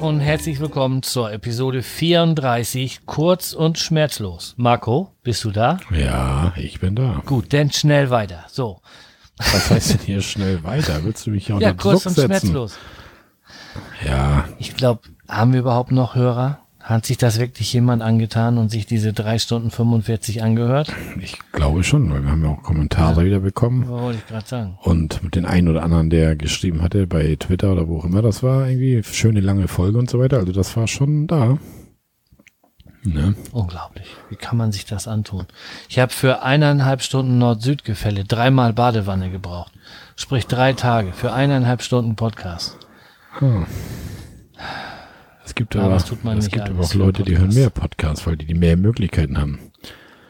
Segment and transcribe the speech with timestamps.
[0.00, 4.54] und herzlich willkommen zur Episode 34, kurz und schmerzlos.
[4.56, 5.78] Marco, bist du da?
[5.90, 7.22] Ja, ich bin da.
[7.26, 8.44] Gut, dann schnell weiter.
[8.48, 8.80] So.
[9.38, 11.02] Was heißt denn hier schnell weiter?
[11.04, 12.26] Willst du mich ja unter Ja, kurz Druck und setzen?
[12.48, 12.76] schmerzlos.
[14.06, 16.58] Ja, Ich glaube, haben wir überhaupt noch Hörer?
[16.86, 20.92] Hat sich das wirklich jemand angetan und sich diese drei Stunden 45 angehört?
[21.20, 23.90] ich glaube schon, weil wir haben ja auch Kommentare wieder bekommen.
[23.90, 24.78] Was wollte ich gerade sagen?
[24.82, 28.22] Und mit den einen oder anderen, der geschrieben hatte bei Twitter oder wo auch immer,
[28.22, 30.36] das war irgendwie schöne lange Folge und so weiter.
[30.38, 31.58] Also das war schon da.
[33.02, 33.34] Ne?
[33.50, 34.06] Unglaublich.
[34.30, 35.46] Wie kann man sich das antun?
[35.88, 39.72] Ich habe für eineinhalb Stunden Nord-Süd-Gefälle dreimal Badewanne gebraucht.
[40.14, 42.78] Sprich drei Tage für eineinhalb Stunden Podcast.
[45.46, 46.10] Es gibt Aber aber, es
[46.44, 49.60] es gibt aber auch Leute, die hören mehr Podcasts, weil die, die mehr Möglichkeiten haben.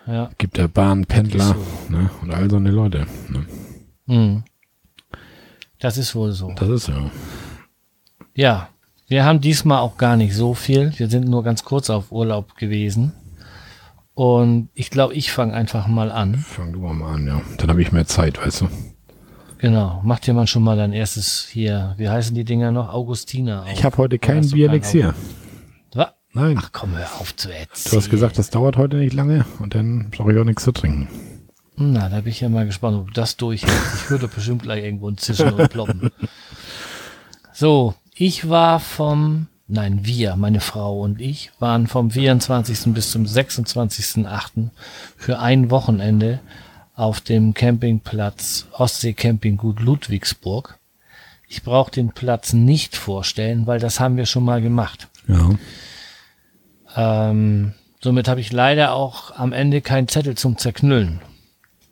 [0.07, 0.29] Ja.
[0.30, 2.10] Es gibt ja Bahnpendler Ist ne?
[2.21, 3.07] und all so eine Leute.
[3.29, 3.46] Ne?
[4.04, 4.45] Mhm.
[5.79, 6.52] Das ist wohl so.
[6.54, 7.10] Das ist ja.
[8.35, 8.68] Ja,
[9.09, 10.93] wir haben diesmal auch gar nicht so viel.
[10.99, 13.13] Wir sind nur ganz kurz auf Urlaub gewesen.
[14.13, 16.35] Und ich glaube, ich fange einfach mal an.
[16.35, 17.41] Fang du mal an, ja.
[17.57, 18.69] Dann habe ich mehr Zeit, weißt du.
[19.59, 20.01] Genau.
[20.04, 21.95] Mach dir mal schon mal dein erstes hier.
[21.96, 22.93] Wie heißen die Dinger noch?
[22.93, 23.63] Augustiner.
[23.63, 23.73] auf.
[23.73, 25.15] Ich habe heute kein Bier-Elixier.
[25.95, 26.09] Was?
[26.32, 26.59] Nein.
[26.60, 27.90] Ach komm, hör auf zu erzählen.
[27.90, 30.73] Du hast gesagt, das dauert heute nicht lange und dann brauche ich auch nichts zu
[30.73, 31.09] trinken.
[31.76, 33.95] Na, da bin ich ja mal gespannt, ob das durchhältst.
[33.95, 36.10] Ich würde bestimmt gleich irgendwo ein Zischen und ploppen.
[37.59, 42.93] So, ich war vom, nein, wir, meine Frau und ich, waren vom 24.
[42.93, 44.68] bis zum 26.8.
[45.16, 46.41] für ein Wochenende
[46.97, 50.79] auf dem Campingplatz Ostsee Campinggut Ludwigsburg.
[51.47, 55.09] Ich brauche den Platz nicht vorstellen, weil das haben wir schon mal gemacht.
[55.29, 55.51] Ja.
[56.97, 61.21] Ähm, somit habe ich leider auch am Ende keinen Zettel zum Zerknüllen.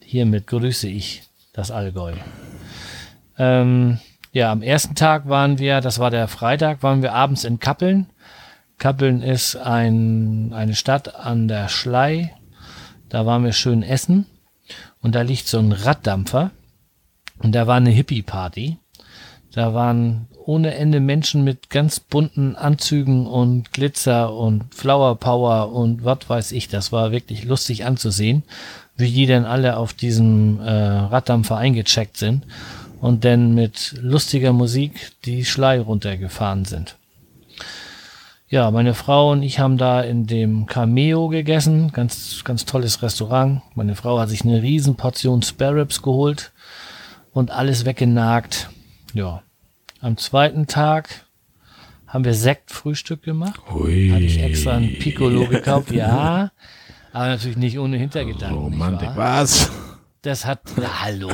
[0.03, 2.15] Hiermit grüße ich das Allgäu.
[3.39, 3.99] Ähm,
[4.33, 8.07] ja, am ersten Tag waren wir, das war der Freitag, waren wir abends in Kappeln.
[8.79, 12.35] Kappeln ist ein, eine Stadt an der Schlei.
[13.11, 14.27] Da waren wir schön essen.
[15.05, 16.51] Und da liegt so ein Raddampfer.
[17.39, 18.79] Und da war eine Hippie-Party.
[19.53, 26.05] Da waren ohne Ende Menschen mit ganz bunten Anzügen und Glitzer und Flower Power und
[26.05, 26.69] was weiß ich.
[26.69, 28.45] Das war wirklich lustig anzusehen,
[28.97, 32.45] wie die denn alle auf diesem äh, Raddampfer eingecheckt sind
[33.01, 36.97] und dann mit lustiger Musik die Schlei runtergefahren sind.
[38.55, 41.91] Ja, meine Frau und ich haben da in dem Cameo gegessen.
[41.91, 43.63] Ganz, ganz tolles Restaurant.
[43.75, 46.53] Meine Frau hat sich eine riesen Portion Spare Ribs geholt
[47.33, 48.71] und alles weggenagt.
[49.13, 49.43] Ja.
[50.01, 51.27] Am zweiten Tag
[52.07, 53.59] haben wir Sektfrühstück gemacht.
[53.75, 54.11] Ui.
[54.11, 55.91] Hatte ich extra ein Piccolo gekauft.
[55.91, 56.53] Ja.
[57.13, 58.57] Aber natürlich nicht ohne Hintergedanken.
[58.57, 59.11] Romantik.
[59.17, 59.73] Was?
[60.23, 61.29] Das hat, na, hallo,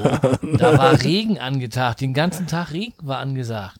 [0.58, 3.78] da war Regen angetagt, den ganzen Tag Regen war angesagt.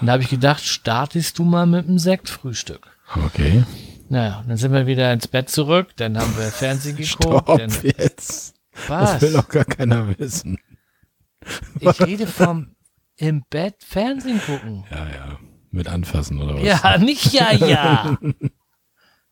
[0.00, 2.86] Und da habe ich gedacht, startest du mal mit dem Sektfrühstück.
[3.24, 3.64] Okay.
[4.08, 7.22] Naja, dann sind wir wieder ins Bett zurück, dann haben wir Fernsehen geguckt.
[7.24, 8.54] Stopp Dann, jetzt.
[8.86, 9.12] was?
[9.12, 10.58] Das will doch gar keiner wissen.
[11.80, 12.76] Ich rede vom
[13.16, 14.84] im Bett Fernsehen gucken.
[14.90, 15.38] Ja, ja.
[15.70, 16.62] Mit anfassen oder was?
[16.62, 18.18] Ja, nicht ja, ja.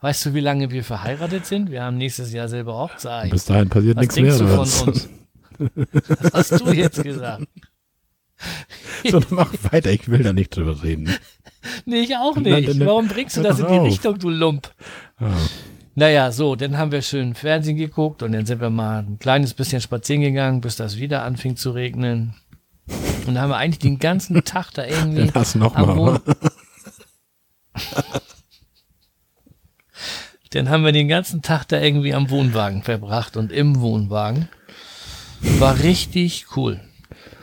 [0.01, 1.71] Weißt du, wie lange wir verheiratet sind?
[1.71, 3.31] Wir haben nächstes Jahr selber Hochzeit.
[3.31, 5.09] Bis dahin passiert Was nichts mehr, du von uns?
[6.33, 7.47] Was hast du jetzt gesagt?
[9.11, 11.15] So, dann mach weiter, ich will da nicht drüber reden.
[11.85, 12.69] Nee, ich auch nicht.
[12.69, 13.87] dann- Warum bringst du das in die auf.
[13.87, 14.73] Richtung, du Lump?
[15.21, 15.35] Ja.
[15.95, 19.55] Naja, so, dann haben wir schön Fernsehen geguckt und dann sind wir mal ein kleines
[19.55, 22.35] bisschen spazieren gegangen, bis das wieder anfing zu regnen.
[23.27, 25.87] Und dann haben wir eigentlich den ganzen Tag da irgendwie Dann hast du noch am
[25.89, 25.97] mal.
[25.97, 26.21] Wohn-
[30.51, 34.49] Dann haben wir den ganzen Tag da irgendwie am Wohnwagen verbracht und im Wohnwagen.
[35.59, 36.81] War richtig cool.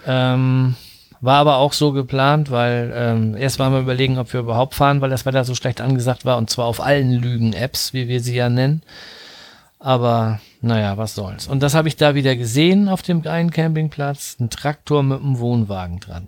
[0.07, 0.75] Ähm,
[1.21, 5.01] war aber auch so geplant, weil ähm, erst waren wir überlegen, ob wir überhaupt fahren,
[5.01, 8.35] weil das Wetter so schlecht angesagt war und zwar auf allen Lügen-Apps, wie wir sie
[8.35, 8.81] ja nennen.
[9.79, 11.47] Aber naja, was soll's.
[11.47, 14.37] Und das habe ich da wieder gesehen auf dem einen Campingplatz.
[14.39, 16.27] Ein Traktor mit einem Wohnwagen dran.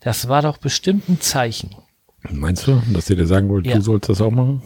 [0.00, 1.74] Das war doch bestimmt ein Zeichen.
[2.30, 3.74] Meinst du, dass ihr dir sagen wollt, Ja.
[3.76, 4.62] du sollst das auch machen?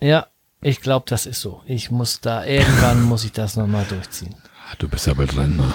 [0.00, 0.26] Ja,
[0.60, 1.62] ich glaube, das ist so.
[1.66, 4.34] Ich muss da, irgendwann muss ich das nochmal durchziehen.
[4.78, 5.74] Du bist ja bald Rentner.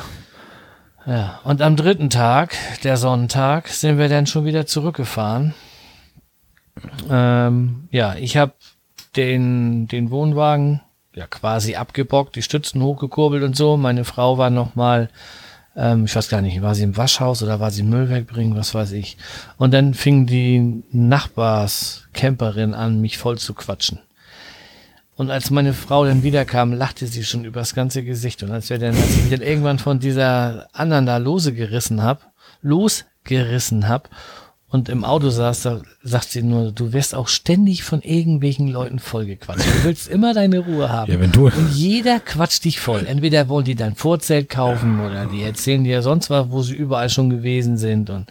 [1.06, 5.56] Ja, und am dritten Tag, der Sonntag, sind wir dann schon wieder zurückgefahren.
[7.09, 8.53] Ähm, ja, ich habe
[9.15, 10.81] den, den Wohnwagen
[11.13, 13.77] ja quasi abgebockt, die Stützen hochgekurbelt und so.
[13.77, 15.09] Meine Frau war noch mal,
[15.75, 18.75] ähm, ich weiß gar nicht, war sie im Waschhaus oder war sie Müll wegbringen, was
[18.75, 19.18] weiß ich.
[19.57, 24.00] Und dann fing die Nachbarscamperin an, mich voll zu quatschen.
[25.21, 28.41] Und als meine Frau dann wiederkam, lachte sie schon übers ganze Gesicht.
[28.41, 32.01] Und als wir dann, als ich mich dann irgendwann von dieser anderen da lose gerissen
[32.01, 32.31] hab,
[32.63, 34.09] losgerissen hab
[34.68, 38.97] und im Auto saß, da sagt sie nur, du wirst auch ständig von irgendwelchen Leuten
[38.97, 39.63] vollgequatscht.
[39.63, 41.12] Du willst immer deine Ruhe haben.
[41.12, 43.06] Ja, wenn du, Und jeder quatscht dich voll.
[43.06, 47.12] Entweder wollen die dein Vorzelt kaufen oder die erzählen dir sonst was, wo sie überall
[47.12, 48.09] schon gewesen sind.
[48.09, 48.25] Und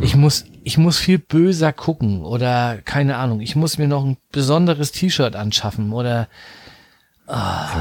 [0.00, 3.40] ich muss, ich muss viel böser gucken oder keine Ahnung.
[3.40, 6.28] Ich muss mir noch ein besonderes T-Shirt anschaffen oder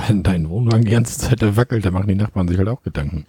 [0.07, 2.83] wenn dein Wohnwagen die ganze Zeit da wackelt, dann machen die Nachbarn sich halt auch
[2.83, 3.25] Gedanken.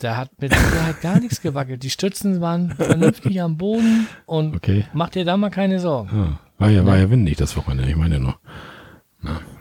[0.00, 1.82] da hat mit Sicherheit gar nichts gewackelt.
[1.82, 4.84] Die Stützen waren vernünftig am Boden und Okay.
[4.92, 6.10] mach dir da mal keine Sorgen.
[6.14, 8.36] Ja, war ja, war ja windig das Wochenende, ich meine nur.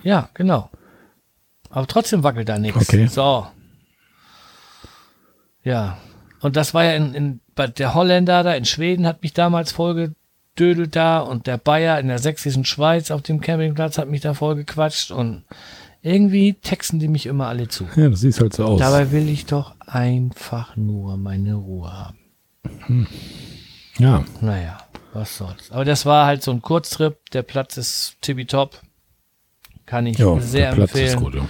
[0.03, 0.69] Ja, genau.
[1.69, 2.81] Aber trotzdem wackelt da nichts.
[2.89, 3.07] Okay.
[3.07, 3.47] So.
[5.63, 5.97] Ja.
[6.43, 9.71] Und das war ja in, in bei der Holländer da in Schweden hat mich damals
[9.71, 14.33] vollgedödelt da und der Bayer in der sächsischen Schweiz auf dem Campingplatz hat mich da
[14.33, 15.45] vollgequatscht und
[16.01, 17.87] irgendwie texten die mich immer alle zu.
[17.95, 18.79] Ja, das sieht halt so aus.
[18.79, 23.07] Dabei will ich doch einfach nur meine Ruhe haben.
[23.97, 24.79] ja, Naja,
[25.13, 25.71] was soll's.
[25.71, 27.29] Aber das war halt so ein Kurztrip.
[27.31, 28.81] Der Platz ist tippitopp.
[29.85, 31.07] Kann ich ja sehr der Platz empfehlen.
[31.07, 31.35] ist gut.
[31.35, 31.47] Ja.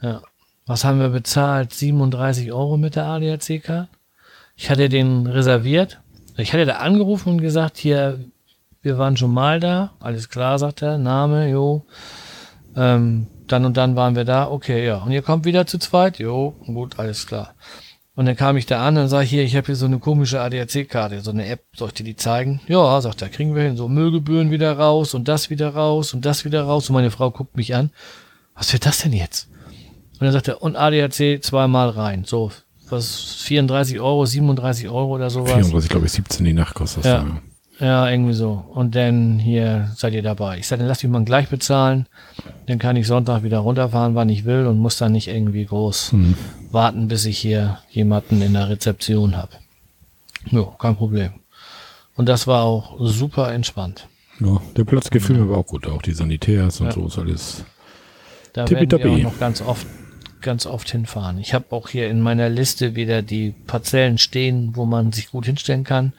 [0.00, 0.22] Ja.
[0.64, 1.74] Was haben wir bezahlt?
[1.74, 3.88] 37 Euro mit der ADAC-Card.
[4.58, 6.00] Ich hatte den reserviert.
[6.36, 8.18] Ich hatte da angerufen und gesagt, hier,
[8.82, 9.92] wir waren schon mal da.
[10.00, 10.98] Alles klar, sagt er.
[10.98, 11.86] Name, jo.
[12.76, 14.50] Ähm, dann und dann waren wir da.
[14.50, 14.98] Okay, ja.
[14.98, 16.18] Und ihr kommt wieder zu zweit?
[16.18, 17.54] Jo, gut, alles klar.
[18.16, 20.40] Und dann kam ich da an und sage, hier, ich habe hier so eine komische
[20.40, 22.60] ADAC-Karte, so eine App, soll ich dir die zeigen?
[22.66, 23.76] Ja, sagt er, kriegen wir hin.
[23.76, 26.90] So Müllgebühren wieder raus und das wieder raus und das wieder raus.
[26.90, 27.90] Und meine Frau guckt mich an.
[28.56, 29.48] Was wird das denn jetzt?
[30.14, 32.24] Und dann sagt er, und ADAC zweimal rein.
[32.24, 32.50] So,
[32.90, 35.52] was, 34 Euro, 37 Euro oder sowas.
[35.52, 37.10] 34, glaube ich, 17 die Nacht kostet das.
[37.12, 37.18] Ja.
[37.18, 37.40] dann,
[37.80, 38.64] Ja, irgendwie so.
[38.74, 40.58] Und dann hier seid ihr dabei.
[40.58, 42.06] Ich sage, dann lass mich mal gleich bezahlen.
[42.66, 46.12] Dann kann ich Sonntag wieder runterfahren, wann ich will und muss dann nicht irgendwie groß
[46.12, 46.34] Hm.
[46.72, 49.52] warten, bis ich hier jemanden in der Rezeption habe.
[50.50, 51.30] Ja, kein Problem.
[52.16, 54.08] Und das war auch super entspannt.
[54.40, 55.86] Ja, der Platz gefiel mir aber auch gut.
[55.86, 56.92] Auch die Sanitärs und Ja.
[56.92, 57.64] so ist alles.
[58.54, 59.86] Da werden wir auch noch ganz oft,
[60.40, 61.38] ganz oft hinfahren.
[61.38, 65.46] Ich habe auch hier in meiner Liste wieder die Parzellen stehen, wo man sich gut
[65.46, 66.12] hinstellen kann.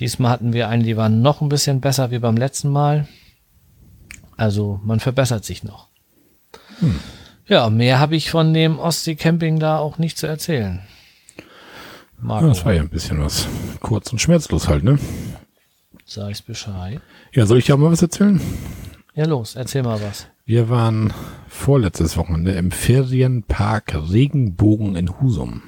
[0.00, 3.08] Diesmal hatten wir eine, die waren noch ein bisschen besser wie beim letzten Mal.
[4.36, 5.88] Also man verbessert sich noch.
[7.46, 10.80] Ja, mehr habe ich von dem Ostsee-Camping da auch nicht zu erzählen.
[12.20, 13.48] Marco, Ja, das war ja ein bisschen was.
[13.80, 14.98] Kurz und schmerzlos halt, ne?
[16.04, 17.00] sag ich's Bescheid.
[17.32, 18.40] Ja, soll ich dir auch mal was erzählen?
[19.14, 20.26] Ja, los, erzähl mal was.
[20.48, 21.12] Wir waren
[21.46, 25.60] vorletztes Wochenende im Ferienpark Regenbogen in Husum.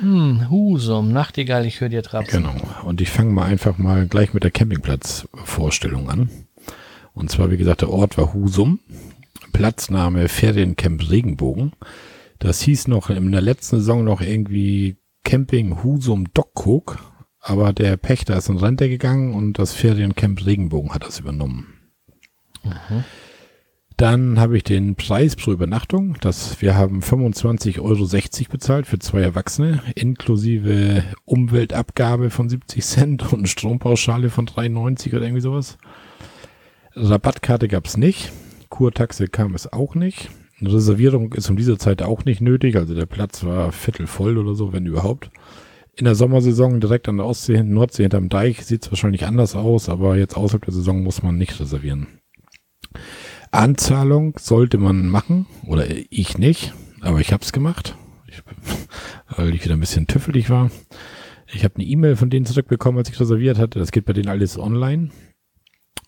[0.00, 2.42] Hm, Husum, Nachtigall, ich höre dir trapsen.
[2.42, 2.62] Genau.
[2.84, 6.28] Und ich fange mal einfach mal gleich mit der Campingplatzvorstellung an.
[7.14, 8.80] Und zwar, wie gesagt, der Ort war Husum.
[9.54, 11.72] Platzname Feriencamp Regenbogen.
[12.38, 16.98] Das hieß noch in der letzten Saison noch irgendwie Camping Husum Dockhook.
[17.40, 21.68] Aber der Pächter ist in Rente gegangen und das Feriencamp Regenbogen hat das übernommen.
[24.02, 26.16] Dann habe ich den Preis pro Übernachtung.
[26.20, 33.48] Das, wir haben 25,60 Euro bezahlt für zwei Erwachsene, inklusive Umweltabgabe von 70 Cent und
[33.48, 35.78] Strompauschale von 3,90 oder irgendwie sowas.
[36.96, 38.32] Rabattkarte gab es nicht.
[38.70, 40.30] Kurtaxe kam es auch nicht.
[40.58, 42.74] Eine Reservierung ist um diese Zeit auch nicht nötig.
[42.74, 45.30] Also der Platz war viertelvoll oder so, wenn überhaupt.
[45.94, 49.88] In der Sommersaison direkt an der Ostsee, Nordsee hinterm Deich sieht es wahrscheinlich anders aus,
[49.88, 52.08] aber jetzt außerhalb der Saison muss man nicht reservieren.
[53.52, 58.42] Anzahlung sollte man machen, oder ich nicht, aber ich habe es gemacht, ich,
[59.36, 60.70] weil ich wieder ein bisschen tüffelig war.
[61.54, 63.78] Ich habe eine E-Mail von denen zurückbekommen, als ich reserviert hatte.
[63.78, 65.10] Das geht bei denen alles online.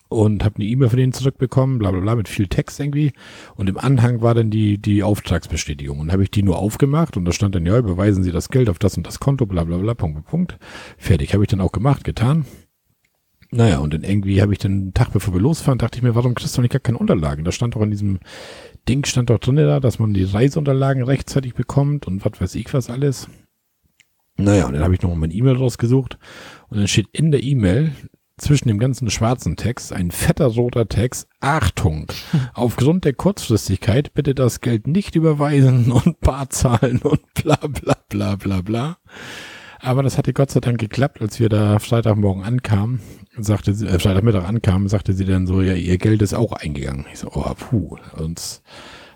[0.07, 3.11] Und habe eine E-Mail von denen zurückbekommen, bla bla bla, mit viel Text irgendwie.
[3.55, 5.99] Und im Anhang war dann die, die Auftragsbestätigung.
[5.99, 8.69] Und habe ich die nur aufgemacht und da stand dann, ja, überweisen Sie das Geld
[8.69, 10.57] auf das und das Konto, bla bla bla, Punkt, Punkt, Punkt.
[10.97, 11.33] Fertig.
[11.33, 12.45] Habe ich dann auch gemacht, getan.
[13.51, 16.15] Naja, und dann irgendwie habe ich dann einen Tag bevor wir losfahren, dachte ich mir,
[16.15, 17.45] warum kriegst du nicht gar keine Unterlagen?
[17.45, 18.19] Da stand doch in diesem
[18.87, 22.73] Ding, stand doch drin da, dass man die Reiseunterlagen rechtzeitig bekommt und was weiß ich
[22.73, 23.27] was alles.
[24.37, 26.17] Naja, und dann habe ich nochmal mein E-Mail rausgesucht
[26.69, 27.91] und dann steht in der E-Mail
[28.37, 32.07] zwischen dem ganzen schwarzen Text ein fetter roter Text, Achtung,
[32.53, 38.61] aufgrund der Kurzfristigkeit bitte das Geld nicht überweisen und Barzahlen und bla bla bla bla
[38.61, 38.97] bla.
[39.79, 43.01] Aber das hatte Gott sei Dank geklappt, als wir da Freitagmorgen ankamen,
[43.37, 47.05] sagte sie, äh, Freitagmittag ankamen, sagte sie dann so, ja, ihr Geld ist auch eingegangen.
[47.11, 47.97] Ich so, oh, puh.
[48.17, 48.61] Und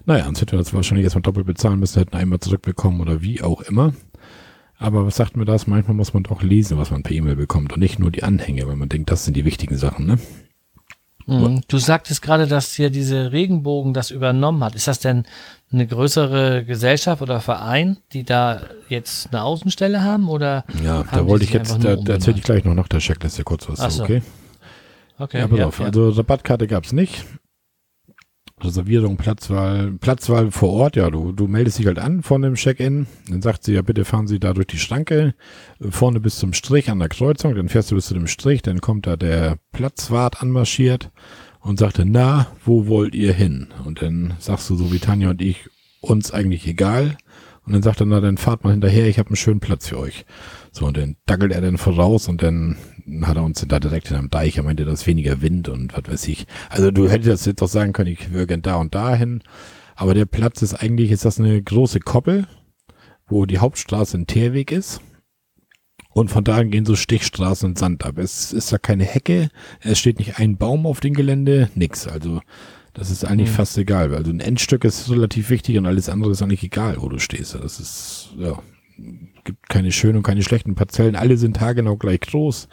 [0.05, 3.41] naja, sonst hätten wir das wahrscheinlich erstmal doppelt bezahlen müssen, hätten einmal zurückbekommen oder wie
[3.41, 3.93] auch immer.
[4.77, 5.67] Aber was sagt mir das?
[5.67, 8.65] Manchmal muss man doch lesen, was man per E-Mail bekommt und nicht nur die Anhänge,
[8.67, 10.19] weil man denkt, das sind die wichtigen Sachen, ne?
[11.27, 11.61] Mhm.
[11.67, 14.73] Du sagtest gerade, dass hier diese Regenbogen das übernommen hat.
[14.73, 15.25] Ist das denn
[15.71, 20.29] eine größere Gesellschaft oder Verein, die da jetzt eine Außenstelle haben?
[20.29, 23.43] Oder Ja, da wollte ich jetzt, da, da erzähle ich gleich noch nach der Checkliste
[23.43, 23.79] kurz was.
[23.79, 24.03] Ach so.
[24.03, 24.21] Okay.
[25.19, 25.81] Okay, Ja, pass auf.
[25.81, 27.25] Also Rabattkarte gab's nicht.
[28.61, 33.07] Reservierung, Platzwahl, Platzwahl vor Ort, ja, du, du meldest dich halt an von dem Check-in,
[33.29, 35.33] dann sagt sie, ja, bitte fahren Sie da durch die Schranke,
[35.79, 38.81] vorne bis zum Strich an der Kreuzung, dann fährst du bis zu dem Strich, dann
[38.81, 41.09] kommt da der Platzwart anmarschiert
[41.61, 43.67] und sagte, na, wo wollt ihr hin?
[43.85, 45.69] Und dann sagst du so wie Tanja und ich,
[46.01, 47.17] uns eigentlich egal.
[47.65, 49.99] Und dann sagt er, na, dann fahrt mal hinterher, ich habe einen schönen Platz für
[49.99, 50.25] euch.
[50.71, 52.77] So, und dann dackelt er dann voraus und dann
[53.21, 55.95] hat er uns da direkt in einem Deich, er meinte, das ist weniger Wind und
[55.95, 56.47] was weiß ich.
[56.69, 59.43] Also du hättest jetzt doch sagen können, ich würde gern da und da hin.
[59.95, 62.47] Aber der Platz ist eigentlich, ist das eine große Koppel,
[63.27, 65.01] wo die Hauptstraße ein Teerweg ist.
[66.11, 68.17] Und von da gehen so Stichstraßen und Sand ab.
[68.17, 69.49] Es ist da keine Hecke,
[69.81, 72.07] es steht nicht ein Baum auf dem Gelände, nix.
[72.07, 72.41] Also
[72.93, 73.55] das ist eigentlich Hm.
[73.55, 74.13] fast egal.
[74.15, 77.55] Also ein Endstück ist relativ wichtig und alles andere ist eigentlich egal, wo du stehst.
[77.55, 78.59] Das ist, ja,
[79.43, 81.15] gibt keine schönen und keine schlechten Parzellen.
[81.15, 82.67] Alle sind haargenau gleich groß,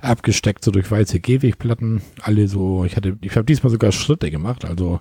[0.00, 2.02] abgesteckt so durch weiße Gehwegplatten.
[2.20, 5.00] Alle so, ich hatte, ich habe diesmal sogar Schritte gemacht, also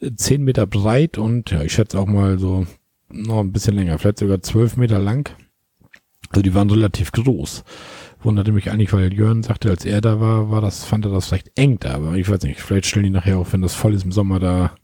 [0.00, 2.66] äh, zehn Meter breit und ja, ich schätze auch mal so
[3.08, 5.30] noch ein bisschen länger, vielleicht sogar zwölf Meter lang.
[6.36, 7.64] Also die waren relativ groß.
[8.22, 11.28] Wunderte mich eigentlich, weil Jörn sagte, als er da war, war das, fand er das
[11.28, 13.94] vielleicht eng da, aber ich weiß nicht, vielleicht stellen die nachher auch, wenn das voll
[13.94, 14.74] ist im Sommer da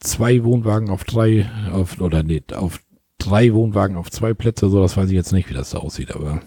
[0.00, 2.80] zwei Wohnwagen auf drei, auf, oder nee, auf
[3.18, 6.12] drei Wohnwagen auf zwei Plätze, so, das weiß ich jetzt nicht, wie das da aussieht,
[6.12, 6.40] aber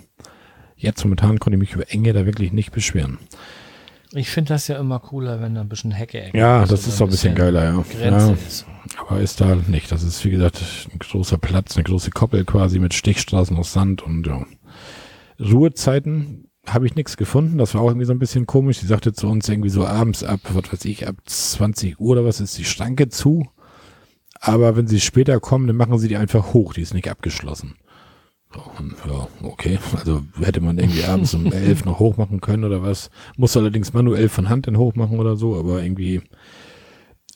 [0.75, 3.19] jetzt momentan konnte ich mich über Enge da wirklich nicht beschweren.
[4.13, 6.87] Ich finde das ja immer cooler, wenn da ein bisschen Hecke ecke Ja, ist das
[6.87, 7.83] ist doch ein bisschen geiler, ja.
[7.99, 8.33] Grenze ja.
[8.47, 8.65] ist.
[8.97, 9.91] Aber ist da nicht.
[9.91, 10.61] Das ist, wie gesagt,
[10.93, 14.45] ein großer Platz, eine große Koppel quasi mit Stichstraßen aus Sand und ja.
[15.39, 17.57] Ruhezeiten habe ich nichts gefunden.
[17.57, 18.79] Das war auch irgendwie so ein bisschen komisch.
[18.79, 22.25] Sie sagte zu uns irgendwie so abends ab, was weiß ich, ab 20 Uhr oder
[22.25, 23.47] was ist die Schranke zu.
[24.39, 26.73] Aber wenn sie später kommen, dann machen sie die einfach hoch.
[26.73, 27.75] Die ist nicht abgeschlossen.
[29.07, 29.79] Ja, okay.
[29.95, 33.09] Also hätte man irgendwie abends um 11 noch hochmachen können oder was.
[33.37, 36.21] Muss allerdings manuell von Hand dann hochmachen oder so, aber irgendwie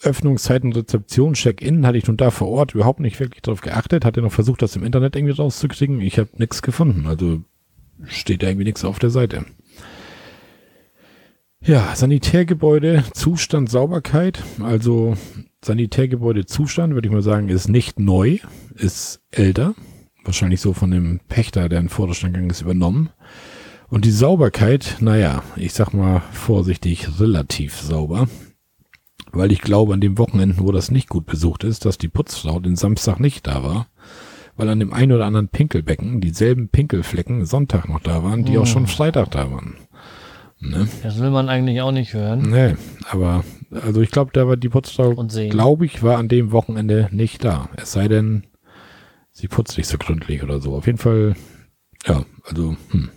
[0.03, 4.03] Öffnungszeiten, Rezeption, Check-in hatte ich nun da vor Ort überhaupt nicht wirklich drauf geachtet.
[4.05, 6.01] Hatte noch versucht, das im Internet irgendwie rauszukriegen.
[6.01, 7.05] Ich habe nichts gefunden.
[7.07, 7.41] Also
[8.05, 9.45] steht da irgendwie nichts auf der Seite.
[11.63, 14.41] Ja, Sanitärgebäude, Zustand, Sauberkeit.
[14.61, 15.15] Also
[15.63, 18.39] Sanitärgebäude, Zustand, würde ich mal sagen, ist nicht neu,
[18.73, 19.75] ist älter.
[20.23, 23.09] Wahrscheinlich so von dem Pächter, der in den Vorderstand gegangen ist, übernommen.
[23.89, 28.27] Und die Sauberkeit, naja, ich sag mal vorsichtig, relativ sauber.
[29.33, 32.59] Weil ich glaube, an den Wochenenden, wo das nicht gut besucht ist, dass die Putzfrau
[32.59, 33.87] den Samstag nicht da war.
[34.55, 38.65] Weil an dem einen oder anderen Pinkelbecken dieselben Pinkelflecken Sonntag noch da waren, die auch
[38.65, 39.75] schon Freitag da waren.
[40.59, 40.87] Ne?
[41.01, 42.75] Das will man eigentlich auch nicht hören Nee,
[43.09, 47.43] aber also ich glaube, da war die Putzfrau, glaube ich, war an dem Wochenende nicht
[47.43, 47.69] da.
[47.77, 48.43] Es sei denn,
[49.41, 50.75] sie putzt nicht so gründlich oder so.
[50.75, 51.35] Auf jeden Fall,
[52.05, 53.09] ja, also, hm,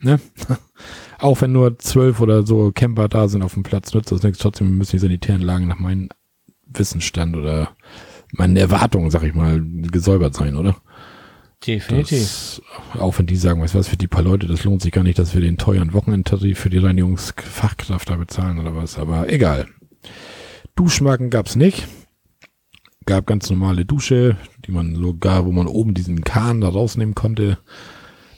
[0.00, 0.20] ne?
[1.18, 4.38] Auch wenn nur zwölf oder so Camper da sind auf dem Platz, nützt das nichts.
[4.38, 6.08] Trotzdem müssen die sanitären Lagen nach meinem
[6.66, 7.70] Wissensstand oder
[8.32, 10.76] meinen Erwartungen, sag ich mal, gesäubert sein, oder?
[11.64, 12.18] Definitiv.
[12.18, 12.62] Das,
[12.98, 15.04] auch wenn die sagen, weißt du was, für die paar Leute, das lohnt sich gar
[15.04, 19.68] nicht, dass wir den teuren Wochenendtarif für die Reinigungsfachkraft da bezahlen oder was, aber egal.
[20.74, 21.86] Duschmarken gab's nicht.
[23.06, 27.58] Gab ganz normale Dusche, die man sogar, wo man oben diesen Kahn da rausnehmen konnte.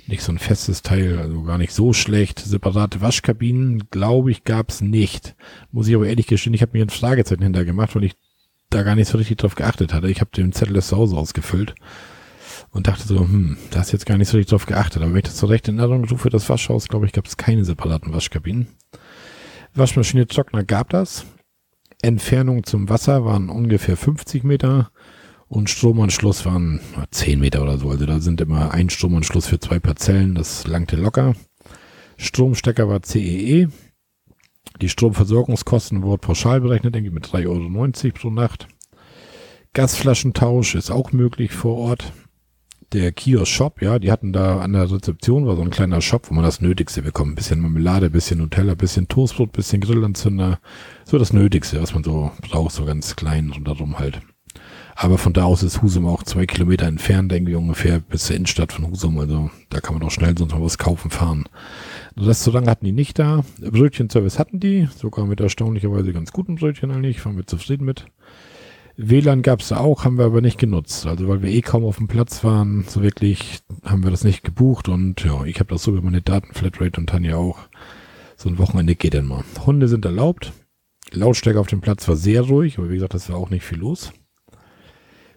[0.06, 2.38] Nicht so ein festes Teil, also gar nicht so schlecht.
[2.38, 5.34] Separate Waschkabinen, glaube ich, gab's nicht.
[5.72, 8.14] Muss ich aber ehrlich gestehen, ich habe mir ein Fragezeichen hinter gemacht, weil ich
[8.70, 10.10] da gar nicht so richtig drauf geachtet hatte.
[10.10, 11.74] Ich habe den Zettel des Hause ausgefüllt
[12.70, 15.02] und dachte so, hm, da hast jetzt gar nicht so richtig drauf geachtet.
[15.02, 17.36] Aber wenn ich das so recht in Erinnerung rufe, das Waschhaus, glaube ich, gab es
[17.36, 18.66] keine separaten Waschkabinen.
[19.74, 21.24] Waschmaschine, Trockner gab das.
[22.04, 24.90] Entfernung zum Wasser waren ungefähr 50 Meter
[25.48, 26.80] und Stromanschluss waren
[27.10, 27.90] 10 Meter oder so.
[27.90, 31.34] Also da sind immer ein Stromanschluss für zwei Parzellen, das langte locker.
[32.16, 33.68] Stromstecker war CEE.
[34.80, 38.68] Die Stromversorgungskosten wurden pauschal berechnet, irgendwie mit 3,90 Euro pro Nacht.
[39.72, 42.12] Gasflaschentausch ist auch möglich vor Ort.
[42.94, 46.30] Der Kiosk Shop, ja, die hatten da an der Rezeption, war so ein kleiner Shop,
[46.30, 47.32] wo man das Nötigste bekommt.
[47.32, 50.60] Ein bisschen Marmelade, ein bisschen Nutella, ein bisschen Toastbrot, ein bisschen Grillanzünder.
[51.04, 54.20] So das Nötigste, was man so braucht, so ganz klein rundherum halt.
[54.94, 58.72] Aber von da aus ist Husum auch zwei Kilometer entfernt, irgendwie ungefähr bis zur Innenstadt
[58.72, 59.18] von Husum.
[59.18, 61.46] Also da kann man auch schnell sonst mal was kaufen fahren.
[62.16, 63.44] Restaurant hatten die nicht da.
[63.60, 68.06] Brötchenservice hatten die, sogar mit erstaunlicherweise ganz guten Brötchen eigentlich, waren wir zufrieden mit.
[68.96, 71.06] WLAN gab's da auch, haben wir aber nicht genutzt.
[71.06, 74.44] Also weil wir eh kaum auf dem Platz waren, so wirklich haben wir das nicht
[74.44, 77.58] gebucht und ja, ich habe das so über meine Datenflatrate und Tanja auch.
[78.36, 79.44] So ein Wochenende geht dann mal.
[79.66, 80.52] Hunde sind erlaubt.
[81.12, 83.78] Lautstärke auf dem Platz war sehr ruhig, aber wie gesagt, das war auch nicht viel
[83.78, 84.12] los.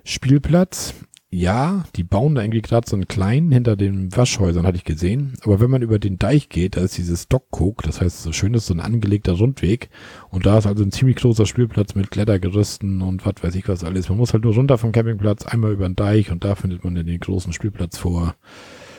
[0.03, 0.93] Spielplatz,
[1.37, 5.33] ja, die bauen da irgendwie gerade so einen kleinen hinter den Waschhäusern, hatte ich gesehen.
[5.43, 8.55] Aber wenn man über den Deich geht, da ist dieses Dockcook, das heißt so schön
[8.55, 9.89] ist so ein angelegter Rundweg.
[10.29, 13.83] Und da ist also ein ziemlich großer Spielplatz mit Klettergerüsten und was weiß ich was
[13.83, 14.09] alles.
[14.09, 16.95] Man muss halt nur runter vom Campingplatz, einmal über den Deich und da findet man
[16.95, 18.35] den großen Spielplatz vor.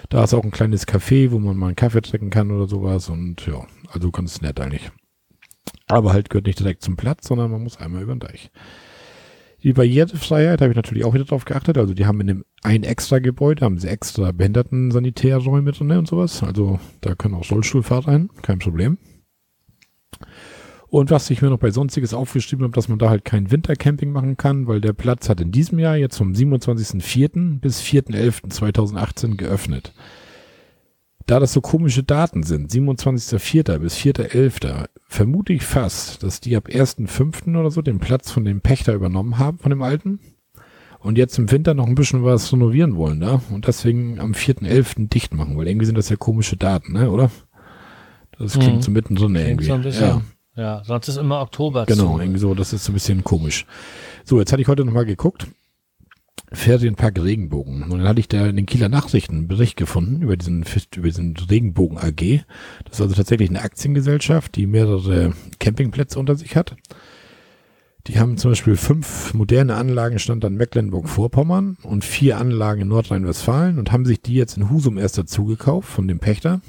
[0.08, 3.08] Da ist auch ein kleines Café, wo man mal einen Kaffee trinken kann oder sowas.
[3.08, 4.90] Und ja, also ganz nett eigentlich.
[5.88, 8.50] Aber halt gehört nicht direkt zum Platz, sondern man muss einmal über den Deich.
[9.64, 11.78] Die Barrierefreiheit habe ich natürlich auch wieder drauf geachtet.
[11.78, 16.42] Also die haben in dem ein extra Gebäude, haben sie extra Behinderten-Sanitärräume drin und sowas.
[16.42, 18.98] Also da können auch Rollstuhlfahrer rein, kein Problem.
[20.88, 24.10] Und was ich mir noch bei Sonstiges aufgeschrieben habe, dass man da halt kein Wintercamping
[24.10, 27.60] machen kann, weil der Platz hat in diesem Jahr jetzt vom 27.04.
[27.60, 29.92] bis 4.11.2018 geöffnet
[31.28, 33.78] da das so komische Daten sind, 27.04.
[33.78, 37.58] bis 4.11., vermute ich fast, dass die ab 1.05.
[37.58, 40.20] oder so den Platz von dem Pächter übernommen haben, von dem alten.
[41.00, 43.40] Und jetzt im Winter noch ein bisschen was renovieren wollen, ne?
[43.50, 45.08] Und deswegen am 4.11.
[45.10, 47.30] dicht machen, weil irgendwie sind das ja komische Daten, ne, oder?
[48.38, 48.82] Das klingt mhm.
[48.82, 49.66] so mittendrin klingt irgendwie.
[49.66, 50.22] So ein bisschen,
[50.56, 50.62] ja.
[50.62, 51.84] ja, sonst ist immer Oktober.
[51.86, 52.20] Genau, zu.
[52.22, 53.66] irgendwie so, das ist so ein bisschen komisch.
[54.24, 55.46] So, jetzt hatte ich heute nochmal geguckt.
[56.52, 57.82] Ferienpark Regenbogen.
[57.82, 60.64] Und dann hatte ich da in den Kieler Nachrichten einen Bericht gefunden über diesen,
[60.96, 62.44] über diesen Regenbogen AG.
[62.84, 66.76] Das ist also tatsächlich eine Aktiengesellschaft, die mehrere Campingplätze unter sich hat.
[68.06, 73.78] Die haben zum Beispiel fünf moderne Anlagen stand an Mecklenburg-Vorpommern und vier Anlagen in Nordrhein-Westfalen
[73.78, 76.62] und haben sich die jetzt in Husum erst dazu gekauft von dem Pächter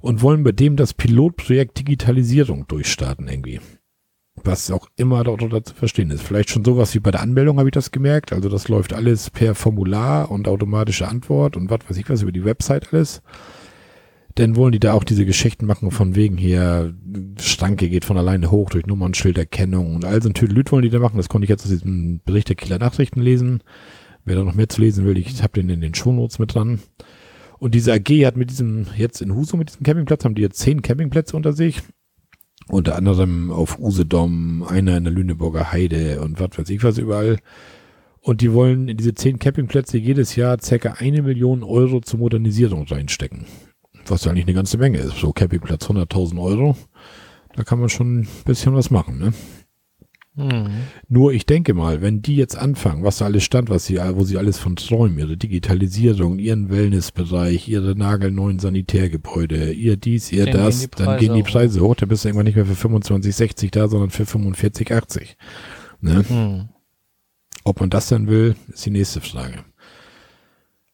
[0.00, 3.60] und wollen bei dem das Pilotprojekt Digitalisierung durchstarten irgendwie
[4.42, 6.22] was auch immer darunter zu verstehen ist.
[6.22, 8.32] Vielleicht schon sowas wie bei der Anmeldung habe ich das gemerkt.
[8.32, 12.32] Also das läuft alles per Formular und automatische Antwort und was weiß ich was über
[12.32, 13.22] die Website alles.
[14.36, 16.92] Denn wollen die da auch diese Geschichten machen von wegen hier,
[17.40, 20.98] Stanke geht von alleine hoch durch Nummernschilderkennung und all so ein Tüdelüt wollen die da
[20.98, 21.18] machen.
[21.18, 23.62] Das konnte ich jetzt aus diesem Bericht der Kieler Nachrichten lesen.
[24.24, 26.80] Wer da noch mehr zu lesen will, ich habe den in den Shownotes mit dran.
[27.58, 30.58] Und diese AG hat mit diesem, jetzt in Husum mit diesem Campingplatz, haben die jetzt
[30.58, 31.82] zehn Campingplätze unter sich
[32.68, 37.38] unter anderem auf Usedom, einer in der Lüneburger Heide und was weiß ich was überall.
[38.20, 42.86] Und die wollen in diese zehn Campingplätze jedes Jahr circa eine Million Euro zur Modernisierung
[42.86, 43.44] reinstecken.
[44.06, 45.18] Was ja eigentlich eine ganze Menge ist.
[45.18, 46.76] So Campingplatz 100.000 Euro.
[47.54, 49.32] Da kann man schon ein bisschen was machen, ne?
[50.36, 50.88] Mhm.
[51.08, 54.24] Nur ich denke mal, wenn die jetzt anfangen, was da alles stand, was sie, wo
[54.24, 60.64] sie alles von träumen, ihre Digitalisierung, ihren Wellnessbereich, ihre nagelneuen Sanitärgebäude, ihr dies, ihr dann
[60.64, 63.34] das, gehen dann gehen die Preise hoch, dann bist du irgendwann nicht mehr für 25,
[63.34, 65.36] 60 da, sondern für 45, 80.
[66.00, 66.24] Ne?
[66.28, 66.68] Mhm.
[67.62, 69.64] Ob man das denn will, ist die nächste Frage.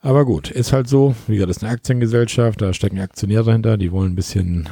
[0.00, 3.76] Aber gut, ist halt so, wie gesagt, das ist eine Aktiengesellschaft, da stecken Aktionäre dahinter,
[3.78, 4.68] die wollen ein bisschen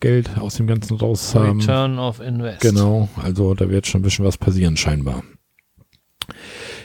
[0.00, 1.60] Geld aus dem Ganzen raus haben.
[1.60, 2.60] Return of Invest.
[2.60, 5.22] Genau, also da wird schon ein bisschen was passieren scheinbar.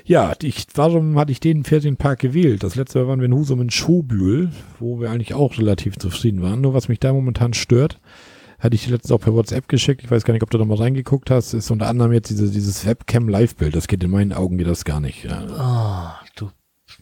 [0.06, 2.64] Ja, ich, warum hatte ich den Ferienpark gewählt?
[2.64, 6.44] Das letzte Mal waren wir in Husum in Schobühl, wo wir eigentlich auch relativ zufrieden
[6.44, 6.62] waren.
[6.62, 8.00] Nur was mich da momentan stört,
[8.60, 10.04] hatte ich dir letztens auch per WhatsApp geschickt.
[10.04, 11.54] Ich weiß gar nicht, ob du da mal reingeguckt hast.
[11.54, 13.76] Ist unter anderem jetzt diese, dieses Webcam-Live-Bild.
[13.76, 15.24] Das geht in meinen Augen geht das gar nicht.
[15.24, 16.20] Ja.
[16.20, 16.52] Oh, du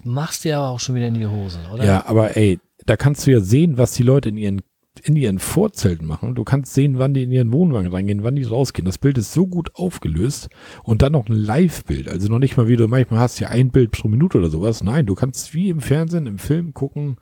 [0.04, 1.84] machst dir aber auch schon wieder in die Hose, oder?
[1.84, 4.62] Ja, aber ey, da kannst du ja sehen, was die Leute in ihren
[5.02, 6.36] in ihren Vorzelten machen.
[6.36, 8.86] Du kannst sehen, wann die in ihren Wohnwagen reingehen, wann die rausgehen.
[8.86, 10.50] Das Bild ist so gut aufgelöst
[10.84, 12.08] und dann noch ein Live-Bild.
[12.08, 14.84] Also noch nicht mal wie du manchmal hast ja ein Bild pro Minute oder sowas.
[14.84, 17.18] Nein, du kannst wie im Fernsehen, im Film gucken,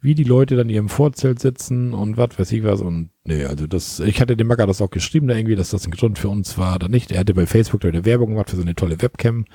[0.00, 2.80] wie die Leute dann in ihrem Vorzelt sitzen und was weiß ich was.
[2.80, 5.86] Und nee, also das, ich hatte dem Macker das auch geschrieben da irgendwie, dass das
[5.86, 7.10] ein Grund für uns war oder nicht.
[7.10, 9.38] Er hatte bei Facebook da eine Werbung gemacht für so eine tolle Webcam.
[9.38, 9.46] Und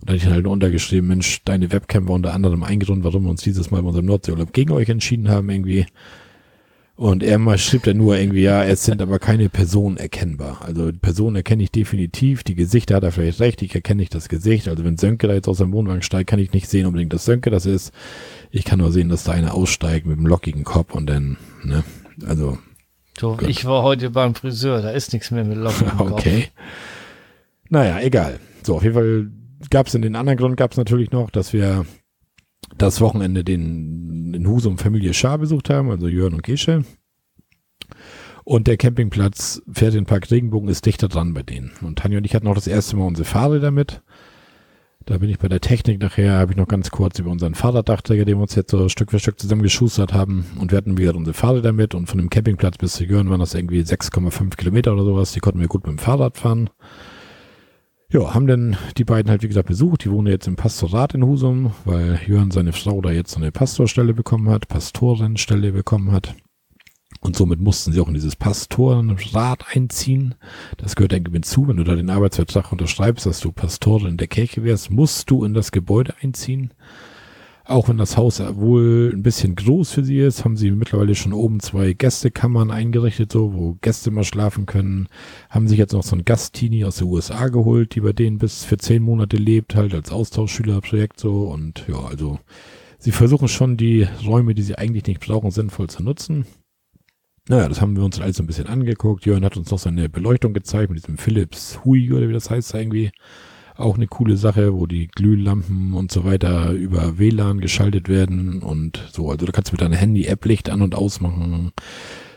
[0.00, 3.30] da hatte ich halt untergeschrieben, Mensch, deine Webcam war unter anderem ein Grund, warum wir
[3.30, 5.86] uns dieses Mal bei unserem Nordseeurlaub gegen euch entschieden haben irgendwie.
[7.00, 10.60] Und er mal schrieb dann nur irgendwie, ja, es sind aber keine Personen erkennbar.
[10.60, 14.28] Also Personen erkenne ich definitiv, die Gesichter hat er vielleicht recht, ich erkenne nicht das
[14.28, 14.68] Gesicht.
[14.68, 17.24] Also wenn Sönke da jetzt aus seinem Wohnwagen steigt, kann ich nicht sehen unbedingt, dass
[17.24, 17.94] Sönke das ist.
[18.50, 21.84] Ich kann nur sehen, dass da einer aussteigt mit einem lockigen Kopf und dann, ne,
[22.26, 22.58] also.
[23.18, 26.10] So, ich war heute beim Friseur, da ist nichts mehr mit lockigem Kopf.
[26.10, 26.48] Okay.
[27.70, 28.40] Naja, egal.
[28.62, 29.30] So, auf jeden Fall
[29.70, 31.86] gab es in den anderen Grund gab es natürlich noch, dass wir
[32.76, 36.84] das Wochenende den in Husum Familie Schaar besucht haben, also Jörn und Gesche.
[38.44, 41.72] Und der Campingplatz Ferienpark Regenbogen ist dichter dran bei denen.
[41.82, 44.02] Und Tanja und ich hatten auch das erste Mal unsere Fahrräder mit.
[45.06, 48.24] Da bin ich bei der Technik nachher, habe ich noch ganz kurz über unseren Fahrraddachtträger,
[48.24, 50.46] den wir uns jetzt so Stück für Stück zusammengeschustert haben.
[50.58, 51.94] Und wir hatten wieder unsere Fahrräder mit.
[51.94, 55.32] Und von dem Campingplatz bis zu Jörn waren das irgendwie 6,5 Kilometer oder sowas.
[55.32, 56.70] Die konnten wir gut mit dem Fahrrad fahren.
[58.12, 60.04] Ja, haben dann die beiden halt, wie gesagt, besucht.
[60.04, 63.52] Die wohnen jetzt im Pastorat in Husum, weil Jörn seine Frau da jetzt so eine
[63.52, 66.34] Pastorstelle bekommen hat, Pastorenstelle bekommen hat.
[67.20, 70.34] Und somit mussten sie auch in dieses Pastorenrat einziehen.
[70.76, 71.68] Das gehört irgendwie hinzu.
[71.68, 75.54] Wenn du da den Arbeitsvertrag unterschreibst, dass du Pastorin der Kirche wärst, musst du in
[75.54, 76.72] das Gebäude einziehen.
[77.70, 81.32] Auch wenn das Haus wohl ein bisschen groß für sie ist, haben sie mittlerweile schon
[81.32, 85.06] oben zwei Gästekammern eingerichtet, so, wo Gäste mal schlafen können.
[85.50, 88.64] Haben sich jetzt noch so ein Gastini aus den USA geholt, die bei denen bis
[88.64, 91.44] für zehn Monate lebt, halt als Austauschschülerprojekt so.
[91.44, 92.40] Und ja, also
[92.98, 96.46] sie versuchen schon die Räume, die sie eigentlich nicht brauchen, sinnvoll zu nutzen.
[97.48, 99.26] Naja, das haben wir uns alles so ein bisschen angeguckt.
[99.26, 102.74] Jörn hat uns noch seine Beleuchtung gezeigt mit diesem Philips Hui oder wie das heißt
[102.74, 103.12] irgendwie.
[103.80, 109.08] Auch eine coole Sache, wo die Glühlampen und so weiter über WLAN geschaltet werden und
[109.10, 109.30] so.
[109.30, 111.72] Also du kannst mit deinem Handy-App Licht an- und ausmachen.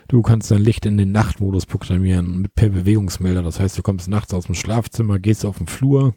[0.07, 3.43] Du kannst dein Licht in den Nachtmodus programmieren mit per Bewegungsmelder.
[3.43, 6.15] Das heißt, du kommst nachts aus dem Schlafzimmer, gehst auf den Flur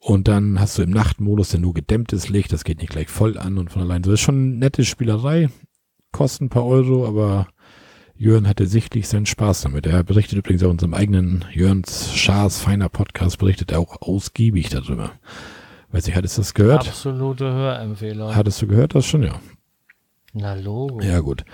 [0.00, 2.52] und dann hast du im Nachtmodus ja nur gedämmtes Licht.
[2.52, 4.02] Das geht nicht gleich voll an und von allein.
[4.02, 5.48] Das ist schon eine nette Spielerei.
[6.12, 7.48] Kostet ein paar Euro, aber
[8.18, 9.86] Jörn hatte sichtlich seinen Spaß damit.
[9.86, 14.70] Er berichtet übrigens auch in unserem eigenen Jörns Schaas feiner Podcast, berichtet er auch ausgiebig
[14.70, 15.12] darüber.
[15.92, 16.88] Weiß nicht, hattest du das gehört?
[16.88, 18.34] Absolute Hörempfehlung.
[18.34, 19.22] Hattest du gehört das schon?
[19.22, 19.40] Ja.
[20.32, 21.00] Na, Logo.
[21.00, 21.44] Ja, gut.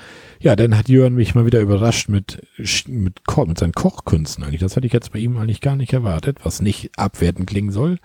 [0.40, 2.42] Ja, dann hat Jörn mich mal wieder überrascht mit,
[2.88, 4.61] mit, mit seinen Kochkünsten eigentlich.
[4.61, 7.98] Das hatte ich jetzt bei ihm eigentlich gar nicht erwartet, was nicht abwertend klingen soll.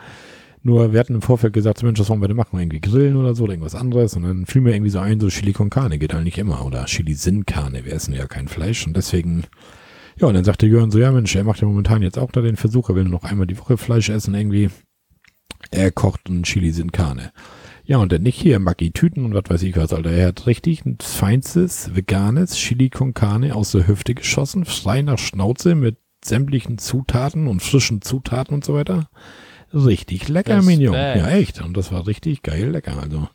[0.68, 2.60] Nur wir hatten im Vorfeld gesagt, Mensch, was wollen wir denn machen?
[2.60, 4.18] Irgendwie grillen oder so oder irgendwas anderes.
[4.18, 6.66] Und dann fiel mir irgendwie so ein, so Chili con Carne geht eigentlich immer.
[6.66, 7.86] Oder Chili Sin Carne.
[7.86, 8.86] Wir essen ja kein Fleisch.
[8.86, 9.46] Und deswegen,
[10.20, 12.42] ja, und dann sagte Jörn so, ja Mensch, er macht ja momentan jetzt auch da
[12.42, 14.70] den Versuch, er will nur noch einmal die Woche Fleisch essen irgendwie.
[15.72, 17.32] Er kocht ein Chili Sin Carne.
[17.86, 20.12] Ja, und dann nicht hier Maggi Tüten und was weiß ich was, Alter.
[20.12, 25.18] Er hat richtig ein feinstes, veganes Chili con Carne aus der Hüfte geschossen, frei nach
[25.18, 29.10] Schnauze mit sämtlichen Zutaten und frischen Zutaten und so weiter.
[29.74, 30.94] Richtig lecker, Minion.
[30.94, 31.62] Ja, echt.
[31.62, 33.02] Und das war richtig geil lecker.
[33.02, 33.28] Also,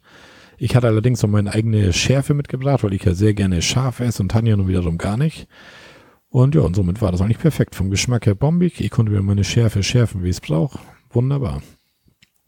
[0.58, 4.22] ich hatte allerdings noch meine eigene Schärfe mitgebracht, weil ich ja sehr gerne scharf esse
[4.22, 5.46] und Tanja nun wiederum gar nicht.
[6.28, 7.74] Und ja, und somit war das eigentlich perfekt.
[7.74, 8.80] Vom Geschmack her bombig.
[8.80, 10.78] Ich konnte mir meine Schärfe schärfen, wie ich es brauche.
[11.10, 11.62] Wunderbar.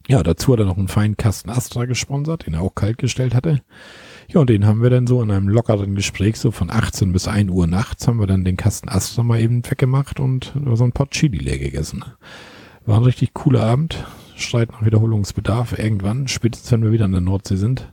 [0.06, 3.34] Ja, dazu hat er noch einen feinen Kasten Astra gesponsert, den er auch kalt gestellt
[3.34, 3.62] hatte.
[4.28, 7.26] Ja, und den haben wir dann so in einem lockeren Gespräch, so von 18 bis
[7.26, 10.92] 1 Uhr nachts, haben wir dann den Kasten Astra mal eben weggemacht und so ein
[10.92, 12.04] Pot Chili leer gegessen.
[12.86, 14.04] War ein richtig cooler Abend.
[14.36, 17.92] Streit nach Wiederholungsbedarf irgendwann, spätestens wenn wir wieder an der Nordsee sind.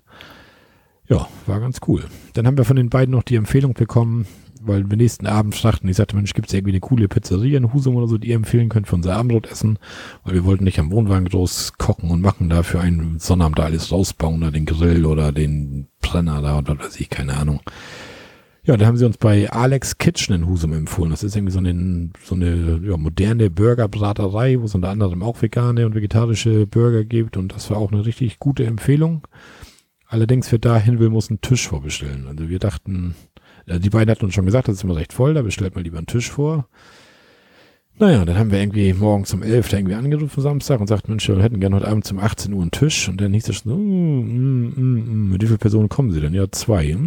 [1.08, 2.04] Ja, war ganz cool.
[2.34, 4.25] Dann haben wir von den beiden noch die Empfehlung bekommen,
[4.62, 7.73] weil wir nächsten Abend fragten, ich sagte, Mensch, gibt es irgendwie eine coole Pizzeria in
[7.73, 9.80] Husum oder so, die ihr empfehlen könnt für unser Abendbrotessen?
[10.23, 13.63] Weil wir wollten nicht am Wohnwagen groß kochen und machen, da für einen Sonnabend da
[13.63, 17.62] alles rausbauen, oder den Grill oder den Brenner da oder was weiß ich, keine Ahnung.
[18.63, 21.10] Ja, da haben sie uns bei Alex Kitchen in Husum empfohlen.
[21.10, 25.41] Das ist irgendwie so eine, so eine ja, moderne Burgerbraterei, wo es unter anderem auch
[25.41, 27.38] vegane und vegetarische Burger gibt.
[27.38, 29.28] Und das war auch eine richtig gute Empfehlung.
[30.06, 32.28] Allerdings, wer dahin will, muss einen Tisch vorbestellen.
[32.28, 33.15] Also wir dachten,
[33.65, 35.84] äh, die beiden hatten uns schon gesagt, das ist immer recht voll, da bestellt man
[35.84, 36.67] lieber einen Tisch vor.
[37.99, 41.27] Naja, dann haben wir irgendwie morgens um 11 da irgendwie angerufen Samstag und sagt, Mensch,
[41.27, 43.08] wir hätten gerne heute Abend um 18 Uhr einen Tisch.
[43.08, 46.19] Und dann hieß es schon so, mm, mm, mm, mit wie viele Personen kommen sie
[46.19, 46.34] denn?
[46.34, 46.97] Ja, zwei.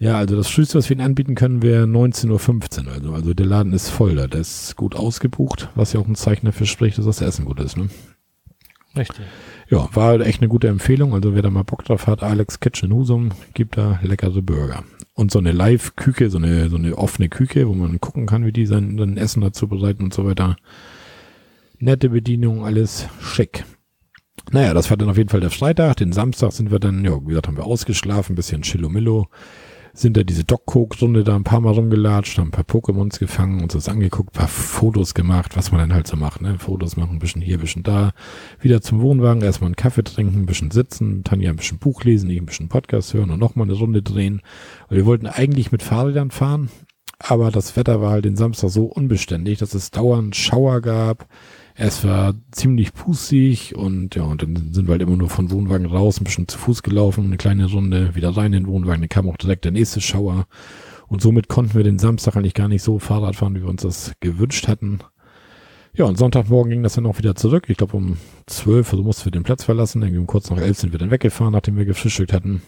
[0.00, 2.92] Ja, also das Frühste, was wir ihnen anbieten können, wäre 19.15 Uhr.
[2.92, 4.26] Also, also der Laden ist voll da.
[4.26, 7.60] Der ist gut ausgebucht, was ja auch ein Zeichen dafür spricht, dass das Essen gut
[7.60, 7.76] ist.
[7.76, 7.88] Ne?
[8.96, 9.24] Richtig.
[9.72, 11.14] Ja, war echt eine gute Empfehlung.
[11.14, 14.84] Also wer da mal Bock drauf hat, Alex Kitchen Husum, gibt da leckere Burger.
[15.14, 18.52] Und so eine Live-Küche, so eine, so eine offene Küche, wo man gucken kann, wie
[18.52, 20.56] die sein, sein Essen dazu bereiten und so weiter.
[21.78, 23.64] Nette Bedienung, alles schick.
[24.50, 25.96] Naja, das war dann auf jeden Fall der Freitag.
[25.96, 29.28] Den Samstag sind wir dann, ja, wie gesagt, haben wir ausgeschlafen, bisschen Chillomillo
[29.94, 33.74] sind da diese Dock-Coke-Runde da ein paar Mal rumgelatscht, haben ein paar Pokémons gefangen, uns
[33.74, 36.58] das angeguckt, paar Fotos gemacht, was man dann halt so macht, ne?
[36.58, 38.12] Fotos machen, ein bisschen hier, ein bisschen da.
[38.60, 42.30] Wieder zum Wohnwagen, erstmal einen Kaffee trinken, ein bisschen sitzen, Tanja ein bisschen Buch lesen,
[42.30, 44.40] ich ein bisschen Podcast hören und nochmal eine Runde drehen.
[44.88, 46.70] Weil wir wollten eigentlich mit Fahrrädern fahren,
[47.18, 51.26] aber das Wetter war halt den Samstag so unbeständig, dass es dauernd Schauer gab.
[51.74, 55.86] Es war ziemlich pusig und ja, und dann sind wir halt immer nur von Wohnwagen
[55.86, 59.08] raus, ein bisschen zu Fuß gelaufen, eine kleine Runde, wieder rein in den Wohnwagen, dann
[59.08, 60.46] kam auch direkt der nächste Schauer.
[61.08, 63.82] Und somit konnten wir den Samstag eigentlich gar nicht so Fahrrad fahren, wie wir uns
[63.82, 65.00] das gewünscht hatten.
[65.94, 67.64] Ja, und Sonntagmorgen ging das dann auch wieder zurück.
[67.68, 70.00] Ich glaube um zwölf, also mussten wir den Platz verlassen.
[70.00, 72.62] Irgendwie um kurz nach elf sind wir dann weggefahren, nachdem wir gefrühstückt hatten.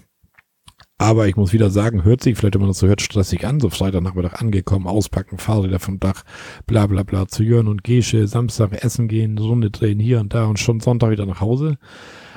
[0.96, 3.68] Aber ich muss wieder sagen, hört sich vielleicht immer noch so hört stressig an, so
[3.68, 6.22] Freitagnachmittag angekommen, auspacken, Fahrräder vom Dach,
[6.66, 10.46] bla bla bla, zu Jörn und Gesche, Samstag essen gehen, Runde drehen hier und da
[10.46, 11.78] und schon Sonntag wieder nach Hause.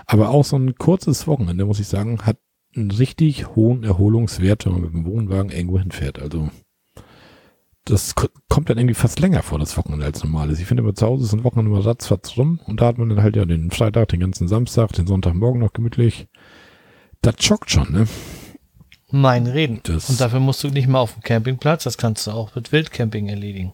[0.08, 2.38] Aber auch so ein kurzes Wochenende, muss ich sagen, hat
[2.76, 6.20] einen richtig hohen Erholungswert, wenn man mit dem Wohnwagen irgendwo hinfährt.
[6.20, 6.50] Also
[7.86, 10.60] das kommt dann irgendwie fast länger vor, das Wochenende als normales.
[10.60, 13.10] Ich finde immer zu Hause ist ein Wochenende immer ratzfatz rum und da hat man
[13.10, 16.28] dann halt ja den Freitag, den ganzen Samstag, den Sonntagmorgen noch gemütlich.
[17.22, 18.08] Das schockt schon, ne?
[19.10, 19.80] Mein Reden.
[19.84, 22.72] Das- und dafür musst du nicht mal auf dem Campingplatz, das kannst du auch mit
[22.74, 23.74] Wildcamping erledigen.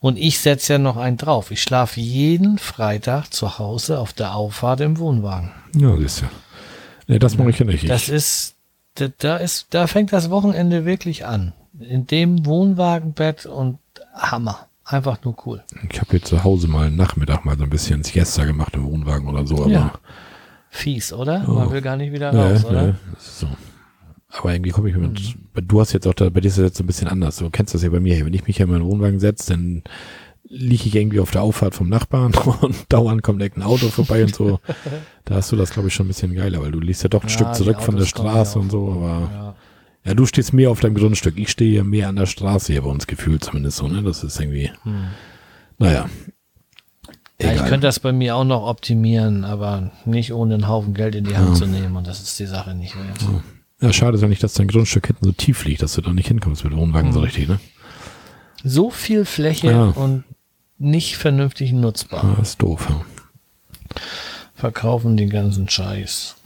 [0.00, 1.50] Und ich setze ja noch einen drauf.
[1.50, 5.50] Ich schlafe jeden Freitag zu Hause auf der Auffahrt im Wohnwagen.
[5.74, 6.26] Ja, siehst du.
[7.06, 7.84] Nee, das mache ich ja nicht.
[7.84, 8.54] Ich, Das ist,
[8.96, 11.54] da, da ist, da fängt das Wochenende wirklich an.
[11.80, 13.78] In dem Wohnwagenbett und
[14.14, 14.66] Hammer.
[14.84, 15.64] Einfach nur cool.
[15.90, 18.84] ich habe jetzt zu Hause mal einen Nachmittag mal so ein bisschen Siesta gemacht im
[18.84, 19.92] Wohnwagen oder so, aber Ja.
[20.70, 21.40] Fies, oder?
[21.40, 22.88] Man will gar nicht wieder Nee, raus, nee, oder?
[23.18, 23.48] ist so.
[24.28, 26.76] Aber irgendwie komme ich mit, du hast jetzt auch, da, bei dir ist das jetzt
[26.78, 27.36] so ein bisschen anders.
[27.36, 28.24] Du kennst das ja bei mir.
[28.26, 29.82] Wenn ich mich hier in meinen Wohnwagen setze, dann
[30.48, 34.22] liege ich irgendwie auf der Auffahrt vom Nachbarn und dauernd kommt direkt ein Auto vorbei
[34.24, 34.60] und so.
[35.24, 37.22] Da hast du das, glaube ich, schon ein bisschen geiler, weil du liegst ja doch
[37.22, 39.54] ein Ja, Stück zurück von der Straße und so, aber Ja.
[40.04, 41.38] ja, du stehst mehr auf deinem Grundstück.
[41.38, 44.02] Ich stehe ja mehr an der Straße hier bei uns gefühlt zumindest so, ne?
[44.02, 44.70] Das ist irgendwie,
[45.78, 46.06] naja.
[47.40, 51.14] Ja, ich könnte das bei mir auch noch optimieren, aber nicht ohne einen Haufen Geld
[51.14, 53.42] in die Hand zu nehmen und das ist die Sache nicht wert.
[53.86, 56.12] Ja, schade ist ja nicht, dass dein Grundstück hinten so tief liegt, dass du da
[56.12, 57.58] nicht hinkommst mit dem Wohnwagen so richtig, ne?
[58.64, 59.84] So viel Fläche Ja.
[59.84, 60.24] und
[60.78, 62.34] nicht vernünftig nutzbar.
[62.36, 63.00] Ja, ist doof, ja.
[64.54, 66.36] Verkaufen den ganzen Scheiß.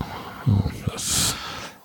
[0.87, 1.35] Das,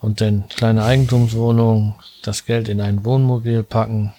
[0.02, 4.14] Und dann kleine Eigentumswohnung, das Geld in ein Wohnmobil packen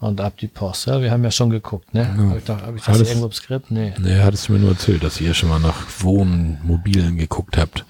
[0.00, 0.86] und ab die Post.
[0.86, 2.14] Ja, wir haben ja schon geguckt, ne?
[2.30, 3.70] Hab ich, doch, hab ich das Alles- irgendwo im Skript?
[3.70, 3.92] Nee.
[3.98, 7.84] ne, hattest du mir nur erzählt, dass ihr schon mal nach Wohnmobilen geguckt habt.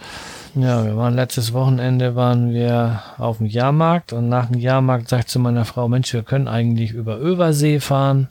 [0.60, 5.28] Ja, wir waren letztes Wochenende waren wir auf dem Jahrmarkt und nach dem Jahrmarkt sagt
[5.28, 8.26] zu meiner Frau, Mensch, wir können eigentlich über Översee fahren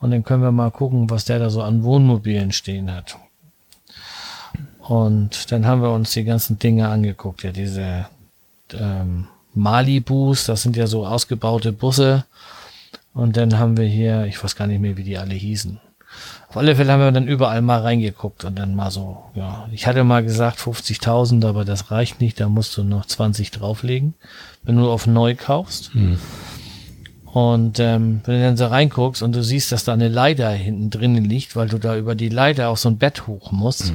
[0.00, 3.16] und dann können wir mal gucken, was der da so an Wohnmobilen stehen hat.
[4.80, 8.06] Und dann haben wir uns die ganzen Dinge angeguckt, ja, diese
[8.72, 12.24] ähm, Malibus, das sind ja so ausgebaute Busse.
[13.14, 15.78] Und dann haben wir hier, ich weiß gar nicht mehr, wie die alle hießen.
[16.48, 19.86] Auf alle Fälle haben wir dann überall mal reingeguckt und dann mal so, ja, ich
[19.86, 24.14] hatte mal gesagt 50.000, aber das reicht nicht, da musst du noch 20 drauflegen,
[24.62, 25.90] wenn du auf neu kaufst.
[27.24, 30.88] Und ähm, wenn du dann so reinguckst und du siehst, dass da eine Leiter hinten
[30.88, 33.92] drinnen liegt, weil du da über die Leiter auf so ein Bett hoch musst,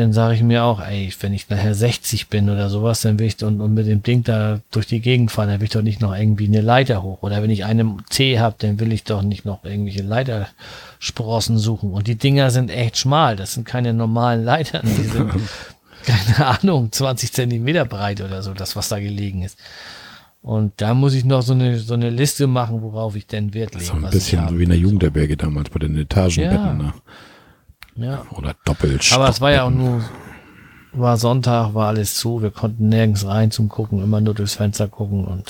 [0.00, 3.26] dann sage ich mir auch, ey, wenn ich nachher 60 bin oder sowas, dann will
[3.26, 5.82] ich und, und mit dem Ding da durch die Gegend fahren, dann will ich doch
[5.82, 7.22] nicht noch irgendwie eine Leiter hoch.
[7.22, 11.92] Oder wenn ich einen C habe, dann will ich doch nicht noch irgendwelche Leitersprossen suchen.
[11.92, 13.36] Und die Dinger sind echt schmal.
[13.36, 14.82] Das sind keine normalen Leitern.
[14.84, 15.30] Die sind,
[16.04, 19.58] keine Ahnung, 20 Zentimeter breit oder so, das, was da gelegen ist.
[20.42, 23.74] Und da muss ich noch so eine, so eine Liste machen, worauf ich denn Wert
[23.74, 23.84] lege.
[23.84, 24.78] So ein bisschen so wie in der.
[24.78, 26.72] Jugendherberge damals bei den Etagenbetten, Ja.
[26.72, 26.94] ne?
[28.00, 28.24] Ja.
[28.30, 29.10] Oder doppelt.
[29.12, 30.02] Aber es war ja auch nur,
[30.92, 34.88] war Sonntag, war alles zu, wir konnten nirgends rein zum Gucken, immer nur durchs Fenster
[34.88, 35.44] gucken und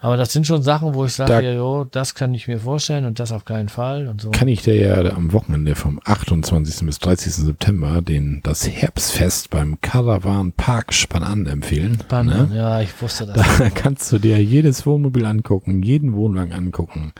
[0.00, 2.58] aber das sind schon Sachen, wo ich Da- sage, ja, jo, das kann ich mir
[2.58, 4.32] vorstellen und das auf keinen Fall und so.
[4.32, 6.84] Kann ich dir ja am Wochenende vom 28.
[6.84, 7.32] bis 30.
[7.32, 12.00] September den, das Herbstfest beim Caravan Park Spann empfehlen.
[12.06, 12.48] Banner.
[12.48, 12.54] Ne?
[12.54, 13.36] Ja, ich wusste das.
[13.56, 17.14] Da kannst du dir jedes Wohnmobil angucken, jeden Wohnwagen angucken.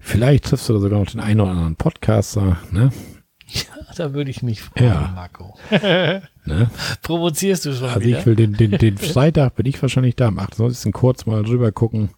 [0.00, 2.92] Vielleicht triffst du da sogar noch den einen oder anderen Podcaster, ne?
[3.96, 5.12] Da würde ich mich freuen, Ja.
[5.14, 5.56] Marco.
[5.70, 6.70] ne?
[7.02, 8.18] Provozierst du schon Also wieder?
[8.20, 10.28] ich will den, den, den Freitag bin ich wahrscheinlich da.
[10.28, 10.92] Am 28.
[10.92, 12.10] kurz mal drüber gucken,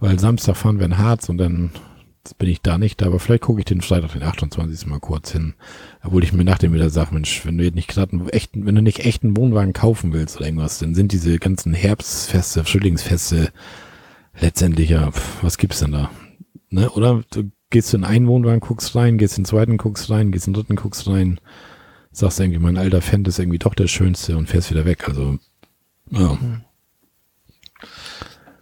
[0.00, 1.70] weil Samstag fahren wir in Harz und dann
[2.38, 3.06] bin ich da nicht da.
[3.06, 4.86] Aber vielleicht gucke ich den Freitag, den 28.
[4.86, 5.54] mal kurz hin.
[6.02, 8.74] Obwohl ich mir nachdem wieder sage, Mensch, wenn du jetzt nicht gerade einen echten, wenn
[8.74, 13.50] du nicht echten Wohnwagen kaufen willst oder irgendwas, dann sind diese ganzen Herbstfeste, Frühlingsfeste
[14.40, 15.10] letztendlich ja,
[15.42, 16.10] was gibt's denn da?
[16.70, 16.90] Ne?
[16.90, 20.46] Oder du gehst in einen Wohnwagen, guckst rein, gehst in den zweiten, guckst rein, gehst
[20.46, 21.40] in den dritten, guckst rein,
[22.12, 25.08] sagst irgendwie, mein alter Fan ist irgendwie doch der schönste und fährst wieder weg.
[25.08, 25.38] Also,
[26.10, 26.38] ja.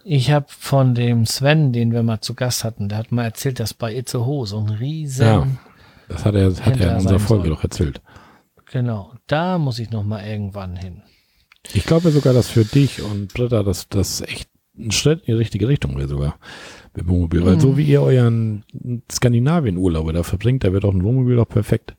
[0.05, 3.59] Ich habe von dem Sven, den wir mal zu Gast hatten, der hat mal erzählt,
[3.59, 5.47] dass bei Itzehoe so ein riesen, Ja.
[6.09, 7.55] Das hat er, hat er in unserer Folge soll.
[7.55, 8.01] doch erzählt.
[8.65, 11.01] genau, da muss ich noch mal irgendwann hin.
[11.73, 15.33] Ich glaube sogar, dass für dich und Britta das, das echt ein Schritt in die
[15.33, 16.37] richtige Richtung wäre sogar.
[16.95, 17.43] Mit Wohnmobil.
[17.45, 17.59] Weil Mhm.
[17.59, 18.63] so wie ihr euren
[19.11, 21.95] Skandinavien-Urlaube da verbringt, da wird auch ein Wohnmobil doch perfekt.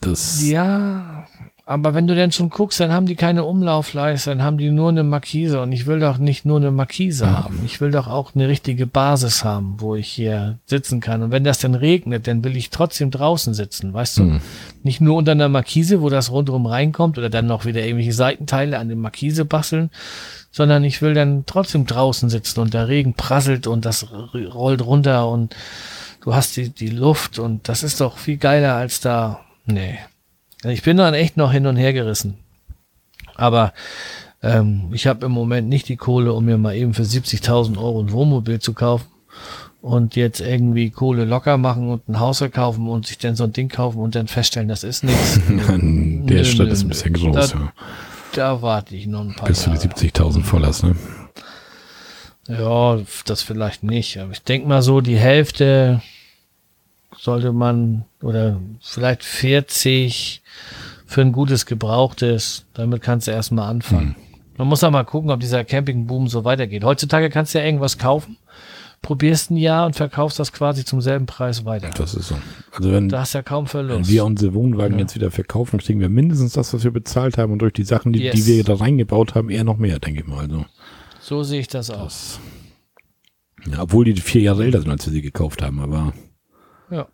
[0.00, 1.23] Das, Ja,
[1.66, 4.90] aber wenn du denn schon guckst, dann haben die keine Umlaufleiste, dann haben die nur
[4.90, 7.62] eine Markise und ich will doch nicht nur eine Markise haben.
[7.64, 11.22] Ich will doch auch eine richtige Basis haben, wo ich hier sitzen kann.
[11.22, 14.22] Und wenn das dann regnet, dann will ich trotzdem draußen sitzen, weißt du?
[14.24, 14.40] Hm.
[14.82, 18.78] Nicht nur unter einer Markise, wo das rundherum reinkommt oder dann noch wieder irgendwelche Seitenteile
[18.78, 19.88] an der Markise basteln,
[20.50, 25.28] sondern ich will dann trotzdem draußen sitzen und der Regen prasselt und das rollt runter
[25.30, 25.56] und
[26.20, 29.40] du hast die, die Luft und das ist doch viel geiler als da.
[29.64, 29.98] Nee.
[30.64, 32.38] Ich bin dann echt noch hin und her gerissen.
[33.36, 33.72] Aber
[34.42, 38.00] ähm, ich habe im Moment nicht die Kohle, um mir mal eben für 70.000 Euro
[38.02, 39.06] ein Wohnmobil zu kaufen
[39.80, 43.52] und jetzt irgendwie Kohle locker machen und ein Haus verkaufen und sich dann so ein
[43.52, 45.40] Ding kaufen und dann feststellen, das ist nichts.
[45.68, 47.72] an der Stadt ist ein bisschen groß, Das- ja.
[48.32, 49.86] Da warte ich noch ein paar Bis du die Jahre.
[50.30, 50.96] 70.000 voll hast, ne?
[52.48, 54.18] Ja, das vielleicht nicht.
[54.18, 56.02] Aber ich denke mal so, die Hälfte
[57.24, 60.42] sollte man oder vielleicht 40
[61.06, 62.66] für ein gutes Gebrauchtes.
[62.74, 64.14] Damit kannst du erstmal anfangen.
[64.58, 66.84] Man muss auch mal gucken, ob dieser Campingboom so weitergeht.
[66.84, 68.36] Heutzutage kannst du ja irgendwas kaufen,
[69.00, 71.90] probierst ein Jahr und verkaufst das quasi zum selben Preis weiter.
[71.96, 72.36] Das ist so.
[72.72, 74.10] Also wenn, Da hast du ja kaum wenn Verlust.
[74.10, 75.00] wir unsere Wohnwagen Ja.
[75.00, 78.12] jetzt wieder verkaufen, kriegen wir mindestens das, was wir bezahlt haben und durch die Sachen,
[78.12, 78.34] die, Yes.
[78.34, 80.40] die wir da reingebaut haben, eher noch mehr, denke ich mal.
[80.40, 80.66] Also,
[81.20, 82.38] So sehe ich das aus.
[83.70, 86.12] ja, obwohl die vier Jahre älter sind, als wir sie gekauft haben, aber
[86.90, 87.08] Ja.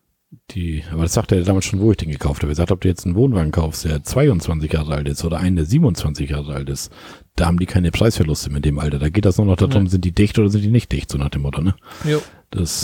[0.51, 2.53] die, aber das sagte er damals schon, wo ich den gekauft habe.
[2.53, 5.57] Er sagt, ob du jetzt einen Wohnwagen kaufst, der 22 Jahre alt ist oder einen,
[5.57, 6.93] der 27 Jahre alt ist,
[7.37, 8.99] da haben die keine Preisverluste mit dem Alter.
[8.99, 11.19] Da geht das nur noch darum, sind die dicht oder sind die nicht dicht, so
[11.19, 11.75] nach dem Motto, ne?
[12.05, 12.83] Jo, Das,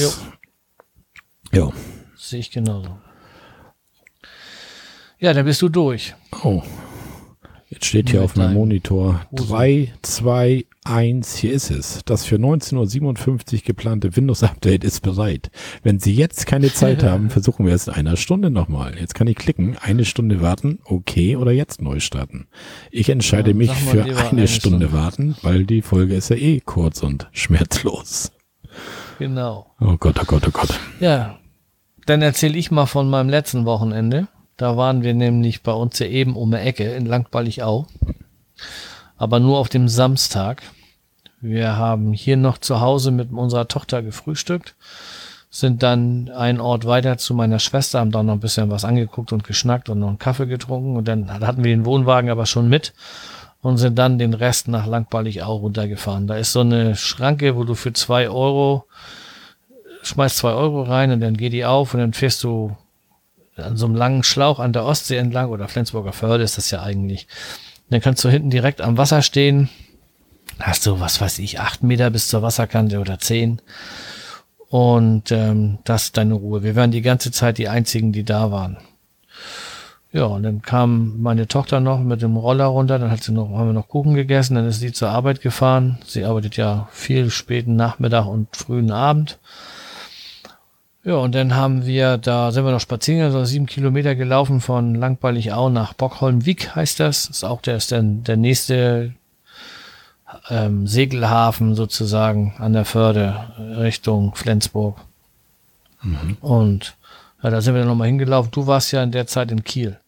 [1.53, 1.70] ja.
[2.16, 2.99] sehe ich genauso.
[5.18, 6.14] Ja, dann bist du durch.
[6.42, 6.62] Oh.
[7.68, 9.48] Jetzt steht hier auf meinem Monitor Hose.
[9.48, 12.00] 3, 2, 1, hier ist es.
[12.05, 15.50] Das für 19.57 Uhr geplante Windows-Update ist bereit.
[15.83, 18.96] Wenn Sie jetzt keine Zeit haben, versuchen wir es in einer Stunde nochmal.
[18.96, 22.46] Jetzt kann ich klicken, eine Stunde warten, okay, oder jetzt neu starten.
[22.92, 24.92] Ich entscheide Ja, mich für eine, eine Stunde, Stunde.
[24.92, 28.31] warten, weil die Folge ist ja eh kurz und schmerzlos.
[29.18, 29.74] Genau.
[29.81, 30.79] Oh Gott, oh Gott, oh Gott.
[31.00, 31.40] Ja,
[32.05, 34.29] dann erzähle ich mal von meinem letzten Wochenende.
[34.56, 37.86] Da waren wir nämlich bei uns ja eben um die Ecke in Langballigau.
[39.16, 40.62] Aber nur auf dem Samstag.
[41.40, 44.74] Wir haben hier noch zu Hause mit unserer Tochter gefrühstückt,
[45.50, 49.32] sind dann einen Ort weiter zu meiner Schwester, haben da noch ein bisschen was angeguckt
[49.32, 52.68] und geschnackt und noch einen Kaffee getrunken und dann hatten wir den Wohnwagen aber schon
[52.68, 52.94] mit
[53.60, 56.26] und sind dann den Rest nach Langballigau runtergefahren.
[56.26, 58.86] Da ist so eine Schranke, wo du für zwei Euro
[60.02, 62.76] schmeißt zwei Euro rein und dann geht die auf und dann fährst du
[63.56, 66.82] an so einem langen Schlauch an der Ostsee entlang oder Flensburger Förde ist das ja
[66.82, 67.26] eigentlich.
[67.90, 69.68] Dann kannst du hinten direkt am Wasser stehen.
[70.58, 73.60] Hast du, was weiß ich, acht Meter bis zur Wasserkante oder zehn.
[74.68, 76.62] Und ähm, das ist deine Ruhe.
[76.62, 78.78] Wir waren die ganze Zeit die einzigen, die da waren.
[80.12, 83.50] Ja, und dann kam meine Tochter noch mit dem Roller runter, dann hat sie noch,
[83.50, 85.98] haben wir noch Kuchen gegessen, dann ist sie zur Arbeit gefahren.
[86.06, 89.38] Sie arbeitet ja viel späten Nachmittag und frühen Abend.
[91.06, 94.96] Ja, und dann haben wir, da sind wir noch spazieren, also sieben Kilometer gelaufen von
[94.96, 97.28] Langballigau nach Bockholm-Wick heißt das.
[97.28, 99.14] Ist auch der, ist der, der nächste
[100.50, 103.36] ähm, Segelhafen sozusagen an der Förde
[103.78, 104.98] Richtung Flensburg.
[106.40, 106.96] Und
[107.40, 108.50] ja, da sind wir dann nochmal hingelaufen.
[108.50, 110.00] Du warst ja in der Zeit in Kiel.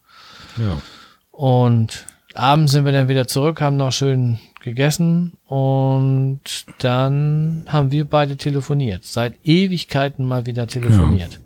[0.57, 0.83] Ja.
[1.31, 6.41] Und abends sind wir dann wieder zurück, haben noch schön gegessen und
[6.79, 9.05] dann haben wir beide telefoniert.
[9.05, 11.41] Seit Ewigkeiten mal wieder telefoniert.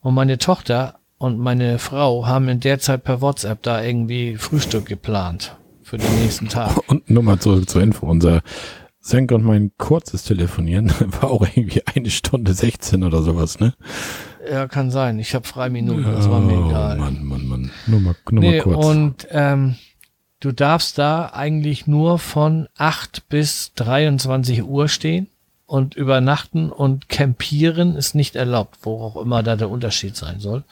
[0.00, 4.86] Und meine Tochter und meine Frau haben in der Zeit per WhatsApp da irgendwie Frühstück
[4.86, 6.78] geplant für den nächsten Tag.
[6.88, 8.06] Und nur mal zurück zur Info.
[8.06, 8.42] Unser
[9.00, 13.74] Senk und mein kurzes Telefonieren war auch irgendwie eine Stunde 16 oder sowas, ne?
[14.50, 15.18] Ja, kann sein.
[15.18, 16.96] Ich habe Freiminuten, das war mir egal.
[16.98, 17.70] Oh, Mann, Mann, Mann.
[17.86, 18.86] Nur mal, nur Nee, mal kurz.
[18.86, 19.74] und ähm,
[20.40, 25.28] du darfst da eigentlich nur von 8 bis 23 Uhr stehen
[25.66, 30.64] und übernachten und campieren ist nicht erlaubt, wo auch immer da der Unterschied sein soll.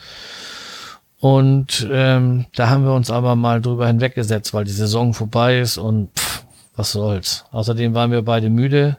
[1.20, 5.76] Und ähm, da haben wir uns aber mal drüber hinweggesetzt, weil die Saison vorbei ist
[5.76, 6.44] und pff,
[6.76, 7.44] was soll's.
[7.50, 8.98] Außerdem waren wir beide müde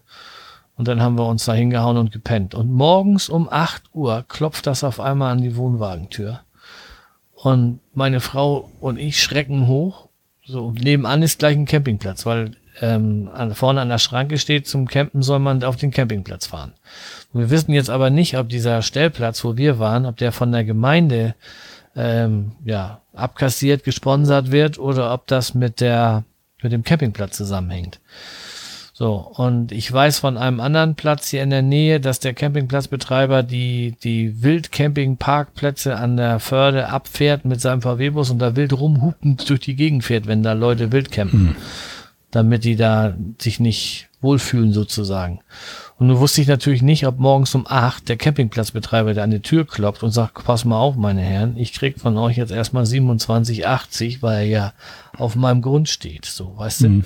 [0.76, 2.56] und dann haben wir uns da hingehauen und gepennt.
[2.56, 6.42] Und morgens um 8 Uhr klopft das auf einmal an die Wohnwagentür.
[7.34, 10.09] Und meine Frau und ich schrecken hoch.
[10.52, 14.88] So, nebenan ist gleich ein Campingplatz, weil ähm, an, vorne an der Schranke steht, zum
[14.88, 16.74] Campen soll man auf den Campingplatz fahren.
[17.32, 20.52] Und wir wissen jetzt aber nicht, ob dieser Stellplatz, wo wir waren, ob der von
[20.52, 21.36] der Gemeinde
[21.96, 26.24] ähm, ja, abkassiert, gesponsert wird oder ob das mit der
[26.64, 28.00] mit dem Campingplatz zusammenhängt.
[29.00, 33.44] So, und ich weiß von einem anderen Platz hier in der Nähe, dass der Campingplatzbetreiber
[33.44, 39.62] die, die Wildcampingparkplätze an der Förde abfährt mit seinem VW-Bus und da wild rumhupend durch
[39.62, 41.56] die Gegend fährt, wenn da Leute wild campen.
[42.32, 45.40] Damit die da sich nicht wohlfühlen sozusagen.
[45.98, 49.40] Und nun wusste ich natürlich nicht, ob morgens um acht der Campingplatzbetreiber da an die
[49.40, 52.84] Tür klopft und sagt, pass mal auf, meine Herren, ich krieg von euch jetzt erstmal
[52.84, 54.74] 27,80, weil er ja
[55.18, 56.26] auf meinem Grund steht.
[56.26, 57.04] So, weißt du?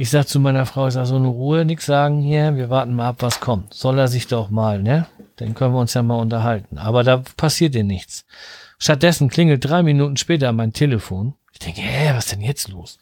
[0.00, 2.94] Ich sag zu meiner Frau, ich sag so eine Ruhe, nix sagen hier, wir warten
[2.94, 3.74] mal ab, was kommt.
[3.74, 5.06] Soll er sich doch mal, ne?
[5.36, 6.78] Dann können wir uns ja mal unterhalten.
[6.78, 8.24] Aber da passiert dir nichts.
[8.78, 11.34] Stattdessen klingelt drei Minuten später mein Telefon.
[11.52, 12.98] Ich denke, hä, was ist denn jetzt los?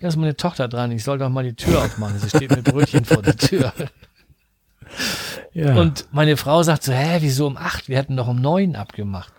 [0.00, 2.18] Ja, ist meine Tochter dran, ich soll doch mal die Tür aufmachen.
[2.18, 3.74] Sie steht mit Brötchen vor der Tür.
[5.52, 5.74] ja.
[5.74, 7.90] Und meine Frau sagt so, hä, wieso um acht?
[7.90, 9.32] Wir hatten doch um neun abgemacht.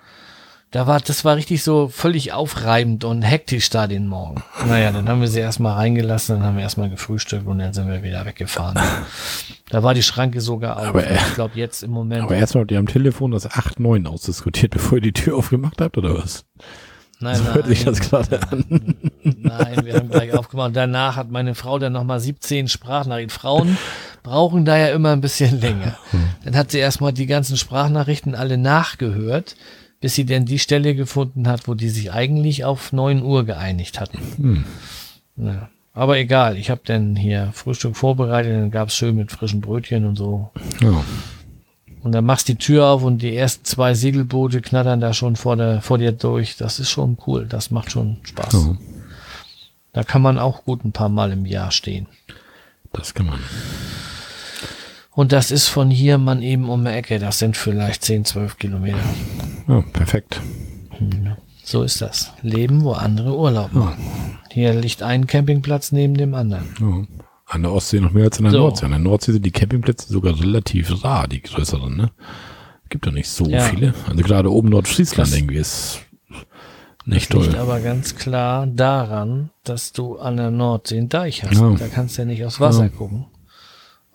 [0.72, 4.44] Da war, das war richtig so völlig aufreibend und hektisch da den Morgen.
[4.68, 7.88] Naja, dann haben wir sie erstmal reingelassen, dann haben wir erstmal gefrühstückt und dann sind
[7.88, 8.80] wir wieder weggefahren.
[9.70, 10.88] Da war die Schranke sogar auf.
[10.88, 12.24] Aber, äh, ich glaube jetzt im Moment.
[12.24, 15.98] Aber erstmal habt ihr am Telefon das 8-9 ausdiskutiert, bevor ihr die Tür aufgemacht habt,
[15.98, 16.46] oder was?
[17.22, 18.96] Nein, So hört sich das gerade an.
[19.24, 20.76] Nein, wir haben gleich aufgemacht.
[20.76, 23.30] Danach hat meine Frau dann nochmal 17 Sprachnachrichten.
[23.30, 23.78] Frauen
[24.24, 25.98] brauchen da ja immer ein bisschen länger.
[26.46, 29.58] Dann hat sie erstmal die ganzen Sprachnachrichten alle nachgehört,
[30.02, 34.00] bis sie denn die Stelle gefunden hat, wo die sich eigentlich auf 9 Uhr geeinigt
[34.00, 34.20] hatten.
[34.38, 34.66] Hm.
[35.38, 35.70] Ja.
[35.94, 40.16] Aber egal, ich habe dann hier Frühstück vorbereitet, dann gab's schön mit frischen Brötchen und
[40.16, 40.52] so.
[40.82, 41.04] Ja.
[42.02, 45.58] Und dann machst die Tür auf und die ersten zwei Segelboote knattern da schon vor,
[45.58, 46.56] der, vor dir durch.
[46.56, 47.46] Das ist schon cool.
[47.46, 48.54] Das macht schon Spaß.
[48.54, 48.78] ja,
[49.92, 52.08] Da kann man auch gut ein paar Mal im Jahr stehen.
[52.94, 53.40] das kann man.
[55.20, 57.20] Und das ist von hier man eben um die Ecke.
[57.20, 59.00] Das sind vielleicht 10, 12 Kilometer.
[59.68, 60.40] Ja, perfekt.
[61.64, 62.32] So ist das.
[62.42, 64.38] Leben, wo andere Urlaub machen.
[64.50, 66.64] Hier liegt ein Campingplatz neben dem anderen.
[66.80, 67.06] Ja.
[67.48, 68.60] An der Ostsee noch mehr als an der So.
[68.60, 68.86] Nordsee.
[68.86, 72.12] An der Nordsee sind die Campingplätze sogar relativ rar, die größeren, ne?
[72.88, 73.60] Gibt ja nicht so Ja.
[73.64, 73.94] viele.
[74.08, 76.00] Also gerade oben Nordfriesland Das- irgendwie ist
[77.06, 77.60] nicht Liegt toll.
[77.60, 81.60] aber ganz klar daran, dass du an der Nordsee einen Deich hast.
[81.60, 81.72] Ja.
[81.72, 82.90] Da kannst du ja nicht aufs Wasser Ja.
[82.90, 83.26] gucken.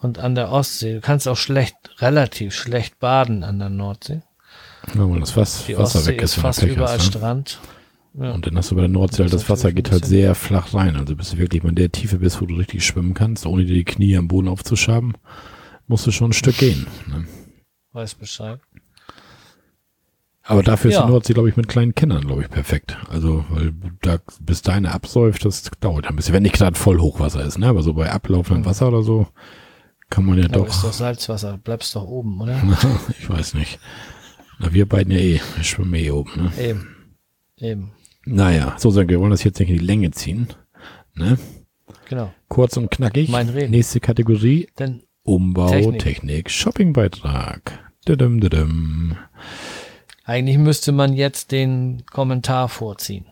[0.05, 4.21] Und an der Ostsee, du kannst auch schlecht, relativ schlecht baden an der Nordsee.
[4.95, 7.11] Ja, weil das Was, Die Wasser Ostsee weg ist ist, fast überall hast, ne?
[7.11, 7.59] Strand.
[8.13, 8.33] Ja.
[8.33, 10.35] Und dann hast du bei der Nordsee halt Das das ist Wasser geht halt sehr
[10.35, 10.97] flach rein.
[10.97, 13.65] Also bis du wirklich mal in der Tiefe bist, wo du richtig schwimmen kannst, ohne
[13.65, 15.15] dir die Knie am Boden aufzuschaben,
[15.87, 16.87] musst du schon ein Stück gehen.
[17.07, 17.27] Ne?
[17.93, 18.61] Weiß Bescheid.
[20.43, 21.07] Aber dafür ist Ja.
[21.07, 22.99] die Nordsee, glaube ich, mit kleinen Kindern, glaube ich, perfekt.
[23.09, 26.35] Also, weil da, bis deine absäuft, das dauert ein bisschen.
[26.35, 27.69] Wenn nicht gerade voll Hochwasser ist, ne?
[27.69, 29.29] Aber so bei ablaufendem Wasser oder so,
[30.11, 30.85] kann man ja Aber ist doch.
[30.85, 32.61] doch Salzwasser, bleibst doch oben, oder?
[33.19, 33.79] ich weiß nicht.
[34.59, 35.41] Na, wir beiden ja eh.
[35.57, 36.53] Wir schwimmen eh oben, ne?
[36.59, 36.97] Eben.
[37.59, 37.93] Eben.
[38.25, 40.49] Naja, so sagen wir wollen das jetzt nicht in die Länge ziehen.
[41.15, 41.39] Ne?
[42.09, 42.33] Genau.
[42.49, 43.29] Kurz und knackig.
[43.29, 43.71] Mein Reden.
[43.71, 44.69] Nächste Kategorie.
[44.79, 45.99] Denn Umbau, Technik.
[46.01, 47.81] Technik, Shoppingbeitrag.
[50.25, 53.27] Eigentlich müsste man jetzt den Kommentar vorziehen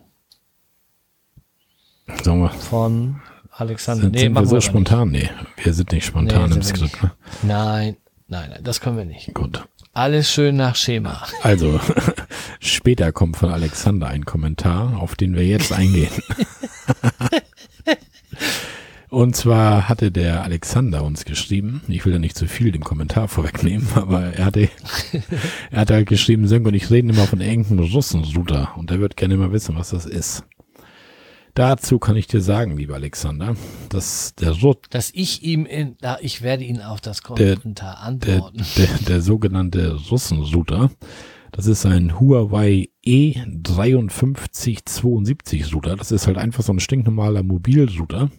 [2.23, 3.21] Sagen wir, von
[3.55, 4.03] Alexander.
[4.03, 5.11] sind, sind wir so aber spontan?
[5.11, 5.29] Nee,
[5.63, 7.03] wir sind nicht spontan Nee, im wir Skript.
[7.03, 7.11] Ne?
[7.11, 7.43] Nicht.
[7.43, 7.97] Nein,
[8.27, 9.33] nein, nein, das können wir nicht.
[9.33, 9.63] Gut.
[9.93, 11.23] Alles schön nach Schema.
[11.43, 11.79] Also,
[12.59, 16.09] später kommt von Alexander ein Kommentar, auf den wir jetzt eingehen.
[19.09, 23.27] Und zwar hatte der Alexander uns geschrieben, ich will ja nicht zu viel dem Kommentar
[23.27, 24.69] vorwegnehmen, aber er hatte,
[25.69, 29.15] er hatte halt geschrieben, Sönke und ich reden immer von irgendeinem Russenrouter und er wird
[29.15, 30.43] gerne mal wissen, was das ist.
[31.55, 33.55] Dazu kann ich dir sagen, lieber Alexander,
[33.89, 37.95] dass der, Ru- Dass ich ihm in, da, ich werde ihn auf das Der- Kommentar
[38.17, 38.65] der, antworten.
[38.77, 40.89] der, der sogenannte Russenrouter,
[41.51, 45.95] das ist ein Huawei E5372 Router.
[45.95, 48.29] Das ist halt einfach so ein stinknormaler Mobilrouter,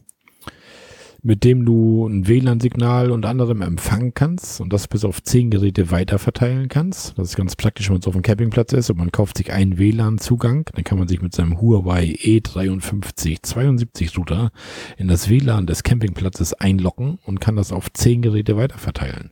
[1.24, 5.90] mit dem du ein WLAN-Signal unter anderem empfangen kannst und das bis auf 10 Geräte
[5.90, 7.18] weiterverteilen kannst.
[7.18, 9.50] Das ist ganz praktisch, wenn man so auf dem Campingplatz ist und man kauft sich
[9.50, 10.66] einen WLAN-Zugang.
[10.74, 14.52] Dann kann man sich mit seinem Huawei E5372 Router
[14.98, 19.30] in das WLAN des Campingplatzes einloggen und kann das auf 10 Geräte weiterverteilen.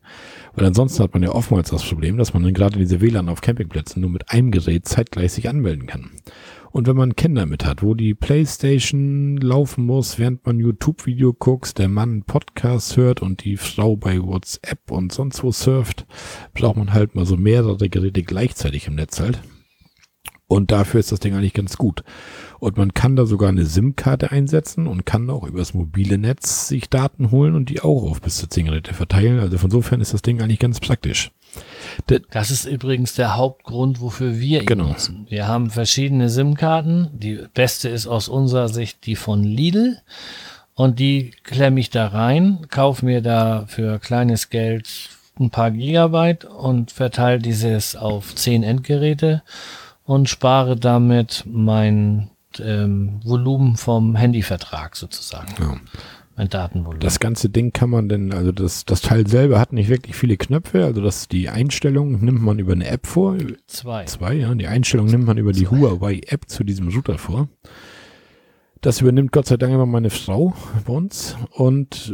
[0.54, 3.42] Weil ansonsten hat man ja oftmals das Problem, dass man dann gerade diese WLAN auf
[3.42, 6.08] Campingplätzen nur mit einem Gerät zeitgleich sich anmelden kann.
[6.72, 11.76] Und wenn man Kinder mit hat, wo die Playstation laufen muss, während man YouTube-Video guckt,
[11.78, 16.06] der Mann Podcast hört und die Frau bei WhatsApp und sonst wo surft,
[16.54, 19.42] braucht man halt mal so mehrere Geräte gleichzeitig im Netz halt.
[20.48, 22.04] Und dafür ist das Ding eigentlich ganz gut.
[22.58, 26.88] Und man kann da sogar eine SIM-Karte einsetzen und kann auch übers mobile Netz sich
[26.88, 29.40] Daten holen und die auch auf bis zu 10 Geräte verteilen.
[29.40, 31.32] Also von insofern ist das Ding eigentlich ganz praktisch.
[32.30, 34.88] Das ist übrigens der Hauptgrund, wofür wir ihn Genau.
[34.88, 35.26] nutzen.
[35.28, 37.10] Wir haben verschiedene SIM-Karten.
[37.12, 39.98] Die beste ist aus unserer Sicht die von Lidl.
[40.74, 44.88] Und die klemme ich da rein, kaufe mir da für kleines Geld
[45.38, 49.42] ein paar Gigabyte und verteile dieses auf zehn Endgeräte
[50.04, 55.54] und spare damit mein ähm, Volumen vom Handyvertrag sozusagen.
[55.60, 55.76] Ja.
[56.36, 57.00] Mein Datenvolumen.
[57.00, 60.36] Das ganze Ding kann man denn, also das, das Teil selber hat nicht wirklich viele
[60.36, 63.36] Knöpfe, also das, die Einstellung nimmt man über eine App vor.
[63.66, 64.04] Zwei.
[64.06, 64.54] Zwei, ja.
[64.54, 67.48] Die Einstellung nimmt man über die Huawei-App zu diesem Router vor.
[68.80, 70.54] Das übernimmt Gott sei Dank immer meine Frau
[70.86, 72.12] bei uns und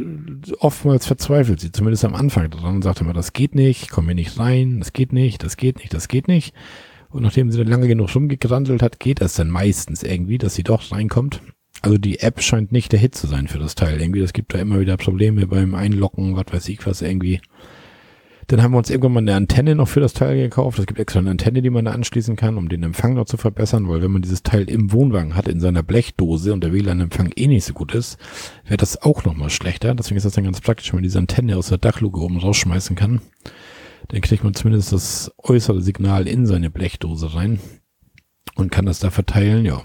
[0.58, 4.08] oftmals verzweifelt sie, zumindest am Anfang daran und sagt immer, das geht nicht, ich komme
[4.08, 6.54] hier nicht rein, das geht nicht, das geht nicht, das geht nicht.
[7.08, 10.62] Und nachdem sie dann lange genug rumgegrandelt hat, geht das dann meistens irgendwie, dass sie
[10.62, 11.40] doch reinkommt.
[11.82, 14.00] Also die App scheint nicht der Hit zu sein für das Teil.
[14.00, 17.40] Irgendwie, das gibt da immer wieder Probleme beim Einloggen, was weiß ich was irgendwie.
[18.48, 20.78] Dann haben wir uns irgendwann mal eine Antenne noch für das Teil gekauft.
[20.78, 23.36] Es gibt extra eine Antenne, die man da anschließen kann, um den Empfang noch zu
[23.36, 27.32] verbessern, weil wenn man dieses Teil im Wohnwagen hat, in seiner Blechdose und der WLAN-Empfang
[27.36, 28.16] eh nicht so gut ist,
[28.64, 29.94] wäre das auch nochmal schlechter.
[29.94, 32.96] Deswegen ist das dann ganz praktisch, wenn man diese Antenne aus der Dachluke oben rausschmeißen
[32.96, 33.20] kann.
[34.08, 37.60] Dann kriegt man zumindest das äußere Signal in seine Blechdose rein
[38.54, 39.82] und kann das da verteilen, ja.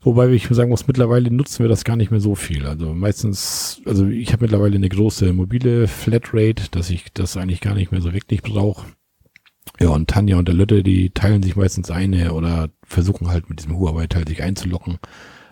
[0.00, 2.66] Wobei ich sagen muss, mittlerweile nutzen wir das gar nicht mehr so viel.
[2.66, 7.74] Also meistens, also ich habe mittlerweile eine große mobile Flatrate, dass ich das eigentlich gar
[7.74, 8.86] nicht mehr so wirklich brauche.
[9.80, 13.60] Ja, und Tanja und der Lütte, die teilen sich meistens eine oder versuchen halt mit
[13.60, 14.98] diesem Huawei-Teil sich einzulocken.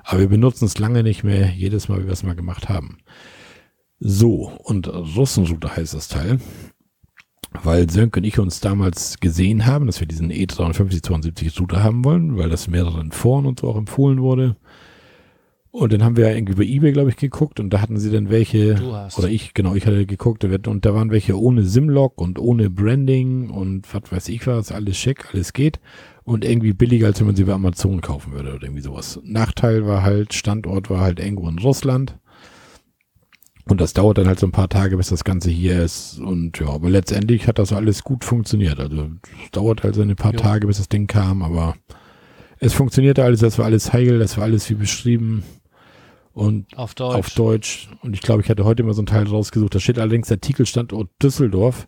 [0.04, 2.98] Aber wir benutzen es lange nicht mehr, jedes Mal, wie wir es mal gemacht haben.
[3.98, 6.38] So, und Russenrouter heißt das Teil
[7.62, 12.36] weil Sönke und ich uns damals gesehen haben, dass wir diesen E35072 Router haben wollen,
[12.36, 14.56] weil das mehreren Foren und so auch empfohlen wurde.
[15.70, 18.30] Und dann haben wir irgendwie bei eBay, glaube ich, geguckt und da hatten sie dann
[18.30, 18.76] welche,
[19.18, 23.50] oder ich, genau, ich hatte geguckt und da waren welche ohne Simlock und ohne Branding
[23.50, 25.78] und was weiß ich was, alles schick, alles geht
[26.24, 29.20] und irgendwie billiger, als wenn man sie bei Amazon kaufen würde oder irgendwie sowas.
[29.22, 32.16] Nachteil war halt, Standort war halt irgendwo in Russland
[33.68, 36.20] und das dauert dann halt so ein paar Tage, bis das Ganze hier ist.
[36.20, 38.78] Und ja, aber letztendlich hat das alles gut funktioniert.
[38.78, 39.10] Also
[39.44, 40.38] es dauert halt so ein paar jo.
[40.38, 41.74] Tage, bis das Ding kam, aber
[42.58, 45.42] es funktionierte alles, das war alles heil, das war alles wie beschrieben.
[46.32, 47.16] Und auf Deutsch.
[47.16, 47.88] Auf Deutsch.
[48.02, 49.74] Und ich glaube, ich hatte heute mal so ein Teil rausgesucht.
[49.74, 51.86] Da steht allerdings der Artikelstandort Düsseldorf.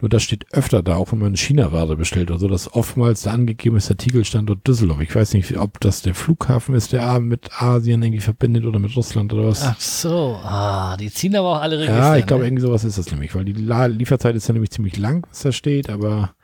[0.00, 3.30] Nur das steht öfter da, auch wenn man China-Ware bestellt oder so, dass oftmals da
[3.30, 5.00] angegeben ist der Artikelstandort Düsseldorf.
[5.00, 8.94] Ich weiß nicht, ob das der Flughafen ist, der mit Asien irgendwie verbindet oder mit
[8.94, 9.62] Russland oder was.
[9.62, 11.98] Ach so, ah, die ziehen aber auch alle Register.
[11.98, 12.48] Ja, ich glaube, ne?
[12.48, 15.52] irgendwie sowas ist das nämlich, weil die Lieferzeit ist ja nämlich ziemlich lang, was da
[15.52, 16.34] steht, aber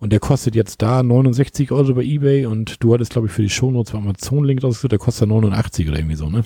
[0.00, 3.42] und der kostet jetzt da 69 Euro bei Ebay und du hattest, glaube ich, für
[3.42, 6.42] die Shownotes Amazon-Link rausgesucht, der kostet 89 oder irgendwie so, ne?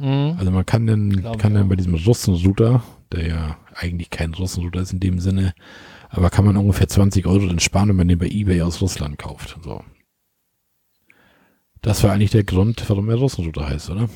[0.00, 0.36] Mhm.
[0.38, 2.82] Also man kann dann, kann dann bei diesem Russen-Router,
[3.12, 5.54] der ja eigentlich kein Russenrouter ist in dem Sinne,
[6.08, 9.18] aber kann man ungefähr 20 Euro dann sparen, wenn man den bei eBay aus Russland
[9.18, 9.58] kauft.
[9.62, 9.84] So.
[11.82, 14.08] Das war eigentlich der Grund, warum er Russenrouter heißt, oder?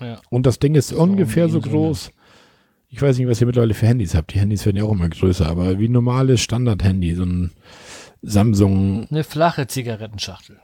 [0.00, 0.20] Ja.
[0.30, 2.12] Und das Ding ist so ungefähr so groß.
[2.88, 4.32] Ich weiß nicht, was ihr mittlerweile für Handys habt.
[4.32, 7.50] Die Handys werden ja auch immer größer, aber wie normales Standard-Handy, so ein
[8.22, 9.06] Samsung.
[9.10, 10.58] Eine flache Zigarettenschachtel.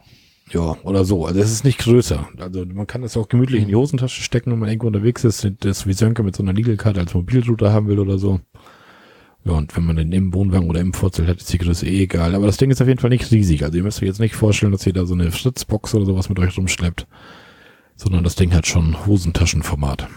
[0.51, 1.27] Ja, oder so.
[1.27, 2.29] Also es ist nicht größer.
[2.39, 5.51] Also man kann das auch gemütlich in die Hosentasche stecken, wenn man irgendwo unterwegs ist.
[5.61, 8.41] Das wie Sönke mit so einer Legal-Card als Mobilrouter haben will oder so.
[9.45, 12.05] Ja, und wenn man den im Wohnwagen oder im Vorzelt hat, ist die Größe eh
[12.05, 12.35] egal.
[12.35, 13.63] Aber das Ding ist auf jeden Fall nicht riesig.
[13.65, 16.29] Also ihr müsst euch jetzt nicht vorstellen, dass ihr da so eine Fritzbox oder sowas
[16.29, 17.07] mit euch rumschleppt.
[17.97, 20.09] Sondern das Ding hat schon Hosentaschenformat.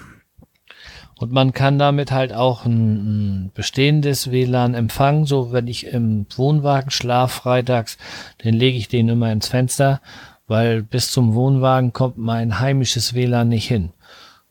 [1.20, 5.26] Und man kann damit halt auch ein, ein bestehendes WLAN empfangen.
[5.26, 7.97] So, wenn ich im Wohnwagen schlaf freitags,
[8.43, 9.99] dann lege ich den immer ins Fenster,
[10.47, 13.91] weil bis zum Wohnwagen kommt mein heimisches WLAN nicht hin.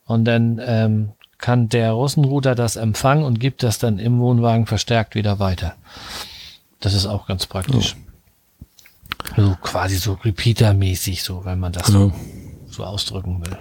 [0.05, 5.15] Und dann ähm, kann der Russenrouter das empfangen und gibt das dann im Wohnwagen verstärkt
[5.15, 5.75] wieder weiter.
[6.79, 7.95] Das ist auch ganz praktisch.
[7.97, 8.03] Oh.
[9.35, 12.11] Also quasi so Repeater-mäßig, so, wenn man das so,
[12.69, 13.57] so ausdrücken will.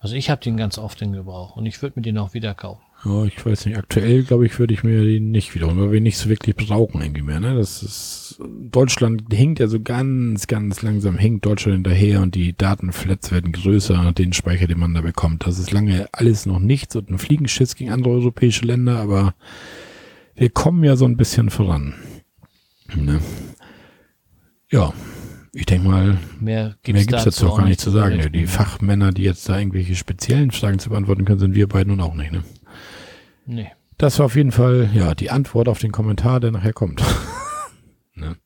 [0.00, 2.54] Also ich habe den ganz oft in Gebrauch und ich würde mir den auch wieder
[2.54, 2.82] kaufen.
[3.04, 3.76] Ja, ich weiß nicht.
[3.76, 7.02] Aktuell, glaube ich, würde ich mir den nicht wiederholen, weil wir nicht so wirklich brauchen
[7.02, 7.38] irgendwie mehr.
[7.38, 7.54] Ne?
[7.54, 13.30] Das ist Deutschland hinkt ja so ganz, ganz langsam, hinkt Deutschland hinterher und die Datenflats
[13.30, 15.46] werden größer, den Speicher, den man da bekommt.
[15.46, 19.34] Das ist lange alles noch nichts und ein Fliegenschiss gegen andere europäische Länder, aber
[20.34, 21.94] wir kommen ja so ein bisschen voran.
[22.94, 23.20] Ne?
[24.70, 24.94] Ja,
[25.52, 28.18] ich denke mal, mehr gibt es dazu, dazu auch gar nicht zu sagen.
[28.18, 31.96] Ja, die Fachmänner, die jetzt da irgendwelche speziellen Fragen zu beantworten können, sind wir beiden
[31.96, 32.32] nun auch nicht.
[32.32, 32.44] Ne?
[33.46, 33.70] Nee.
[33.98, 37.02] Das war auf jeden Fall ja die Antwort auf den Kommentar, der nachher kommt.
[38.14, 38.36] ne?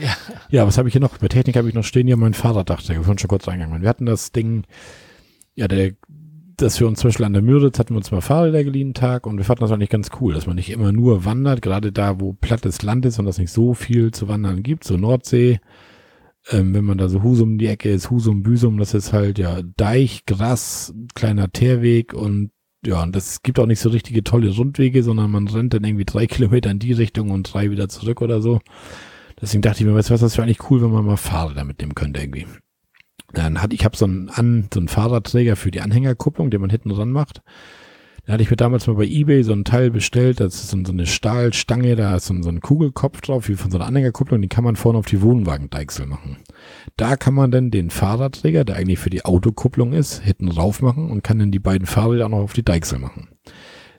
[0.00, 0.16] Ja.
[0.50, 1.18] ja, was habe ich hier noch?
[1.18, 3.82] Bei Technik habe ich noch stehen, ja, mein Fahrraddach, der vorhin schon kurz reingegangen.
[3.82, 4.64] Wir hatten das Ding,
[5.54, 5.92] ja, der,
[6.56, 9.26] dass wir uns zum Beispiel an der Müritz hatten wir uns mal Fahrräder geliehen Tag
[9.26, 12.20] und wir fanden das eigentlich ganz cool, dass man nicht immer nur wandert, gerade da,
[12.20, 15.58] wo plattes Land ist und das nicht so viel zu wandern gibt, so Nordsee,
[16.50, 19.62] ähm, wenn man da so Husum die Ecke ist, Husum, Büsum, das ist halt ja
[19.76, 22.50] Deich, Gras, kleiner Teerweg und
[22.84, 26.06] ja, und das gibt auch nicht so richtige tolle Rundwege, sondern man rennt dann irgendwie
[26.06, 28.60] drei Kilometer in die Richtung und drei wieder zurück oder so.
[29.40, 31.64] Deswegen dachte ich mir, weißt du was, das wäre eigentlich cool, wenn man mal Fahrräder
[31.64, 32.46] mitnehmen könnte irgendwie.
[33.32, 36.70] Dann hatte ich habe so einen an so einen Fahrradträger für die Anhängerkupplung, den man
[36.70, 37.42] hinten dran macht.
[38.26, 40.92] Da hatte ich mir damals mal bei Ebay so ein Teil bestellt, das ist so
[40.92, 44.64] eine Stahlstange, da ist so ein, Kugelkopf drauf, wie von so einer Anhängerkupplung, die kann
[44.64, 46.36] man vorne auf die Wohnwagendeichsel machen.
[46.96, 51.10] Da kann man dann den Fahrradträger, der eigentlich für die Autokupplung ist, hinten drauf machen
[51.10, 53.28] und kann dann die beiden Fahrräder auch noch auf die Deichsel machen.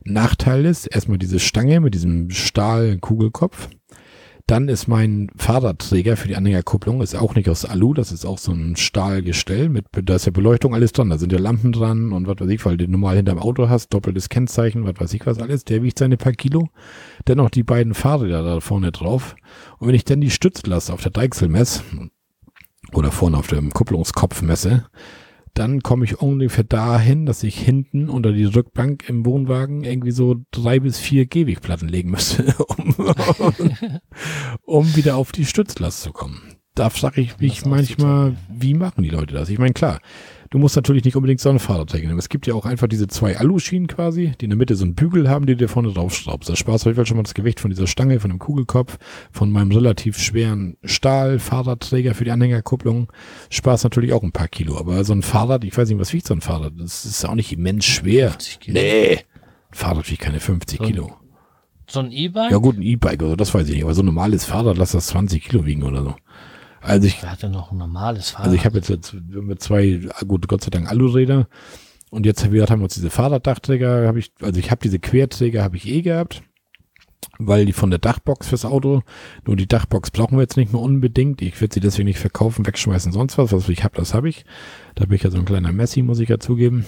[0.04, 3.70] Nachteil ist erstmal diese Stange mit diesem Stahlkugelkopf.
[4.48, 8.38] Dann ist mein Fahrradträger für die Anhängerkupplung ist auch nicht aus Alu, das ist auch
[8.38, 12.12] so ein Stahlgestell mit, da ist ja Beleuchtung alles dran, da sind ja Lampen dran
[12.12, 15.26] und was weiß ich, weil du normal hinterm Auto hast, doppeltes Kennzeichen, was weiß ich
[15.26, 16.70] was alles, der wiegt seine paar Kilo.
[17.28, 19.36] Dennoch die beiden Fahrräder da vorne drauf.
[19.80, 21.84] Und wenn ich dann die Stützlast auf der Deichsel messe,
[22.94, 24.86] oder vorne auf dem Kupplungskopf messe,
[25.54, 30.38] dann komme ich ungefähr dahin, dass ich hinten unter die Rückbank im Wohnwagen irgendwie so
[30.52, 32.96] drei bis vier Gehwegplatten legen müsste, um,
[34.64, 36.42] um wieder auf die Stützlast zu kommen.
[36.74, 39.50] Da frage ich mich manchmal, wie machen die Leute das?
[39.50, 40.00] Ich meine, klar,
[40.52, 42.20] Du musst natürlich nicht unbedingt so eine Fahrradträger nehmen.
[42.20, 44.96] Es gibt ja auch einfach diese zwei Aluschienen quasi, die in der Mitte so einen
[44.96, 46.50] Bügel haben, die du dir vorne draufschraubst.
[46.50, 48.98] Das sparst auf jeden Fall schon mal das Gewicht von dieser Stange, von dem Kugelkopf,
[49.32, 53.14] von meinem relativ schweren Stahl-Fahrradträger für die Anhängerkupplung.
[53.50, 54.78] Sparst natürlich auch ein paar Kilo.
[54.78, 56.74] Aber so ein Fahrrad, ich weiß nicht, was wiegt so ein Fahrrad?
[56.78, 58.36] Das ist auch nicht immens schwer.
[58.68, 59.20] Nee, ein
[59.72, 61.14] Fahrrad wiegt keine 50 so Kilo.
[61.88, 62.52] So ein E-Bike?
[62.52, 63.84] Ja gut, ein E-Bike, also das weiß ich nicht.
[63.86, 66.16] Aber so ein normales Fahrrad, lass das 20 Kilo wiegen oder so.
[66.82, 68.48] Also ich, Wer hat denn noch ein normales Fahrrad?
[68.48, 71.48] Also ich habe jetzt, jetzt mit zwei, gut, Gott sei Dank Aluräder.
[72.10, 75.78] Und jetzt haben wir uns diese Fahrraddachträger, habe ich, also ich habe diese Querträger, habe
[75.78, 76.44] ich eh gehabt,
[77.40, 79.04] weil die von der Dachbox fürs Auto,
[79.46, 81.42] nur die Dachbox brauchen wir jetzt nicht mehr unbedingt.
[81.42, 83.54] Ich würde sie deswegen nicht verkaufen, wegschmeißen, sonst was.
[83.54, 84.44] Was ich habe, das habe ich.
[84.96, 86.86] Da bin ich ja so ein kleiner Messi, muss ich ja zugeben.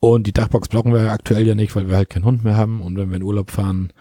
[0.00, 2.82] Und die Dachbox brauchen wir aktuell ja nicht, weil wir halt keinen Hund mehr haben.
[2.82, 3.92] Und wenn wir in Urlaub fahren,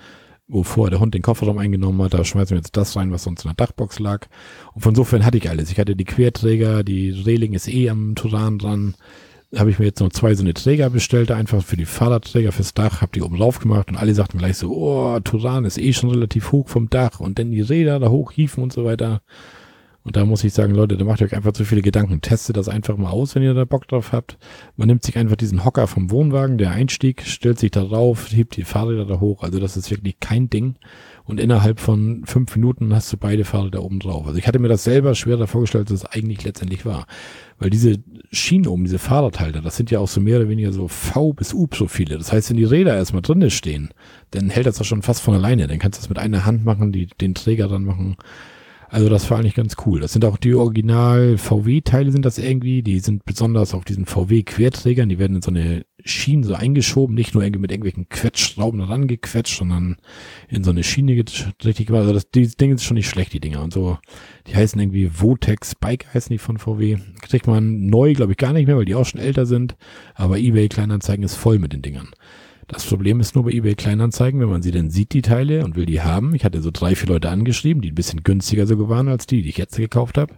[0.51, 3.23] wo vorher der Hund den Kofferraum eingenommen hat, da schmeißen wir jetzt das rein, was
[3.23, 4.27] sonst in der Dachbox lag.
[4.73, 5.71] Und von sofern hatte ich alles.
[5.71, 8.95] Ich hatte die Querträger, die Reling ist eh am Turan dran.
[9.55, 12.73] Habe ich mir jetzt noch zwei so eine Träger bestellt, einfach für die Fahrradträger fürs
[12.73, 15.93] Dach, habe die oben drauf gemacht und alle sagten gleich so, oh, Turan ist eh
[15.93, 19.21] schon relativ hoch vom Dach und dann die Räder da hochhieven und so weiter.
[20.03, 22.21] Und da muss ich sagen, Leute, da macht euch einfach zu viele Gedanken.
[22.21, 24.39] Testet das einfach mal aus, wenn ihr da Bock drauf habt.
[24.75, 28.57] Man nimmt sich einfach diesen Hocker vom Wohnwagen, der Einstieg, stellt sich da drauf, hebt
[28.57, 29.43] die Fahrräder da hoch.
[29.43, 30.75] Also das ist wirklich kein Ding.
[31.23, 34.25] Und innerhalb von fünf Minuten hast du beide Fahrräder oben drauf.
[34.25, 37.05] Also ich hatte mir das selber schwerer vorgestellt, als es eigentlich letztendlich war.
[37.59, 37.99] Weil diese
[38.31, 41.53] Schienen oben, diese Fahrradhalter, das sind ja auch so mehr oder weniger so V bis
[41.53, 42.17] U viele.
[42.17, 43.93] Das heißt, wenn die Räder erstmal drinne stehen,
[44.31, 45.67] dann hält das doch schon fast von alleine.
[45.67, 48.17] Dann kannst du das mit einer Hand machen, die, den Träger dann machen.
[48.91, 50.01] Also das war eigentlich ganz cool.
[50.01, 52.83] Das sind auch die Original VW-Teile sind das irgendwie.
[52.83, 55.07] Die sind besonders auf diesen VW-Querträgern.
[55.07, 57.15] Die werden in so eine Schiene so eingeschoben.
[57.15, 59.95] Nicht nur irgendwie mit irgendwelchen Quetschschrauben rangequetscht, sondern
[60.49, 61.23] in so eine Schiene
[61.63, 62.01] richtig gemacht.
[62.01, 63.63] Also das, die Dinge sind schon nicht schlecht, die Dinger.
[63.63, 63.97] Und so,
[64.47, 66.97] die heißen irgendwie Votex Bike heißen die von VW.
[67.21, 69.77] Kriegt man neu, glaube ich, gar nicht mehr, weil die auch schon älter sind.
[70.15, 72.09] Aber eBay Kleinanzeigen ist voll mit den Dingern.
[72.71, 75.75] Das Problem ist nur bei eBay Kleinanzeigen, wenn man sie denn sieht, die Teile, und
[75.75, 76.33] will die haben.
[76.33, 79.41] Ich hatte so drei, vier Leute angeschrieben, die ein bisschen günstiger sogar waren als die,
[79.41, 80.35] die ich jetzt gekauft habe.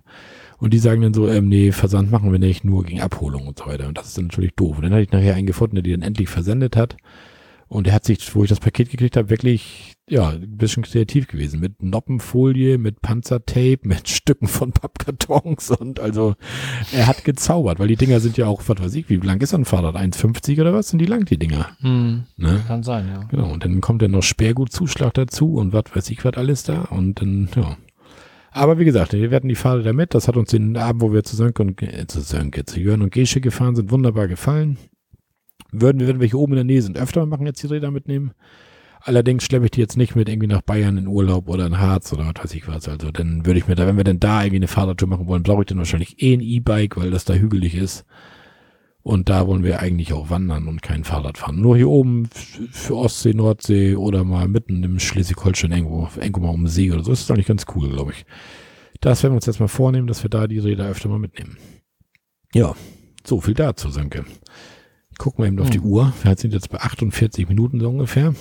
[0.58, 3.60] Und die sagen dann so, ähm, nee, Versand machen wir nicht, nur gegen Abholung und
[3.60, 3.88] so weiter.
[3.88, 4.78] Und das ist dann natürlich doof.
[4.78, 6.98] Und dann hatte ich nachher einen gefunden, der die dann endlich versendet hat.
[7.74, 11.28] Und er hat sich, wo ich das Paket gekriegt habe, wirklich, ja, ein bisschen kreativ
[11.28, 11.60] gewesen.
[11.60, 16.36] Mit Noppenfolie, mit Panzertape, mit Stücken von Pappkartons und also
[16.92, 19.56] er hat gezaubert, weil die Dinger sind ja auch, was weiß ich, wie lang ist
[19.56, 19.96] ein Fahrrad?
[19.96, 21.70] 1,50 oder was sind die lang, die Dinger?
[21.80, 22.62] Hm, ne?
[22.68, 23.24] Kann sein, ja.
[23.24, 26.82] Genau, und dann kommt ja noch Sperrgutzuschlag dazu und was weiß ich, was alles da
[26.84, 27.78] und dann, ja.
[28.52, 30.14] Aber wie gesagt, wir werden die Fahrräder mit.
[30.14, 33.02] Das hat uns den Abend, wo wir zu Sönke und äh, zu Sönke, zu Jörn
[33.02, 34.78] und Gesche gefahren sind, wunderbar gefallen.
[35.74, 37.92] Würden wir, wenn wir hier oben in der Nähe sind, öfter machen, jetzt die Räder
[37.92, 38.32] mitnehmen.
[39.02, 42.14] Allerdings schleppe ich die jetzt nicht mit irgendwie nach Bayern in Urlaub oder in Harz
[42.14, 42.88] oder was weiß ich was.
[42.88, 45.44] Also dann würde ich mir da, wenn wir denn da irgendwie eine Fahrradtour machen wollen,
[45.44, 48.06] brauche ich dann wahrscheinlich eh ein E-Bike, weil das da hügelig ist.
[49.02, 51.60] Und da wollen wir eigentlich auch wandern und kein Fahrrad fahren.
[51.60, 52.30] Nur hier oben
[52.72, 57.04] für Ostsee, Nordsee oder mal mitten im Schleswig-Holstein irgendwo, irgendwo mal um den See oder
[57.04, 57.12] so.
[57.12, 58.26] Das ist eigentlich ganz cool, glaube ich.
[59.02, 61.58] Das werden wir uns jetzt mal vornehmen, dass wir da die Räder öfter mal mitnehmen.
[62.54, 62.74] Ja,
[63.26, 64.24] so viel dazu, Sönke.
[65.18, 65.86] Gucken wir eben auf die hm.
[65.86, 66.14] Uhr.
[66.22, 68.34] Wir sind jetzt bei 48 Minuten so ungefähr.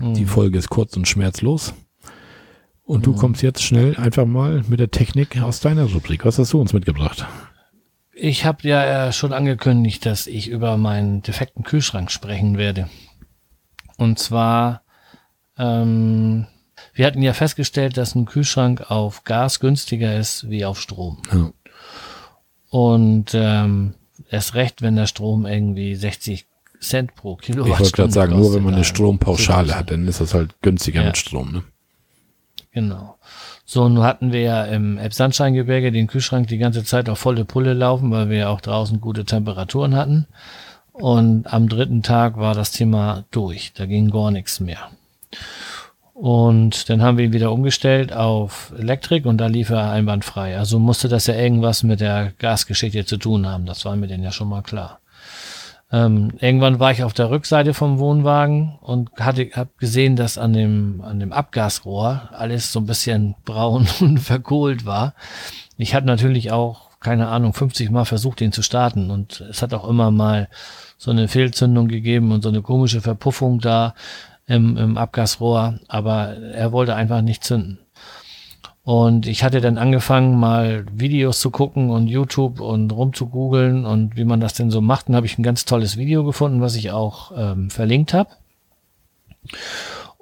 [0.00, 0.26] Die hm.
[0.28, 1.74] Folge ist kurz und schmerzlos.
[2.84, 3.18] Und du hm.
[3.18, 6.24] kommst jetzt schnell einfach mal mit der Technik aus deiner Rubrik.
[6.24, 7.26] Was hast du uns mitgebracht?
[8.12, 12.88] Ich habe ja schon angekündigt, dass ich über meinen defekten Kühlschrank sprechen werde.
[13.98, 14.82] Und zwar,
[15.58, 16.46] ähm,
[16.94, 21.20] wir hatten ja festgestellt, dass ein Kühlschrank auf Gas günstiger ist wie auf Strom.
[21.32, 21.50] Ja.
[22.70, 23.94] Und ähm,
[24.30, 26.46] erst recht, wenn der Strom irgendwie 60
[26.80, 30.20] Cent pro Kilowattstunde Ich wollte gerade sagen, nur wenn man eine Strompauschale hat, dann ist
[30.20, 31.06] das halt günstiger ja.
[31.06, 31.52] mit Strom.
[31.52, 31.62] Ne?
[32.72, 33.16] Genau.
[33.64, 37.72] So, nun hatten wir ja im Elbsandsteingebirge den Kühlschrank die ganze Zeit auf volle Pulle
[37.72, 40.26] laufen, weil wir ja auch draußen gute Temperaturen hatten.
[40.92, 43.72] Und am dritten Tag war das Thema durch.
[43.74, 44.90] Da ging gar nichts mehr.
[46.18, 50.56] Und dann haben wir ihn wieder umgestellt auf Elektrik und da lief er einwandfrei.
[50.56, 53.66] Also musste das ja irgendwas mit der Gasgeschichte zu tun haben.
[53.66, 55.00] Das war mir denn ja schon mal klar.
[55.92, 60.54] Ähm, irgendwann war ich auf der Rückseite vom Wohnwagen und hatte hab gesehen, dass an
[60.54, 65.12] dem an dem Abgasrohr alles so ein bisschen braun und verkohlt war.
[65.76, 69.74] Ich hatte natürlich auch keine Ahnung 50 Mal versucht, den zu starten und es hat
[69.74, 70.48] auch immer mal
[70.96, 73.92] so eine Fehlzündung gegeben und so eine komische Verpuffung da
[74.46, 77.78] im, im Abgasrohr, aber er wollte einfach nicht zünden.
[78.84, 84.24] Und ich hatte dann angefangen, mal Videos zu gucken und YouTube und rumzugoogeln und wie
[84.24, 85.08] man das denn so macht.
[85.08, 88.30] Und habe ich ein ganz tolles Video gefunden, was ich auch ähm, verlinkt habe.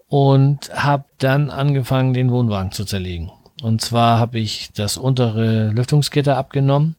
[0.08, 3.30] Und habe dann angefangen, den Wohnwagen zu zerlegen.
[3.62, 6.96] Und zwar habe ich das untere Lüftungsgitter abgenommen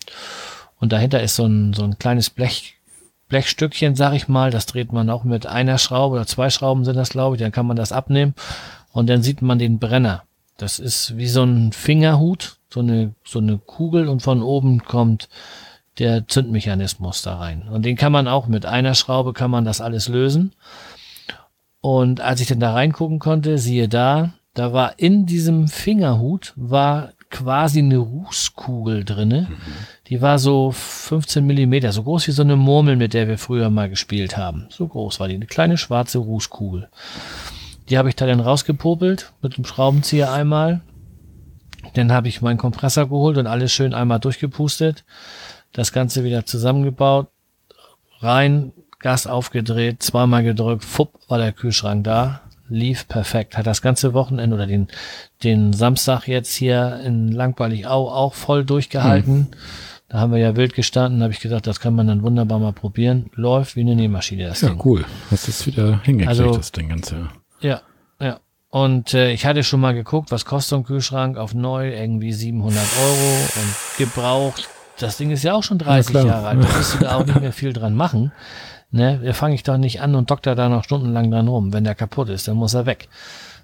[0.80, 2.75] und dahinter ist so ein, so ein kleines Blech,
[3.28, 4.52] Blechstückchen, sag ich mal.
[4.52, 7.42] Das dreht man auch mit einer Schraube oder zwei Schrauben sind das, glaube ich.
[7.42, 8.34] Dann kann man das abnehmen
[8.92, 10.24] und dann sieht man den Brenner.
[10.58, 15.28] Das ist wie so ein Fingerhut, so eine, so eine Kugel und von oben kommt
[16.00, 17.68] der Zündmechanismus da rein.
[17.70, 20.54] Und den kann man auch mit einer Schraube kann man das alles lösen.
[21.82, 27.12] Und als ich dann da reingucken konnte, siehe da, da war in diesem Fingerhut war
[27.36, 29.48] quasi eine Rußkugel drinne.
[29.50, 29.58] Mhm.
[30.08, 33.70] Die war so 15 Millimeter, so groß wie so eine Murmel, mit der wir früher
[33.70, 34.68] mal gespielt haben.
[34.70, 36.88] So groß war die, eine kleine schwarze Rußkugel.
[37.90, 40.80] Die habe ich da dann rausgepopelt mit dem Schraubenzieher einmal.
[41.94, 45.04] Dann habe ich meinen Kompressor geholt und alles schön einmal durchgepustet.
[45.74, 47.28] Das Ganze wieder zusammengebaut.
[48.22, 52.42] Rein, Gas aufgedreht, zweimal gedrückt, fupp, war der Kühlschrank da.
[52.68, 53.58] Lief perfekt.
[53.58, 54.88] Hat das ganze Wochenende oder den,
[55.44, 59.34] den Samstag jetzt hier in Langweilig-Au auch voll durchgehalten.
[59.34, 59.48] Hm.
[60.08, 62.74] Da haben wir ja wild gestanden, habe ich gesagt, das kann man dann wunderbar mal
[62.74, 63.30] probieren.
[63.34, 64.78] Läuft wie eine Nähmaschine, das ja, Ding.
[64.78, 65.06] Ja, cool.
[65.32, 67.30] Hast es wieder hingekriegt, also, das Ding Ganze.
[67.60, 67.82] Ja,
[68.20, 68.40] ja.
[68.70, 72.34] Und äh, ich hatte schon mal geguckt, was kostet so ein Kühlschrank auf neu, irgendwie
[72.34, 74.70] 700 Euro und gebraucht.
[75.00, 76.64] Das Ding ist ja auch schon 30 ja, Jahre alt.
[76.64, 78.32] Da musst du da auch nicht mehr viel dran machen.
[78.92, 81.74] Ne, fange ich doch nicht an und doktor da noch stundenlang dran rum.
[81.74, 83.10] Wenn der kaputt ist, dann muss er weg.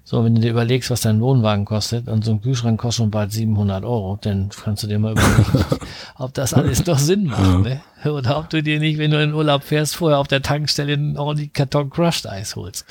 [0.03, 3.11] So, wenn du dir überlegst, was dein Wohnwagen kostet und so ein Kühlschrank kostet schon
[3.11, 5.65] bald 700 Euro, dann kannst du dir mal überlegen,
[6.17, 7.81] ob das alles noch Sinn macht, ne?
[8.03, 11.37] Oder ob du dir nicht, wenn du in Urlaub fährst, vorher auf der Tankstelle einen
[11.37, 12.85] die Karton Crushed Eis holst.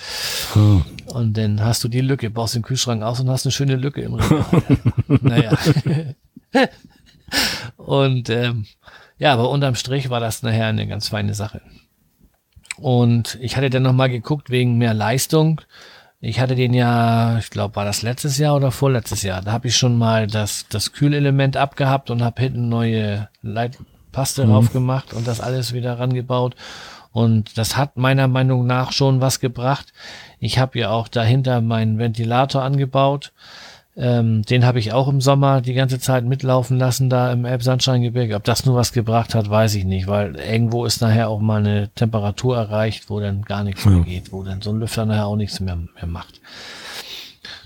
[0.54, 0.84] Hm.
[1.06, 4.02] Und dann hast du die Lücke, baust den Kühlschrank aus und hast eine schöne Lücke
[4.02, 4.44] im Regal.
[5.20, 5.58] naja.
[7.76, 8.66] und ähm,
[9.18, 11.60] ja, aber unterm Strich war das nachher eine ganz feine Sache.
[12.80, 15.60] Und ich hatte dann nochmal geguckt wegen mehr Leistung
[16.22, 19.40] ich hatte den ja, ich glaube, war das letztes Jahr oder vorletztes Jahr.
[19.40, 24.50] Da habe ich schon mal das, das Kühlelement abgehabt und habe hinten neue Leitpaste mhm.
[24.50, 26.56] drauf gemacht und das alles wieder rangebaut.
[27.12, 29.94] Und das hat meiner Meinung nach schon was gebracht.
[30.38, 33.32] Ich habe ja auch dahinter meinen Ventilator angebaut.
[34.02, 38.34] Ähm, den habe ich auch im Sommer die ganze Zeit mitlaufen lassen, da im Elbsandsteingebirge.
[38.34, 41.60] Ob das nur was gebracht hat, weiß ich nicht, weil irgendwo ist nachher auch mal
[41.60, 43.90] eine Temperatur erreicht, wo dann gar nichts ja.
[43.90, 46.40] mehr geht, wo dann so ein Lüfter nachher auch nichts mehr, mehr macht.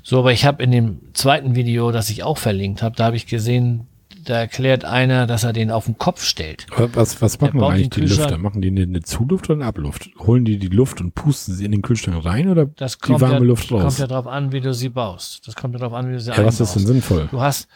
[0.03, 3.17] So, aber ich habe in dem zweiten Video, das ich auch verlinkt habe, da habe
[3.17, 3.87] ich gesehen,
[4.25, 6.67] da erklärt einer, dass er den auf den Kopf stellt.
[6.77, 8.39] Was, was machen eigentlich die Lüfter?
[8.39, 10.11] Machen die eine, eine, Zuluft oder eine Abluft?
[10.19, 13.35] Holen die die Luft und pusten sie in den Kühlschrank rein oder das die warme
[13.35, 13.83] ja, Luft raus?
[13.83, 15.47] Das kommt ja darauf an, wie du sie baust.
[15.47, 17.29] Das kommt ja darauf an, wie du sie ja, was ist denn sinnvoll?
[17.31, 17.69] Du hast,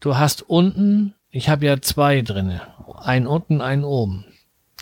[0.00, 2.60] du hast unten, ich habe ja zwei drinne,
[2.96, 4.24] einen unten, einen oben.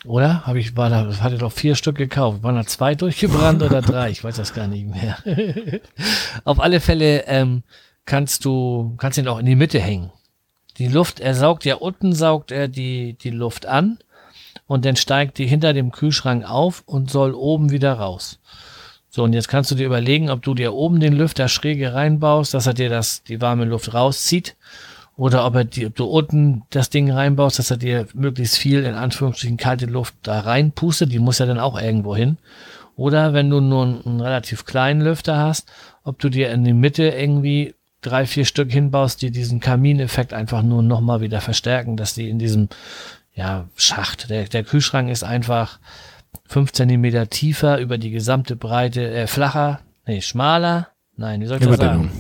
[0.05, 0.47] Oder?
[0.47, 2.43] Habe ich, war da, hatte doch vier Stück gekauft.
[2.43, 4.11] Waren da zwei durchgebrannt oder drei?
[4.11, 5.19] Ich weiß das gar nicht mehr.
[6.45, 7.65] Auf alle Fälle ähm,
[8.05, 10.11] kannst du, kannst ihn auch in die Mitte hängen
[10.79, 13.99] die Luft, er saugt ja unten, saugt er die, die Luft an
[14.67, 18.39] und dann steigt die hinter dem Kühlschrank auf und soll oben wieder raus.
[19.09, 22.53] So, und jetzt kannst du dir überlegen, ob du dir oben den Lüfter schräge reinbaust,
[22.53, 24.57] dass er dir das, die warme Luft rauszieht,
[25.17, 28.85] oder ob, er die, ob du unten das Ding reinbaust, dass er dir möglichst viel,
[28.85, 32.37] in Anführungsstrichen, kalte Luft da reinpustet, die muss ja dann auch irgendwo hin.
[32.97, 35.73] Oder wenn du nur einen, einen relativ kleinen Lüfter hast,
[36.05, 37.75] ob du dir in die Mitte irgendwie
[38.07, 42.39] drei, vier Stück hinbaust, die diesen Kamineffekt einfach nur nochmal wieder verstärken, dass die in
[42.39, 42.69] diesem
[43.35, 45.79] ja, Schacht, der, der Kühlschrank ist einfach
[46.47, 51.67] fünf Zentimeter tiefer über die gesamte Breite, äh, flacher, nee, schmaler, nein, wie soll ich
[51.67, 52.11] das sagen?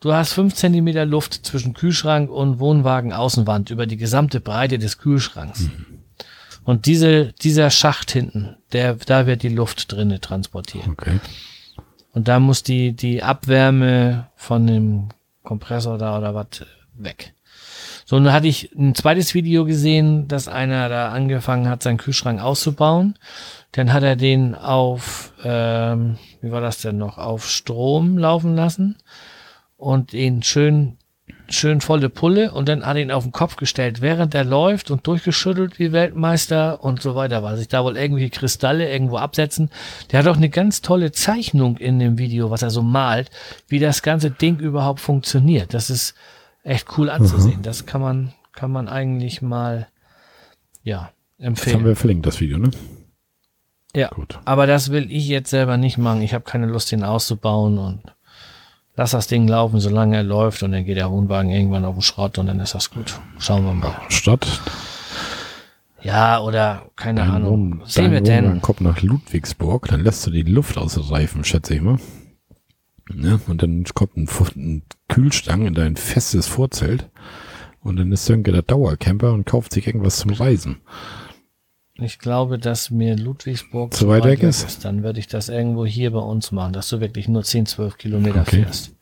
[0.00, 4.98] Du hast fünf Zentimeter Luft zwischen Kühlschrank und Wohnwagen Außenwand über die gesamte Breite des
[4.98, 5.62] Kühlschranks.
[5.62, 5.98] Mhm.
[6.64, 10.86] Und diese, dieser Schacht hinten, der, da wird die Luft drinne transportiert.
[10.86, 11.18] Okay.
[12.18, 15.10] Und da muss die, die Abwärme von dem
[15.44, 17.32] Kompressor da oder was weg.
[18.06, 22.42] So, nun hatte ich ein zweites Video gesehen, dass einer da angefangen hat, seinen Kühlschrank
[22.42, 23.16] auszubauen.
[23.70, 28.96] Dann hat er den auf, ähm, wie war das denn noch, auf Strom laufen lassen
[29.76, 30.97] und ihn schön
[31.48, 35.06] schön volle Pulle und dann hat ihn auf den Kopf gestellt, während er läuft und
[35.06, 39.70] durchgeschüttelt wie Weltmeister und so weiter, weil sich da wohl irgendwelche Kristalle irgendwo absetzen.
[40.10, 43.30] Der hat auch eine ganz tolle Zeichnung in dem Video, was er so malt,
[43.66, 45.74] wie das ganze Ding überhaupt funktioniert.
[45.74, 46.14] Das ist
[46.62, 47.58] echt cool anzusehen.
[47.58, 47.62] Mhm.
[47.62, 49.88] Das kann man, kann man eigentlich mal,
[50.82, 51.74] ja, empfehlen.
[51.74, 52.70] Das haben wir verlinkt, das Video, ne?
[53.94, 54.38] Ja, Gut.
[54.44, 56.20] aber das will ich jetzt selber nicht machen.
[56.20, 58.02] Ich habe keine Lust, den auszubauen und
[58.98, 62.02] lass das Ding laufen, solange er läuft und dann geht der Wohnwagen irgendwann auf den
[62.02, 63.18] Schrott und dann ist das gut.
[63.38, 63.94] Schauen wir mal.
[64.08, 64.60] Stadt?
[66.02, 67.50] Ja, oder keine dein Ahnung.
[67.80, 68.60] Wohn, Sehen wir denn?
[68.60, 71.98] kommt nach Ludwigsburg, dann lässt du die Luft aus den Reifen, schätze ich mal.
[73.14, 77.08] Ja, und dann kommt ein, ein Kühlstang in dein festes Vorzelt
[77.80, 80.80] und dann ist Sönke der Dauercamper und kauft sich irgendwas zum Reisen.
[82.00, 84.64] Ich glaube, dass mir Ludwigsburg zu weit weg ist.
[84.64, 84.84] ist.
[84.84, 87.98] Dann würde ich das irgendwo hier bei uns machen, dass du wirklich nur 10, 12
[87.98, 88.62] Kilometer okay.
[88.62, 88.94] fährst.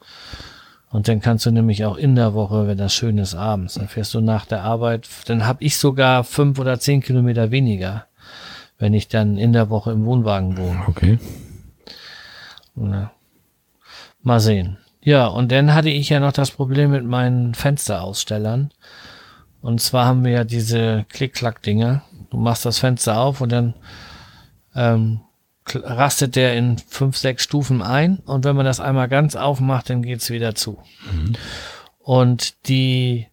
[0.90, 3.88] Und dann kannst du nämlich auch in der Woche, wenn das schön ist, abends, dann
[3.88, 8.06] fährst du nach der Arbeit, dann habe ich sogar fünf oder zehn Kilometer weniger,
[8.78, 10.84] wenn ich dann in der Woche im Wohnwagen wohne.
[10.86, 11.18] Okay.
[12.76, 13.10] Ja.
[14.22, 14.78] Mal sehen.
[15.02, 18.70] Ja, und dann hatte ich ja noch das Problem mit meinen Fensterausstellern.
[19.60, 22.02] Und zwar haben wir ja diese Klick-Klack-Dinger,
[22.36, 23.72] Du machst das Fenster auf und dann
[24.74, 25.20] ähm,
[25.74, 30.02] rastet der in fünf, sechs Stufen ein und wenn man das einmal ganz aufmacht, dann
[30.02, 30.78] geht's wieder zu.
[31.10, 31.32] Mhm.
[31.98, 33.28] Und die,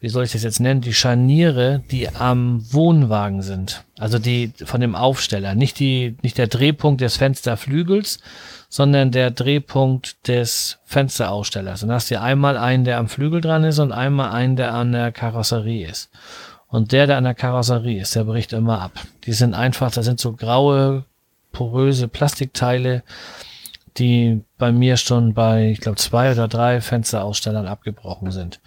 [0.00, 4.82] wie soll ich das jetzt nennen, die Scharniere, die am Wohnwagen sind, also die von
[4.82, 8.18] dem Aufsteller, nicht die, nicht der Drehpunkt des Fensterflügels,
[8.68, 11.82] sondern der Drehpunkt des Fensterausstellers.
[11.82, 14.74] Und dann hast du einmal einen, der am Flügel dran ist und einmal einen, der
[14.74, 16.10] an der Karosserie ist.
[16.72, 18.92] Und der, der an der Karosserie ist, der bricht immer ab.
[19.26, 21.04] Die sind einfach, da sind so graue,
[21.52, 23.02] poröse Plastikteile,
[23.98, 28.60] die bei mir schon bei, ich glaube, zwei oder drei Fensterausstellern abgebrochen sind.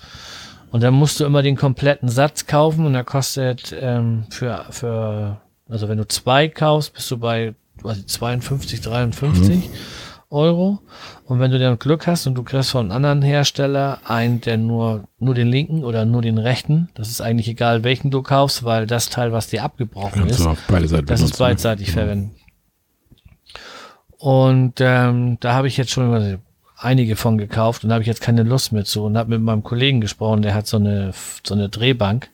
[0.71, 5.41] Und dann musst du immer den kompletten Satz kaufen und der kostet ähm, für, für,
[5.67, 9.55] also wenn du zwei kaufst, bist du bei weiß ich, 52, 53.
[9.55, 9.63] Mhm.
[10.35, 10.79] Euro.
[11.25, 14.57] Und wenn du dann Glück hast und du kriegst von einem anderen Hersteller einen, der
[14.57, 18.63] nur, nur den linken oder nur den rechten, das ist eigentlich egal, welchen du kaufst,
[18.63, 21.93] weil das Teil, was dir abgebrochen ist, beide Seiten das ist beidseitig ne?
[21.93, 22.35] verwenden.
[24.17, 26.39] Und ähm, da habe ich jetzt schon
[26.77, 29.63] einige von gekauft und habe ich jetzt keine Lust mehr zu und habe mit meinem
[29.63, 31.11] Kollegen gesprochen, der hat so eine
[31.43, 32.29] so eine Drehbank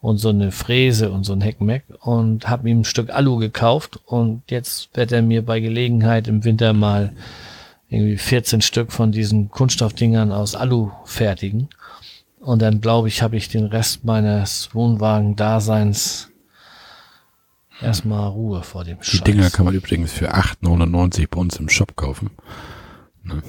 [0.00, 4.00] und so eine Fräse und so ein Heckmeck und habe ihm ein Stück Alu gekauft
[4.06, 7.12] und jetzt wird er mir bei Gelegenheit im Winter mal
[7.88, 11.68] irgendwie 14 Stück von diesen Kunststoffdingern aus Alu fertigen.
[12.40, 16.30] Und dann glaube ich, habe ich den Rest meines Wohnwagen-Daseins
[17.80, 19.24] erstmal Ruhe vor dem Die Scheiß.
[19.24, 22.30] Dinger kann man übrigens für 8,99 bei uns im Shop kaufen.
[23.24, 23.42] Ne?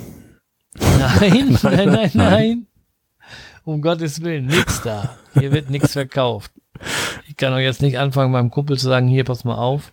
[0.80, 2.68] Nein, nein, nein, nein.
[3.64, 5.18] Um Gottes Willen, nix da.
[5.38, 6.52] Hier wird nichts verkauft.
[7.28, 9.92] Ich kann auch jetzt nicht anfangen, meinem Kumpel zu sagen, hier, pass mal auf.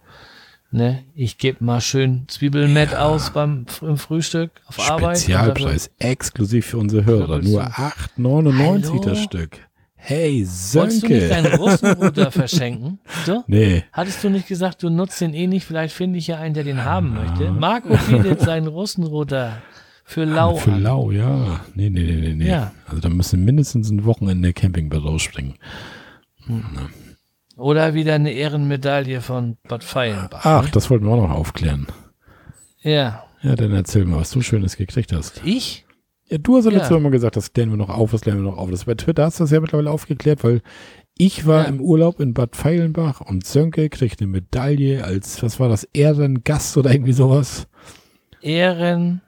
[0.73, 3.07] Ne, ich gebe mal schön Zwiebelmett ja.
[3.07, 5.19] aus beim im Frühstück auf Arbeit.
[5.19, 7.39] Spezialpreis, exklusiv für unsere Hörer.
[7.39, 9.61] Nur 8,99 das Stück.
[9.95, 10.81] Hey, Sönke.
[10.83, 12.99] Wolltest du nicht deinen Russenruder verschenken?
[13.25, 13.43] So?
[13.47, 13.85] Nee.
[13.93, 15.65] Hattest du nicht gesagt, du nutzt den eh nicht?
[15.65, 17.51] Vielleicht finde ich ja einen, der den haben möchte.
[17.51, 19.63] Marco bietet seinen Russenruder
[20.09, 20.55] für Lau.
[20.55, 20.83] Für an.
[20.83, 21.61] Lau, ja.
[21.75, 22.49] Nee, nee, nee, nee.
[22.49, 22.73] Ja.
[22.87, 25.55] Also da müssen mindestens ein Wochenende Campingbett rausspringen.
[26.47, 26.63] Hm.
[27.57, 30.45] Oder wieder eine Ehrenmedaille von Bad Feilenbach.
[30.45, 30.71] Ach, ne?
[30.73, 31.89] das wollten wir auch noch aufklären.
[32.83, 33.25] Ja.
[33.43, 35.43] Ja, dann erzähl mal, was du Schönes gekriegt hast.
[35.45, 35.85] Ich?
[36.29, 38.51] Ja, du hast ja letztes Mal gesagt, das klären wir noch auf, das klären wir
[38.51, 38.71] noch auf.
[38.71, 40.63] Das bei Twitter hast du das ja mittlerweile aufgeklärt, weil
[41.19, 41.69] ich war ja.
[41.69, 46.77] im Urlaub in Bad Feilenbach und Sönke kriegt eine Medaille als, was war das, Ehrengast
[46.77, 47.67] oder irgendwie sowas?
[48.41, 49.23] Ehren,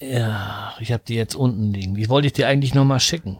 [0.00, 1.94] ja, ich habe die jetzt unten liegen.
[1.94, 3.38] Die wollte ich dir eigentlich noch mal schicken.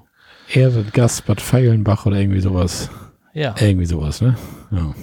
[0.53, 2.91] Ehrengast Bad Feilenbach oder irgendwie sowas.
[3.33, 3.55] Ja.
[3.61, 4.37] Irgendwie sowas, ne?
[4.71, 4.95] Ja.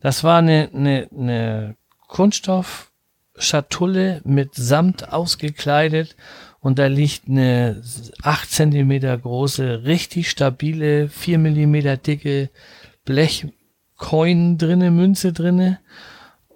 [0.00, 1.76] Das war eine, eine, eine
[2.08, 6.16] Kunststoffschatulle mit Samt ausgekleidet
[6.60, 7.82] und da liegt eine
[8.22, 12.50] 8 Zentimeter große, richtig stabile, 4 Millimeter dicke
[13.04, 15.78] Blechcoin drinne, Münze drinne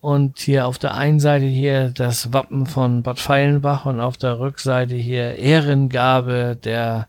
[0.04, 4.38] und hier auf der einen Seite hier das Wappen von Bad Feilenbach und auf der
[4.38, 7.08] Rückseite hier Ehrengabe der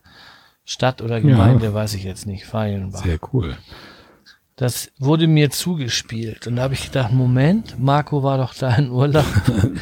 [0.64, 1.74] Stadt oder Gemeinde, ja.
[1.74, 3.04] weiß ich jetzt nicht, Feilenbach.
[3.04, 3.58] Sehr cool.
[4.56, 8.90] Das wurde mir zugespielt und da habe ich gedacht, Moment, Marco war doch da in
[8.90, 9.26] Urlaub.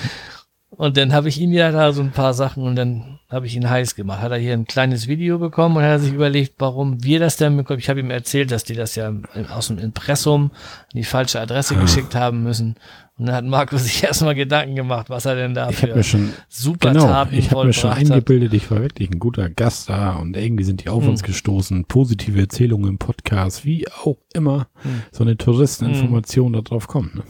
[0.76, 3.56] Und dann habe ich ihn ja da so ein paar Sachen und dann habe ich
[3.56, 4.20] ihn heiß gemacht.
[4.20, 7.56] Hat er hier ein kleines Video bekommen und hat sich überlegt, warum wir das denn
[7.56, 7.78] bekommen.
[7.78, 9.12] Ich habe ihm erzählt, dass die das ja
[9.50, 12.76] aus dem Impressum an die falsche Adresse geschickt haben müssen.
[13.16, 16.30] Und dann hat Marco sich erstmal Gedanken gemacht, was er denn da Ich für schon,
[16.48, 17.98] super genau, Taten ich habe mir schon hat.
[17.98, 21.10] eingebildet, ich war wirklich ein guter Gast da und irgendwie sind die auf Hm.
[21.10, 21.84] uns gestoßen.
[21.84, 25.02] Positive Erzählungen im Podcast, wie auch immer Hm.
[25.12, 27.14] so eine Touristeninformation da drauf kommt.
[27.14, 27.22] Ne?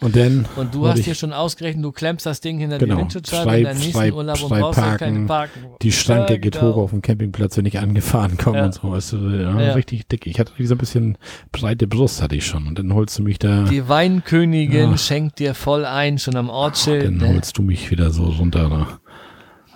[0.00, 2.94] Und dann Und du hast dir schon ausgerechnet, du klemmst das Ding hinter Genau.
[2.94, 5.60] die Windschutzscheibe in deinem nächsten Urlaub und brauchst dann Parken, keine Parken.
[5.82, 6.72] die Schranke Ja, geht genau.
[6.74, 8.64] hoch auf dem Campingplatz, wenn ich angefahren komme Ja.
[8.66, 8.90] und so.
[8.90, 9.72] Weißt du, ja, Ja.
[9.74, 10.26] Richtig dick.
[10.26, 11.18] Ich hatte so ein bisschen
[11.52, 12.66] breite Brust hatte ich schon.
[12.66, 17.04] Und dann holst du mich da, Die Weinkönigin schenkt dir voll ein, schon am Ortsschild.
[17.04, 17.28] dann Ne?
[17.34, 18.68] holst du mich wieder so runter.
[18.68, 18.86] Ne?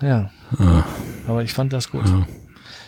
[0.01, 0.83] Ja, Ah,
[1.27, 2.03] aber ich fand das gut.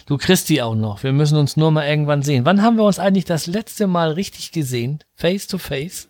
[0.05, 1.03] Du kriegst die auch noch.
[1.03, 2.45] Wir müssen uns nur mal irgendwann sehen.
[2.45, 4.99] Wann haben wir uns eigentlich das letzte Mal richtig gesehen?
[5.15, 6.07] Face to face?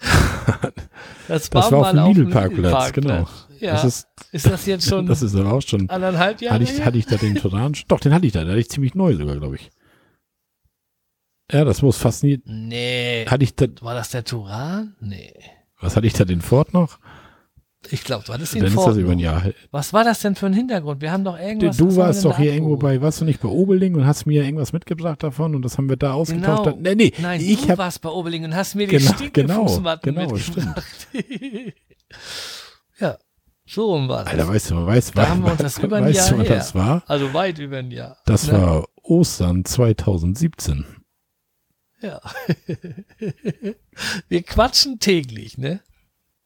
[1.28, 3.28] Das war, Das war auf dem Lidl-Parkplatz, genau.
[3.60, 3.72] Ja.
[3.74, 6.84] Das ist, ist, das jetzt schon das ist aber auch schon, anderthalb Jahre hatte ich,
[6.84, 7.76] hatte ich da den Turan?
[7.88, 8.40] Doch, den hatte ich da.
[8.40, 9.70] Den hatte ich ziemlich neu sogar, glaube ich.
[11.52, 13.26] Ja, das muss fast nie, Nee.
[13.28, 14.96] hatte ich da, War das der Turan?
[15.00, 15.34] Nee.
[15.80, 16.98] was hatte ich da, den Ford noch?
[17.92, 19.18] Ich glaube, du hattest den Dann ist Ford das über ein.
[19.18, 19.42] Jahr.
[19.70, 21.00] Was war das denn für ein Hintergrund?
[21.00, 21.76] Wir haben doch Du, irgendwas.
[21.76, 24.44] du wir warst doch hier irgendwo bei, warst du nicht bei Obeling und hast mir
[24.44, 26.64] irgendwas mitgebracht davon und das haben wir da ausgetauscht.
[26.64, 26.78] Genau.
[26.80, 29.28] Nee, nee, Nein, ich du habe warst bei Oberling und hast mir die Genau, genau,
[29.32, 31.08] genau, Fußmatten genau, mitgebracht.
[33.00, 33.18] ja,
[33.66, 34.32] so rum war das.
[34.34, 36.48] Alter, weißt du, weißt, Da haben wir uns das über ein weißt Jahr du, was
[36.48, 36.56] her.
[36.56, 37.02] das war?
[37.06, 38.16] Also weit über ein Jahr.
[38.26, 38.52] Das Ne?
[38.60, 40.84] war Ostern 2017.
[42.02, 42.20] Ja.
[44.28, 45.80] Wir quatschen täglich, ne?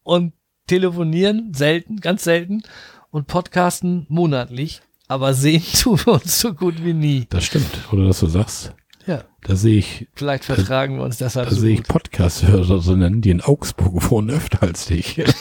[0.03, 0.33] Und
[0.67, 2.62] telefonieren selten, ganz selten
[3.11, 7.27] und podcasten monatlich, aber sehen tun wir uns so gut wie nie.
[7.29, 8.73] Das stimmt, oder dass du sagst.
[9.07, 11.83] Ja, Da sehe ich, vielleicht vertragen wir uns deshalb da so sehe ich.
[11.83, 15.23] Podcast-Hörerinnen, die in Augsburg wohnen, öfter als dich.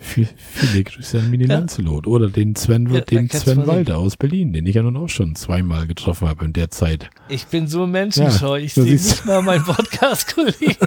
[0.00, 1.58] Viel- Viele Grüße an Mini Ja.
[1.58, 3.66] Lancelot oder den Sven, Ja, den da Sven.
[3.66, 7.08] Walter aus Berlin, den ich ja nun auch schon zweimal getroffen habe in der Zeit.
[7.28, 10.76] Ich bin so menschenscheu, Ja, ich sehe nicht mal meinen Podcast-Kollegen.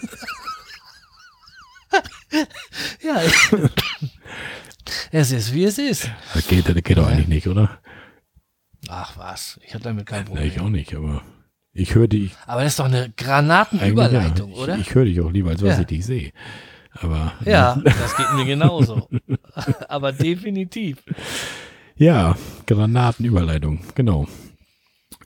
[3.04, 3.22] ja,
[5.12, 6.10] es ist wie es ist.
[6.34, 7.14] Das geht, das geht doch Ja.
[7.14, 7.80] eigentlich nicht, oder?
[8.90, 10.48] Ach was, ich habe damit kein Nee, Problem.
[10.48, 11.22] ich auch nicht, aber
[11.74, 14.58] ich höre dich Aber das ist doch eine Granatenüberleitung, ja.
[14.58, 14.76] oder?
[14.76, 15.82] Ich, ich höre dich auch lieber, als was Ja.
[15.82, 16.32] ich dich sehe.
[16.94, 19.08] Aber Ja, das geht mir genauso.
[19.88, 20.98] Aber definitiv.
[21.96, 22.36] ja,
[22.68, 24.28] Granatenüberleitung, genau.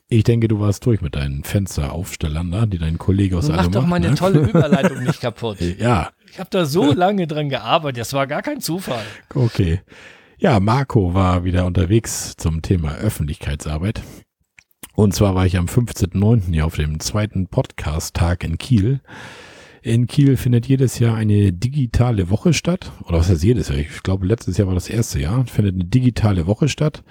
[0.08, 3.88] Ich denke, du warst durch mit deinen Fensteraufstellern da, die dein Kollege aus Mach doch
[3.88, 4.16] meine ne?
[4.16, 5.60] tolle Überleitung nicht kaputt.
[5.60, 9.06] Ja, Ich habe da so lange dran gearbeitet, das war gar kein Zufall.
[9.34, 9.80] okay.
[10.38, 14.02] Ja, Marco war wieder unterwegs zum Thema Öffentlichkeitsarbeit.
[14.96, 16.52] Und zwar war ich am 15.09.
[16.52, 19.00] hier auf dem zweiten Podcast-Tag in Kiel.
[19.82, 22.92] In Kiel findet jedes Jahr eine digitale Woche statt.
[23.06, 23.78] Oder was heißt jedes Jahr?
[23.78, 25.46] Ich glaube, letztes Jahr war das erste Jahr.
[25.46, 27.06] Findet eine digitale Woche statt,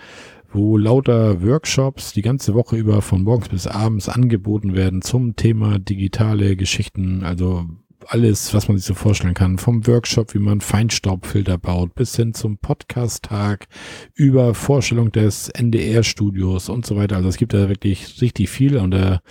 [0.52, 5.78] wo lauter Workshops die ganze Woche über von morgens bis abends angeboten werden zum Thema
[5.78, 7.24] digitale Geschichten.
[7.24, 7.64] Also
[8.08, 9.58] alles, was man sich so vorstellen kann.
[9.58, 13.66] Vom Workshop, wie man Feinstaubfilter baut, bis hin zum Podcast-Tag,
[14.14, 17.16] über Vorstellung des NDR-Studios und so weiter.
[17.16, 18.76] Also es gibt da wirklich richtig viel.
[18.76, 19.22] Und der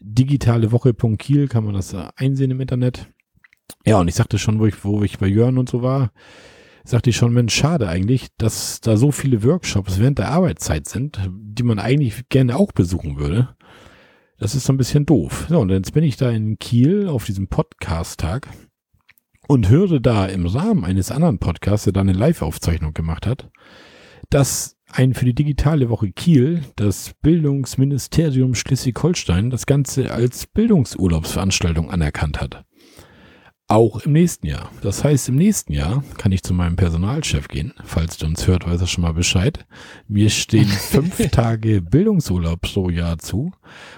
[0.00, 3.08] digitale Woche.kiel kann man das äh, einsehen im Internet.
[3.84, 6.12] Ja, und ich sagte schon, wo ich, wo ich bei Jörn und so war,
[6.84, 11.20] sagte ich schon, Mensch, schade eigentlich, dass da so viele Workshops während der Arbeitszeit sind,
[11.30, 13.56] die man eigentlich gerne auch besuchen würde.
[14.38, 15.46] Das ist so ein bisschen doof.
[15.48, 18.48] So, und jetzt bin ich da in Kiel auf diesem Podcast-Tag
[19.48, 23.50] und höre da im Rahmen eines anderen Podcasts, der da eine Live-Aufzeichnung gemacht hat,
[24.30, 32.40] dass ein für die digitale Woche Kiel das Bildungsministerium Schleswig-Holstein das Ganze als Bildungsurlaubsveranstaltung anerkannt
[32.40, 32.64] hat.
[33.70, 34.70] Auch im nächsten Jahr.
[34.80, 37.74] Das heißt, im nächsten Jahr kann ich zu meinem Personalchef gehen.
[37.84, 39.66] Falls du uns hört, weiß er schon mal Bescheid.
[40.08, 43.52] Mir stehen fünf Tage Bildungsurlaub pro Jahr zu.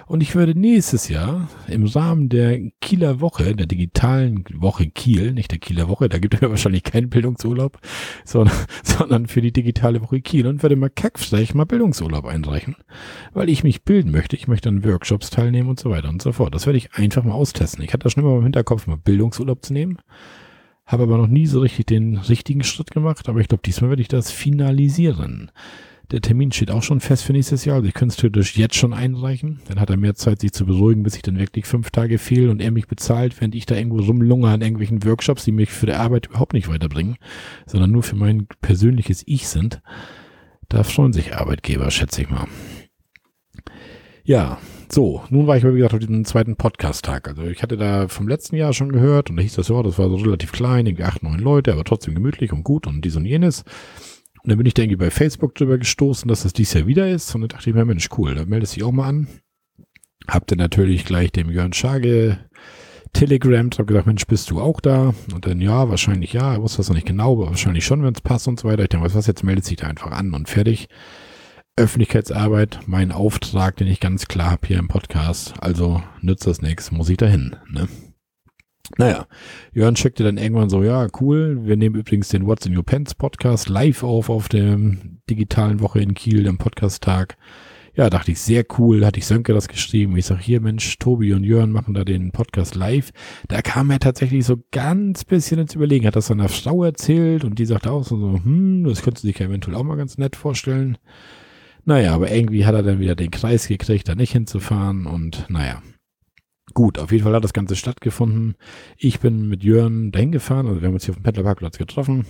[0.07, 5.51] Und ich würde nächstes Jahr im Rahmen der Kieler Woche, der digitalen Woche Kiel, nicht
[5.51, 7.79] der Kieler Woche, da gibt es ja wahrscheinlich keinen Bildungsurlaub,
[8.25, 12.75] sondern, sondern für die digitale Woche Kiel und würde mal kackfrech mal Bildungsurlaub einreichen,
[13.33, 14.35] weil ich mich bilden möchte.
[14.35, 16.53] Ich möchte an Workshops teilnehmen und so weiter und so fort.
[16.53, 17.81] Das werde ich einfach mal austesten.
[17.85, 19.97] Ich hatte das schon immer im Hinterkopf, mal Bildungsurlaub zu nehmen.
[20.85, 24.01] Habe aber noch nie so richtig den richtigen Schritt gemacht, aber ich glaube, diesmal werde
[24.01, 25.51] ich das finalisieren.
[26.11, 28.75] Der Termin steht auch schon fest für nächstes Jahr, also ich könnte es theoretisch jetzt
[28.75, 29.61] schon einreichen.
[29.69, 32.49] Dann hat er mehr Zeit, sich zu beruhigen, bis ich dann wirklich fünf Tage fehl
[32.49, 35.85] und er mich bezahlt, während ich da irgendwo rumlungere an irgendwelchen Workshops, die mich für
[35.85, 37.15] die Arbeit überhaupt nicht weiterbringen,
[37.65, 39.81] sondern nur für mein persönliches Ich sind.
[40.67, 42.47] Da freuen sich Arbeitgeber, schätze ich mal.
[44.25, 44.59] Ja,
[44.93, 47.29] So, nun war ich aber, wie gesagt, auf diesem zweiten Podcast-Tag.
[47.29, 49.97] Also ich hatte da vom letzten Jahr schon gehört und da hieß das, ja, das
[49.97, 53.15] war so relativ klein, irgendwie acht, neun Leute, aber trotzdem gemütlich und gut und dies
[53.15, 53.63] und jenes.
[54.43, 57.09] Und dann bin ich da irgendwie bei Facebook drüber gestoßen, dass das dies Jahr wieder
[57.09, 57.33] ist.
[57.33, 59.27] Und dann dachte ich mir, Mensch, cool, da meldest dich auch mal an.
[60.27, 62.39] Hab dann natürlich gleich dem Jörn Schage
[63.13, 65.13] telegrammt, hab gesagt, Mensch, bist du auch da?
[65.33, 68.13] Und dann, ja, wahrscheinlich ja, ich wusste das noch nicht genau, aber wahrscheinlich schon, wenn
[68.13, 68.83] es passt und so weiter.
[68.83, 70.89] Ich denke, was, was, jetzt meldet sich da einfach an und fertig.
[71.81, 75.55] Öffentlichkeitsarbeit, mein Auftrag, den ich ganz klar habe hier im Podcast.
[75.59, 77.55] Also nützt das nichts, muss ich dahin.
[77.71, 77.87] Ne?
[78.99, 79.25] Naja,
[79.73, 83.15] Jörn schickte dann irgendwann so, ja, cool, wir nehmen übrigens den What's in Your Pants
[83.15, 84.77] Podcast live auf auf der
[85.27, 87.35] digitalen Woche in Kiel, dem Podcast-Tag.
[87.95, 90.15] Ja, dachte ich, sehr cool, hatte ich Sönke das geschrieben.
[90.17, 93.09] Ich sag, hier, Mensch, Tobi und Jörn machen da den Podcast live.
[93.47, 97.57] Da kam er tatsächlich so ganz bisschen ins Überlegen, hat das seiner Frau erzählt und
[97.57, 100.35] die sagte auch so, so hm, das könnte sich ja eventuell auch mal ganz nett
[100.35, 100.99] vorstellen.
[101.85, 105.81] Naja, aber irgendwie hat er dann wieder den Kreis gekriegt, da nicht hinzufahren und naja.
[106.73, 108.55] Gut, auf jeden Fall hat das Ganze stattgefunden.
[108.97, 112.25] Ich bin mit Jörn dahin gefahren, also wir haben uns hier auf dem Pendlerparkplatz getroffen.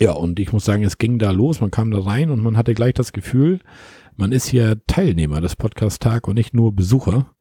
[0.00, 2.56] Ja, und ich muss sagen, es ging da los, man kam da rein und man
[2.56, 3.60] hatte gleich das Gefühl,
[4.16, 7.34] man ist hier Teilnehmer des Podcast-Tag und nicht nur Besucher,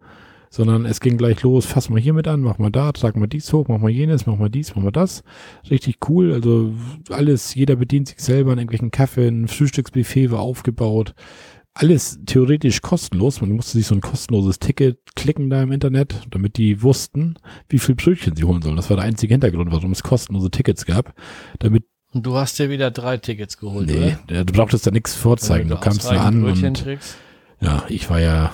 [0.50, 3.28] sondern es ging gleich los, fass mal hier mit an, mach mal da, trag mal
[3.28, 5.24] dies hoch, mach mal jenes, mach mal dies, mach mal das.
[5.70, 6.74] Richtig cool, also
[7.10, 11.14] alles, jeder bedient sich selber an irgendwelchen Kaffee, ein Frühstücksbuffet war aufgebaut.
[11.74, 13.40] Alles theoretisch kostenlos.
[13.40, 17.36] Man musste sich so ein kostenloses Ticket klicken da im Internet, damit die wussten,
[17.70, 18.78] wie viel Brötchen sie holen sollen.
[18.78, 21.14] Das war der einzige Hintergrund, warum es kostenlose Tickets gab,
[21.60, 21.84] damit
[22.14, 24.46] und du hast dir wieder drei Tickets geholt, nee, oder?
[24.46, 25.68] du brauchtest da nichts vorzeigen.
[25.68, 26.86] Du, du kamst da an und
[27.60, 28.52] ja, ich war ja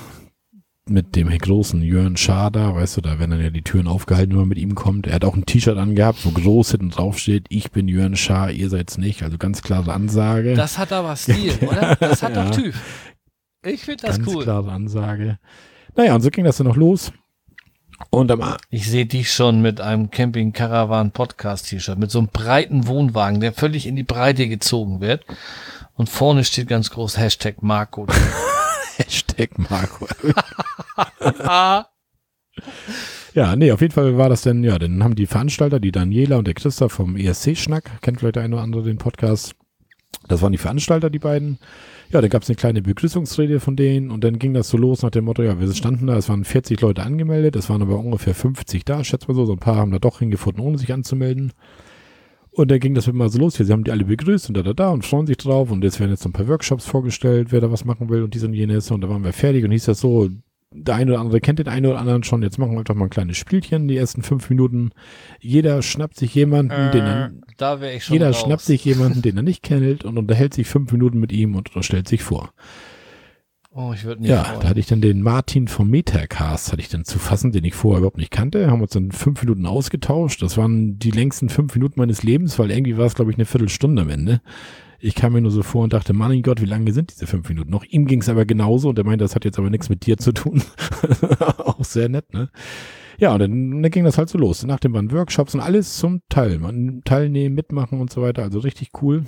[0.89, 4.39] mit dem großen Jörn Schader, weißt du, da werden dann ja die Türen aufgehalten, wenn
[4.39, 5.07] man mit ihm kommt.
[5.07, 8.51] Er hat auch ein T-Shirt angehabt, wo groß hinten drauf steht, ich bin Jörn Schaar,
[8.51, 9.23] ihr seid's nicht.
[9.23, 10.55] Also ganz klare Ansage.
[10.55, 11.95] Das hat aber Stil, oder?
[11.95, 12.73] Das hat ja, doch Typ.
[13.65, 14.33] Ich finde das ganz cool.
[14.35, 15.39] Ganz klare Ansage.
[15.95, 17.13] Naja, und so ging das dann noch los.
[18.09, 22.27] Und am ich sehe dich schon mit einem Camping Caravan Podcast T-Shirt, mit so einem
[22.27, 25.23] breiten Wohnwagen, der völlig in die Breite gezogen wird.
[25.95, 28.07] Und vorne steht ganz groß Hashtag Marco.
[29.03, 30.07] Hashtag Marco.
[33.33, 36.37] ja, nee, auf jeden Fall war das denn, ja, dann haben die Veranstalter, die Daniela
[36.37, 39.55] und der Christoph vom ESC-Schnack, kennt vielleicht der eine oder andere den Podcast.
[40.27, 41.57] Das waren die Veranstalter, die beiden.
[42.11, 45.01] Ja, dann gab es eine kleine Begrüßungsrede von denen und dann ging das so los
[45.01, 47.97] nach dem Motto, ja, wir standen da, es waren 40 Leute angemeldet, es waren aber
[47.97, 50.93] ungefähr 50 da, schätze mal so, so ein paar haben da doch hingefunden, ohne sich
[50.93, 51.53] anzumelden.
[52.55, 53.57] Und dann ging das immer so los.
[53.57, 55.71] Hier, sie haben die alle begrüßt und da, da, da und freuen sich drauf.
[55.71, 58.43] Und jetzt werden jetzt ein paar Workshops vorgestellt, wer da was machen will und dies
[58.43, 58.91] und jenes.
[58.91, 60.29] Und da waren wir fertig und hieß das so,
[60.75, 62.43] der eine oder andere kennt den einen oder anderen schon.
[62.43, 64.91] Jetzt machen wir einfach mal ein kleines Spielchen, die ersten fünf Minuten.
[65.39, 68.41] Jeder schnappt sich jemanden, äh, den er, da ich schon jeder raus.
[68.41, 71.69] schnappt sich jemanden, den er nicht kennt und unterhält sich fünf Minuten mit ihm und
[71.81, 72.51] stellt sich vor.
[73.75, 74.29] Oh, ich würde nicht.
[74.29, 74.59] Ja, freuen.
[74.59, 77.73] da hatte ich dann den Martin vom Metacast, hatte ich dann zu fassen, den ich
[77.73, 78.69] vorher überhaupt nicht kannte.
[78.69, 80.43] Haben uns dann fünf Minuten ausgetauscht.
[80.43, 83.45] Das waren die längsten fünf Minuten meines Lebens, weil irgendwie war es, glaube ich, eine
[83.45, 84.41] Viertelstunde am Ende.
[84.99, 87.49] Ich kam mir nur so vor und dachte, mein Gott, wie lange sind diese fünf
[87.49, 87.83] Minuten noch?
[87.83, 90.17] Ihm ging es aber genauso und er meinte, das hat jetzt aber nichts mit dir
[90.17, 90.61] zu tun.
[91.57, 92.49] Auch sehr nett, ne?
[93.17, 94.63] Ja, und dann, dann ging das halt so los.
[94.65, 96.59] Nachdem waren Workshops und alles zum Teil.
[96.59, 98.43] Man teilnehmen, mitmachen und so weiter.
[98.43, 99.25] Also richtig cool.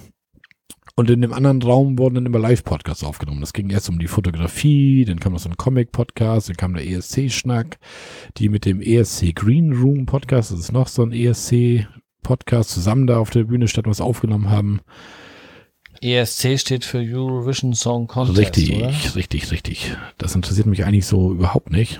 [0.98, 3.42] Und in dem anderen Raum wurden dann immer Live-Podcasts aufgenommen.
[3.42, 6.88] Das ging erst um die Fotografie, dann kam noch so ein Comic-Podcast, dann kam der
[6.88, 7.80] ESC-Schnack,
[8.38, 13.18] die mit dem ESC Green Room Podcast, das ist noch so ein ESC-Podcast, zusammen da
[13.18, 14.80] auf der Bühne statt was aufgenommen haben.
[16.02, 18.38] ESC steht für Eurovision Song Contest.
[18.38, 18.94] Richtig, oder?
[19.16, 19.98] richtig, richtig.
[20.18, 22.00] Das interessiert mich eigentlich so überhaupt nicht.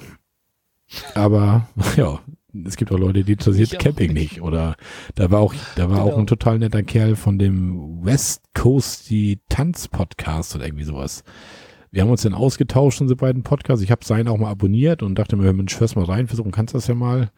[1.16, 1.68] Aber
[1.98, 2.20] ja,
[2.66, 4.34] es gibt auch Leute, die interessiert Camping nicht.
[4.34, 4.42] nicht.
[4.42, 4.76] Oder
[5.16, 6.14] da war auch, da war genau.
[6.14, 11.24] auch ein total netter Kerl von dem West Coast die Tanz Podcast oder irgendwie sowas.
[11.92, 13.84] Wir haben uns dann ausgetauscht, unsere beiden Podcasts.
[13.84, 16.74] Ich habe seinen auch mal abonniert und dachte mir, Mensch, hörst mal rein, versuchen kannst
[16.74, 17.32] das ja mal.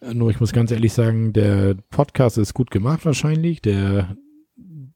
[0.00, 3.62] Äh, nur ich muss ganz ehrlich sagen, der Podcast ist gut gemacht wahrscheinlich.
[3.62, 4.16] Der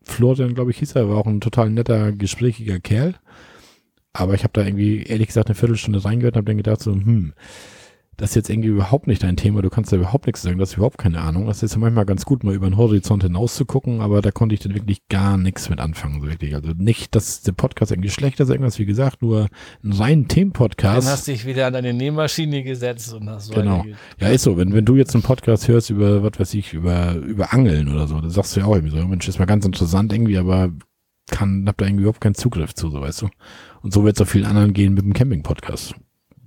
[0.03, 3.15] Florian, glaube ich, hieß er, war auch ein total netter, gesprächiger Kerl.
[4.13, 6.93] Aber ich habe da irgendwie, ehrlich gesagt, eine Viertelstunde reingehört und habe dann gedacht so,
[6.93, 7.35] hm,
[8.19, 10.63] das ist jetzt irgendwie überhaupt nicht dein Thema, du kannst da überhaupt nichts sagen, du
[10.63, 11.47] hast überhaupt keine Ahnung.
[11.47, 14.33] Das ist ja manchmal ganz gut, mal über den Horizont hinaus zu gucken, aber da
[14.33, 16.53] konnte ich dann wirklich gar nichts mit anfangen, so wirklich.
[16.57, 19.47] Also nicht, dass der Podcast irgendwie schlechter ist, irgendwas, wie gesagt, nur
[19.85, 21.07] ein rein Themenpodcast.
[21.07, 23.85] Dann hast du dich wieder an deine Nähmaschine gesetzt und hast so Genau.
[24.19, 24.57] Ja, ist so.
[24.57, 28.09] Wenn, wenn du jetzt einen Podcast hörst über, was weiß ich, über, über Angeln oder
[28.09, 30.73] so, dann sagst du ja auch irgendwie so, Mensch, ist mal ganz interessant irgendwie, aber
[31.31, 33.29] kann, hab da irgendwie überhaupt keinen Zugriff zu, so weißt du.
[33.83, 35.95] Und so wird es auch vielen anderen gehen mit dem Camping-Podcast.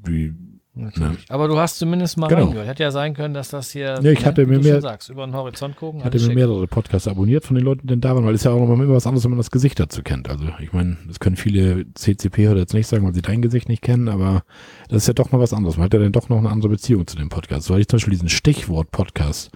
[0.03, 0.33] Wie,
[0.73, 1.25] Natürlich.
[1.29, 2.43] Aber du hast zumindest mal Genau.
[2.45, 2.65] reingehört.
[2.67, 5.25] Hätte ja sein können, dass das hier, Ja, ich hatte wie mir mehr- sagst, über
[5.27, 5.99] den Horizont gucken.
[5.99, 6.35] Ich hatte mir schick.
[6.35, 8.85] mehrere Podcasts abonniert von den Leuten, die denn da waren, weil es ja auch nochmal
[8.85, 10.29] immer was anderes, wenn man das Gesicht dazu kennt.
[10.29, 13.67] Also ich meine, das können viele CCP oder jetzt nicht sagen, weil sie dein Gesicht
[13.67, 14.43] nicht kennen, aber
[14.87, 15.75] das ist ja doch mal was anderes.
[15.75, 17.67] Man hat ja dann doch noch eine andere Beziehung zu dem Podcast.
[17.67, 19.51] So hatte ich zum Beispiel diesen Stichwort-Podcast,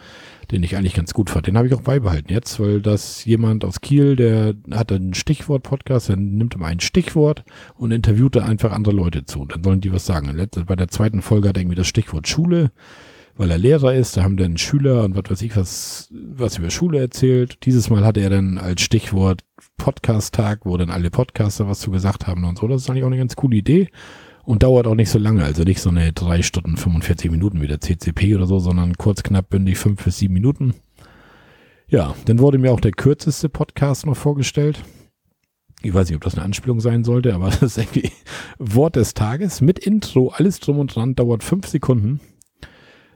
[0.51, 1.47] den ich eigentlich ganz gut fand.
[1.47, 6.09] Den habe ich auch beibehalten jetzt, weil das jemand aus Kiel, der hat einen Stichwort-Podcast,
[6.09, 7.43] der nimmt immer ein Stichwort
[7.75, 9.41] und interviewt da einfach andere Leute zu.
[9.41, 10.35] Und dann sollen die was sagen.
[10.65, 12.71] Bei der zweiten Folge hat er irgendwie das Stichwort Schule
[13.37, 16.69] weil er Lehrer ist, da haben dann Schüler und was weiß ich was, was über
[16.69, 17.65] Schule erzählt.
[17.65, 19.43] Dieses Mal hatte er dann als Stichwort
[19.77, 22.67] Podcast-Tag, wo dann alle Podcaster was zu gesagt haben und so.
[22.67, 23.89] Das ist eigentlich auch eine ganz coole Idee
[24.45, 27.67] und dauert auch nicht so lange, also nicht so eine drei Stunden 45 Minuten wie
[27.67, 30.75] der CCP oder so, sondern kurz, knapp, bündig, fünf bis sieben Minuten.
[31.87, 34.83] Ja, dann wurde mir auch der kürzeste Podcast noch vorgestellt.
[35.81, 38.11] Ich weiß nicht, ob das eine Anspielung sein sollte, aber das ist irgendwie
[38.57, 42.19] Wort des Tages mit Intro, alles drum und dran, dauert fünf Sekunden.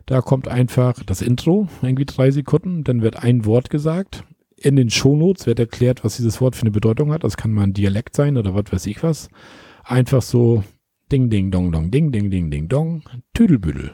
[0.06, 4.24] Da kommt einfach das Intro, irgendwie drei Sekunden, dann wird ein Wort gesagt.
[4.56, 7.24] In den Shownotes wird erklärt, was dieses Wort für eine Bedeutung hat.
[7.24, 9.30] Das kann mal ein Dialekt sein oder was weiß ich was.
[9.84, 10.64] Einfach so
[11.12, 13.04] Ding, Ding, Dong, Dong, Ding, Ding, Ding, Ding, Dong,
[13.34, 13.94] Tüdelbüdel.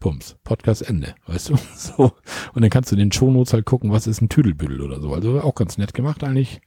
[0.00, 1.54] Pumps, Podcast Ende, weißt du?
[1.76, 2.12] So.
[2.54, 5.12] Und dann kannst du in den Shownotes halt gucken, was ist ein Tüdelbüdel oder so.
[5.14, 6.60] Also auch ganz nett gemacht eigentlich.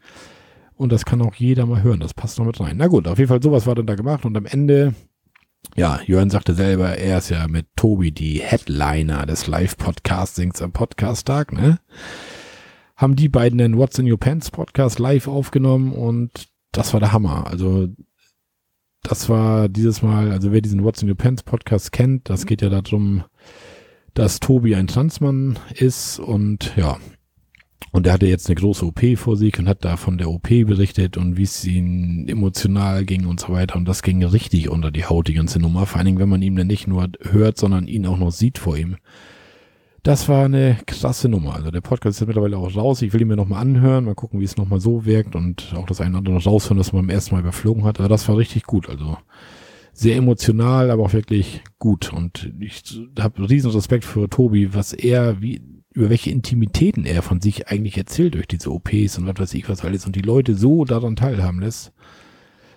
[0.75, 1.99] Und das kann auch jeder mal hören.
[1.99, 2.77] Das passt noch mit rein.
[2.77, 4.25] Na gut, auf jeden Fall sowas war dann da gemacht.
[4.25, 4.93] Und am Ende
[5.75, 11.51] ja, Jörn sagte selber, er ist ja mit Tobi die Headliner des Live-Podcastings am Podcast-Tag,
[11.51, 11.79] ne?
[12.95, 17.11] Haben die beiden den What's in Your Pants Podcast live aufgenommen und das war der
[17.11, 17.47] Hammer.
[17.47, 17.87] Also,
[19.03, 22.61] das war dieses Mal, also wer diesen What's in Your Pants Podcast kennt, das geht
[22.61, 23.23] ja darum,
[24.13, 26.97] dass Tobi ein Transmann ist und ja,
[27.93, 30.47] und er hatte jetzt eine große OP vor sich und hat da von der OP
[30.47, 33.75] berichtet und wie es ihm emotional ging und so weiter.
[33.75, 35.85] Und das ging richtig unter die Haut, die ganze Nummer.
[35.85, 38.57] Vor allen Dingen, wenn man ihn dann nicht nur hört, sondern ihn auch noch sieht
[38.57, 38.97] vor ihm.
[40.03, 41.55] Das war eine krasse Nummer.
[41.55, 43.01] Also der Podcast ist mittlerweile auch raus.
[43.01, 45.85] Ich will ihn mir nochmal anhören, mal gucken, wie es nochmal so wirkt und auch
[45.85, 47.99] das eine oder andere noch raushören, das man beim ersten Mal überflogen hat.
[47.99, 48.89] Aber das war richtig gut.
[48.89, 49.17] Also
[49.93, 52.11] sehr emotional, aber auch wirklich gut.
[52.11, 52.83] Und ich
[53.17, 55.61] habe riesen Respekt für Tobi, was er, wie,
[55.93, 59.69] über welche Intimitäten er von sich eigentlich erzählt durch diese OPs und was weiß ich
[59.69, 61.93] was alles und die Leute so daran teilhaben lässt.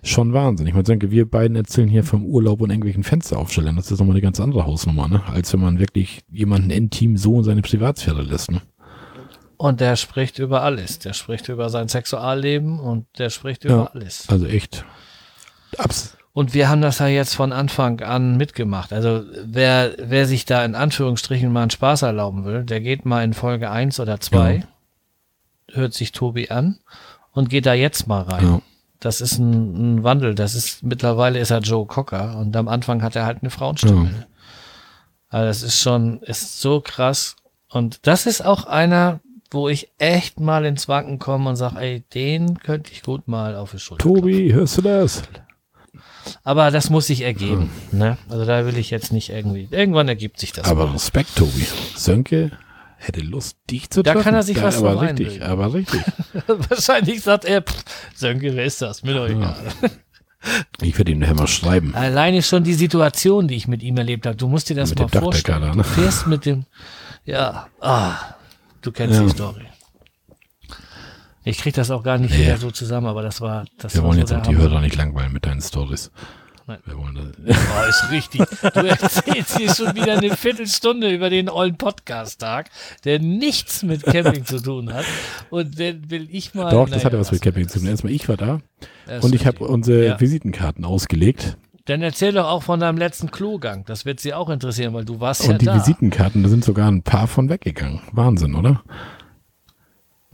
[0.06, 0.66] Schon Wahnsinn.
[0.66, 3.74] Ich meine, denke, wir beiden erzählen hier vom Urlaub und irgendwelchen Fensteraufstellern.
[3.76, 5.22] Das ist nochmal eine ganz andere Hausnummer, ne?
[5.26, 8.62] Als wenn man wirklich jemanden intim so in seine Privatsphäre lässt, ne?
[9.56, 10.98] Und der spricht über alles.
[11.00, 13.70] Der spricht über sein Sexualleben und der spricht Ja.
[13.72, 14.28] über alles.
[14.28, 14.84] Also echt.
[15.78, 18.92] Abs Und wir haben das ja jetzt von Anfang an mitgemacht.
[18.92, 23.24] Also wer, wer sich da in Anführungsstrichen mal einen Spaß erlauben will, der geht mal
[23.24, 24.64] in Folge 1 oder 2,
[25.72, 26.78] hört sich Tobi an
[27.32, 28.44] und geht da jetzt mal rein.
[28.44, 28.60] ja.
[29.00, 30.34] Das ist ein, ein Wandel.
[30.34, 34.04] Das ist mittlerweile ist er Joe Cocker und am Anfang hat er halt eine Frauenstimme.
[34.04, 34.26] Ja.
[35.28, 37.36] Also das ist schon, ist so krass.
[37.68, 39.20] Und das ist auch einer,
[39.50, 43.56] wo ich echt mal ins Wanken komme und sage, ey, den könnte ich gut mal
[43.56, 44.02] auf die Schulter.
[44.02, 45.22] Tobi, hörst du das?
[46.42, 47.70] Aber das muss sich ergeben.
[47.92, 48.18] Ne?
[48.28, 49.68] Also da will ich jetzt nicht irgendwie.
[49.70, 50.66] Irgendwann ergibt sich das.
[50.66, 50.92] Aber mal.
[50.92, 51.66] Respekt, Tobi.
[51.94, 52.52] Sönke
[52.96, 54.24] hätte Lust, dich zu Da treffen.
[54.24, 56.00] kann er sich was aber richtig, aber richtig.
[56.46, 59.02] Wahrscheinlich sagt er, pff, Sönke, wer ist das?
[59.02, 59.56] Mir doch egal.
[60.80, 61.92] Ich werde ihm nachher mal schreiben.
[61.96, 64.36] Alleine schon die Situation, die ich mit ihm erlebt habe.
[64.36, 65.60] Du musst dir das Mit mal dem vorstellen.
[65.62, 65.82] da, Du ne?
[65.84, 66.66] fährst mit dem,
[67.24, 68.14] ja, ah,
[68.80, 69.24] du kennst Ja.
[69.24, 69.64] die Story.
[71.42, 72.44] Ich krieg das auch gar nicht Nee.
[72.44, 74.56] wieder so zusammen, aber das war, das Wir war wollen so jetzt auch die.
[74.56, 76.12] Hörer nicht langweilen mit deinen Stories.
[76.68, 76.78] Nein.
[76.84, 77.56] Wir wollen das.
[77.56, 78.42] Oh, ist richtig.
[78.74, 82.70] Du erzählst hier schon wieder eine Viertelstunde über den ollen Podcast-Tag,
[83.04, 85.04] der nichts mit Camping zu tun hat.
[85.50, 86.70] Und den will ich mal.
[86.70, 87.86] Doch, das hatte was mit Camping zu tun.
[87.88, 88.60] Erstmal, ich war da
[89.06, 90.20] Das und ich habe unsere Ja.
[90.20, 91.56] Visitenkarten ausgelegt.
[91.84, 93.84] Dann erzähl doch auch von deinem letzten Klogang.
[93.84, 95.74] Das wird sie auch interessieren, weil du warst Und ja die da.
[95.76, 98.00] Visitenkarten, da sind sogar ein paar von weggegangen.
[98.10, 98.82] Wahnsinn, oder?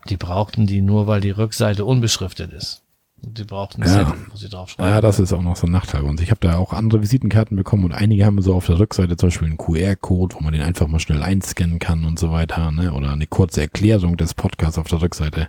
[0.09, 2.83] Die brauchten die nur, weil die Rückseite unbeschriftet ist.
[3.25, 3.89] Die brauchten Ja.
[3.89, 4.93] Zettel, wo sie draufschreiben.
[4.93, 6.03] Ja, das ist auch noch so ein Nachteil.
[6.03, 9.17] Und ich habe da auch andere Visitenkarten bekommen und einige haben so auf der Rückseite
[9.17, 12.73] zum Beispiel einen QR-Code, wo man den einfach mal schnell einscannen kann und so weiter,
[12.73, 12.93] ne?
[12.93, 15.49] Oder eine kurze Erklärung des Podcasts auf der Rückseite.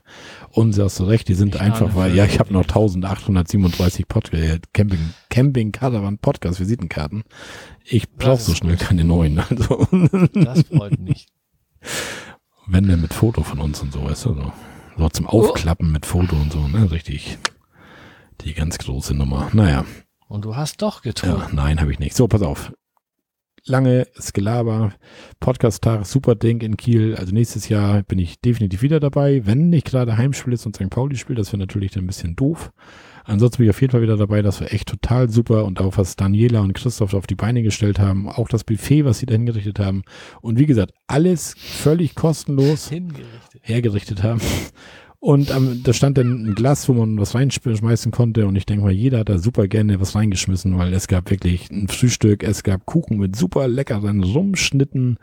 [0.51, 4.07] Und du hast du recht, die sind Ich einfach, weil, ja, ich habe noch 1837
[4.07, 7.23] Pod äh, Camping, Camping Caravan Podcast Visitenkarten.
[7.85, 8.85] Ich brauche so schnell gut.
[8.87, 9.39] keine neuen.
[9.39, 9.87] Also,
[10.33, 11.27] Das freut mich.
[12.67, 14.51] wenn denn mit Foto von uns und so, weißt du, so.
[14.95, 15.41] So zum Oh.
[15.49, 16.91] Aufklappen mit Foto und so, ne?
[16.91, 17.39] Richtig.
[18.41, 19.49] Die ganz große Nummer.
[19.53, 19.85] Naja.
[20.27, 21.55] Und du hast doch Ja, getrunken.
[21.55, 22.15] nein, habe ich nicht.
[22.15, 22.73] So, pass auf.
[23.65, 24.91] Lange Skelaber,
[25.39, 27.15] Podcast-Tag, super Ding in Kiel.
[27.15, 29.45] Also nächstes Jahr bin ich definitiv wieder dabei.
[29.45, 30.89] Wenn nicht gerade Heimspiel ist und St.
[30.89, 32.73] Pauli spielt, das wäre natürlich dann ein bisschen doof.
[33.23, 35.97] Ansonsten bin ich auf jeden Fall wieder dabei, das war echt total super und auch
[35.97, 39.31] was Daniela und Christoph auf die Beine gestellt haben, auch das Buffet, was sie da
[39.35, 40.03] hingerichtet haben
[40.41, 42.91] und wie gesagt, alles völlig kostenlos
[43.61, 44.41] hergerichtet haben.
[45.23, 48.45] Und ähm, da stand dann ein Glas, wo man was reinschmeißen konnte.
[48.45, 51.71] Und ich denke mal, jeder hat da super gerne was reingeschmissen, weil es gab wirklich
[51.71, 55.17] ein Frühstück, es gab Kuchen mit super leckeren Rumschnitten,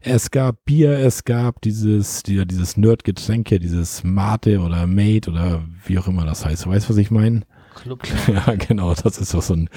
[0.00, 5.98] es gab Bier, es gab dieses, die, dieses Nerd-Getränke, dieses Mate oder Mate oder wie
[5.98, 6.66] auch immer das heißt.
[6.66, 7.40] Du weißt, was ich meine?
[7.74, 8.06] Club.
[8.28, 9.68] Ja, genau, das ist doch so ein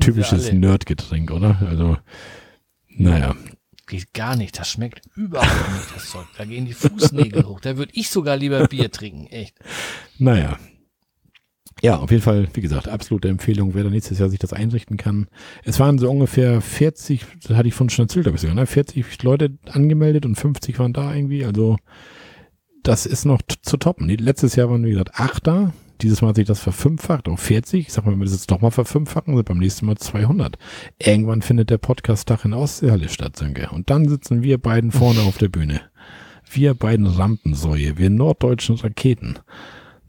[0.00, 0.50] typisches.
[0.54, 1.60] Nerd-Getränk, oder?
[1.68, 1.98] Also,
[2.88, 3.34] naja.
[3.92, 4.58] Geht gar nicht.
[4.58, 6.24] Das schmeckt überhaupt nicht, das Zeug.
[6.38, 7.60] Da gehen die Fußnägel hoch.
[7.60, 9.26] Da würde ich sogar lieber Bier trinken.
[9.26, 9.54] Echt.
[10.18, 10.56] Naja.
[11.82, 14.96] Ja, auf jeden Fall, wie gesagt, absolute Empfehlung, wer da nächstes Jahr sich das einrichten
[14.96, 15.28] kann.
[15.62, 18.66] Es waren so ungefähr 40, das hatte ich von schon erzählt, glaube ich sogar, ne?
[18.66, 21.44] 40 Leute angemeldet und 50 waren da irgendwie.
[21.44, 21.76] Also
[22.82, 24.08] das ist noch zu toppen.
[24.08, 25.74] Letztes Jahr waren, wie gesagt, acht da.
[26.02, 27.86] Dieses Mal hat sich das verfünffacht auf 40.
[27.86, 30.58] Ich sag mal, wenn wir das jetzt doch mal verfünffachen, sind beim nächsten Mal 200.
[30.98, 33.70] Irgendwann findet der Podcast-Tag in Ostseehalle statt, Sönke.
[33.70, 35.80] Und dann sitzen wir beiden vorne auf der Bühne.
[36.50, 39.38] Wir beiden Rampensäue, wir norddeutschen Raketen.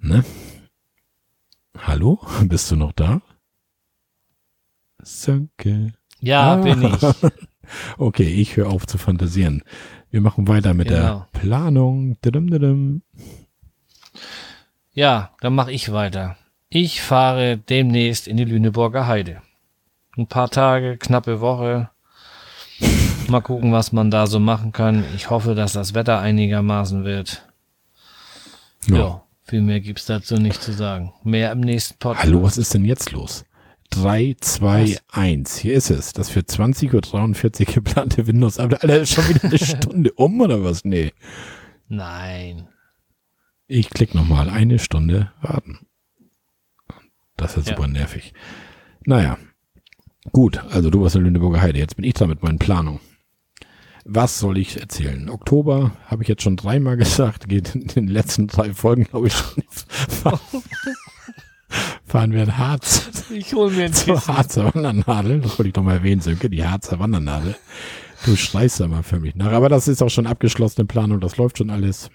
[0.02, 0.26] Ne?
[1.78, 2.20] Hallo?
[2.46, 3.22] Bist du noch da?
[5.02, 5.94] Sönke.
[6.20, 6.56] Ja, Ah.
[6.58, 7.02] bin ich.
[7.98, 9.64] Okay, ich höre auf zu fantasieren.
[10.12, 11.26] Wir machen weiter mit Genau.
[11.34, 12.18] der Planung.
[12.22, 13.04] Didim, didim.
[14.94, 16.38] Ja, dann mache ich weiter.
[16.70, 19.42] Ich fahre demnächst in die Lüneburger Heide.
[20.18, 21.90] Ein paar Tage, knappe Woche.
[23.28, 25.04] Mal gucken, was man da so machen kann.
[25.16, 27.48] Ich hoffe, dass das Wetter einigermaßen wird.
[28.88, 29.24] Ja, Ja.
[29.46, 31.14] viel mehr gibt's dazu nicht zu sagen.
[31.24, 32.26] Mehr im nächsten Podcast.
[32.28, 33.46] Hallo, was ist denn jetzt los?
[33.92, 35.58] 3, 2, 1.
[35.58, 36.14] Hier ist es.
[36.14, 38.60] Das für 20.43 Uhr geplante Windows.
[38.60, 40.84] Aber Alter, ist schon wieder eine Stunde um oder was?
[40.84, 41.14] Nee.
[41.88, 42.68] Nein.
[43.68, 44.50] Ich klicke nochmal.
[44.50, 45.80] Eine Stunde warten.
[47.38, 47.76] Das ist Ja.
[47.76, 48.34] super nervig.
[49.06, 49.38] Naja.
[50.32, 51.80] Gut, also du warst in Lüneburger Heide.
[51.80, 53.00] Jetzt bin ich dran mit meinen Planungen.
[54.06, 55.30] Was soll ich erzählen?
[55.30, 59.34] Oktober habe ich jetzt schon dreimal gesagt, geht in den letzten drei Folgen, glaube ich,
[59.34, 59.64] schon.
[62.06, 64.26] Fahren wir in Harz Ich hol mir ein zur.
[64.28, 65.42] Harzer Wandernadel.
[65.42, 67.56] Das wollte ich doch mal erwähnen, Sönke, die Harzer Wandernadel.
[68.26, 69.52] Du schreist da mal für mich nach.
[69.52, 72.10] Aber das ist auch schon abgeschlossene Planung, das läuft schon alles.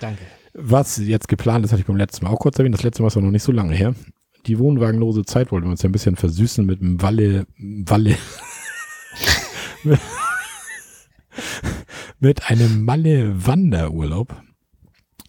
[0.00, 0.22] Danke.
[0.54, 2.74] Was jetzt geplant ist, hatte ich beim letzten Mal auch kurz erwähnt.
[2.74, 3.94] Das letzte Mal ist noch nicht so lange her.
[4.46, 8.16] Die wohnwagenlose Zeit wollten wir uns ja ein bisschen versüßen mit dem Walle, Walle,
[12.20, 14.34] mit einem Malle-Wanderurlaub.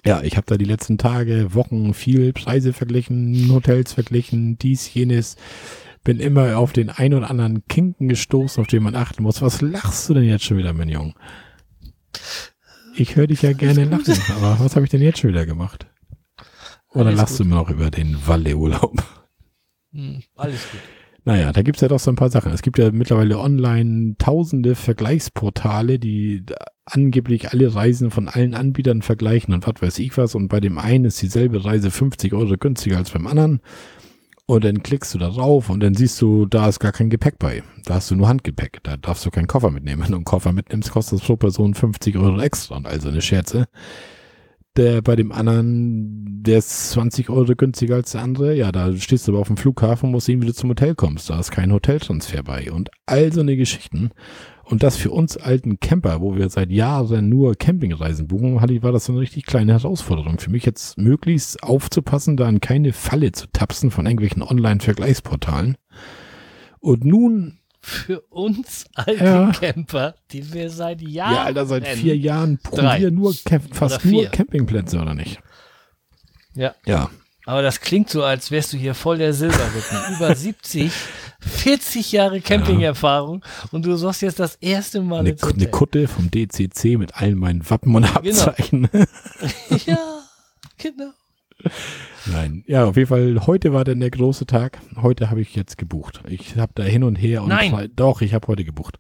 [0.05, 5.35] Ja, ich habe da die letzten Tage, Wochen viel Preise verglichen, Hotels verglichen, dies, jenes.
[6.03, 9.41] Bin immer auf den ein oder anderen Kinken gestoßen, auf den man achten muss.
[9.41, 11.13] Was lachst du denn jetzt schon wieder, mein Junge?
[12.99, 15.87] Ich höre dich ja gerne lachen, aber was habe ich denn jetzt schon wieder gemacht?
[16.93, 17.39] Oder Alles lachst gut.
[17.39, 19.01] du immer noch über den Walle-Urlaub?
[19.93, 20.81] Hm, alles gut.
[21.23, 22.51] Naja, da gibt's ja doch so ein paar Sachen.
[22.51, 26.43] Es gibt ja mittlerweile online tausende Vergleichsportale, die
[26.85, 30.35] angeblich alle Reisen von allen Anbietern vergleichen und was weiß ich was.
[30.35, 33.61] Und bei dem einen ist dieselbe Reise 50 Euro günstiger als beim anderen.
[34.49, 37.37] Und dann klickst du da drauf und dann siehst du, da ist gar kein Gepäck
[37.37, 37.61] bei.
[37.85, 38.79] Da hast du nur Handgepäck.
[38.81, 40.01] Da darfst du keinen Koffer mitnehmen.
[40.01, 42.81] Wenn du einen Koffer mitnimmst, kostet das pro Person 50 Euro extra.
[42.83, 43.67] Also eine Scherze.
[44.75, 48.55] Der bei dem anderen, der ist 20 Euro günstiger als der andere.
[48.55, 51.29] Ja, da stehst du aber auf dem Flughafen, musst sehen, wie du zum Hotel kommst.
[51.29, 52.71] Da ist kein Hoteltransfer bei.
[52.71, 54.09] Und all so eine Geschichten.
[54.69, 58.91] Und das für uns alten Camper, wo wir seit Jahren nur Campingreisen buchen, hatte war
[58.91, 63.31] das so eine richtig kleine Herausforderung für mich jetzt möglichst aufzupassen, da in keine Falle
[63.31, 65.75] zu tapsen von irgendwelchen Online-Vergleichsportalen.
[66.79, 69.51] Und nun, Für uns alte Ja.
[69.53, 71.33] Camper, die wir seit Jahren.
[71.33, 73.33] ja, Alter, seit vier Jahren probieren nur
[73.71, 74.25] fast nur.
[74.25, 75.39] Campingplätze, oder nicht?
[76.53, 76.75] Ja.
[76.85, 77.09] Ja.
[77.49, 79.97] Aber das klingt so, als wärst du hier voll der Silberrücken.
[80.15, 80.91] Über 70,
[81.39, 86.97] 40 Jahre Campingerfahrung und du sagst jetzt das erste Mal Eine, eine Kutte vom DCC
[86.99, 88.87] mit allen meinen Wappen und Abzeichen.
[89.87, 89.97] Ja,
[90.77, 91.09] genau.
[92.27, 92.63] Nein.
[92.67, 94.77] Ja, auf jeden Fall, heute war dann der große Tag.
[95.01, 96.21] Heute habe ich jetzt gebucht.
[96.27, 97.71] Ich habe da hin und her und Nein.
[97.71, 98.99] Pre- doch, ich habe heute gebucht.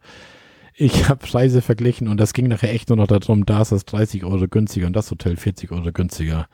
[0.73, 3.85] Ich habe Preise verglichen und das ging nachher echt nur noch darum, da ist das
[3.85, 6.47] 30 Euro günstiger und das Hotel 40 Euro günstiger.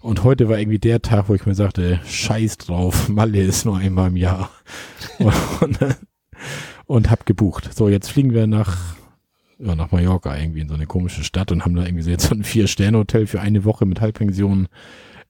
[0.00, 3.78] Und heute war irgendwie der Tag, wo ich mir sagte, scheiß drauf, Malle ist nur
[3.78, 4.50] einmal im Jahr.
[5.18, 5.78] und,
[6.86, 7.72] und hab gebucht.
[7.74, 8.96] So, jetzt fliegen wir nach,
[9.58, 12.28] ja, nach Mallorca irgendwie in so eine komische Stadt und haben da irgendwie so jetzt
[12.28, 14.68] so ein Vier-Sterne-Hotel für eine Woche mit Halbpension.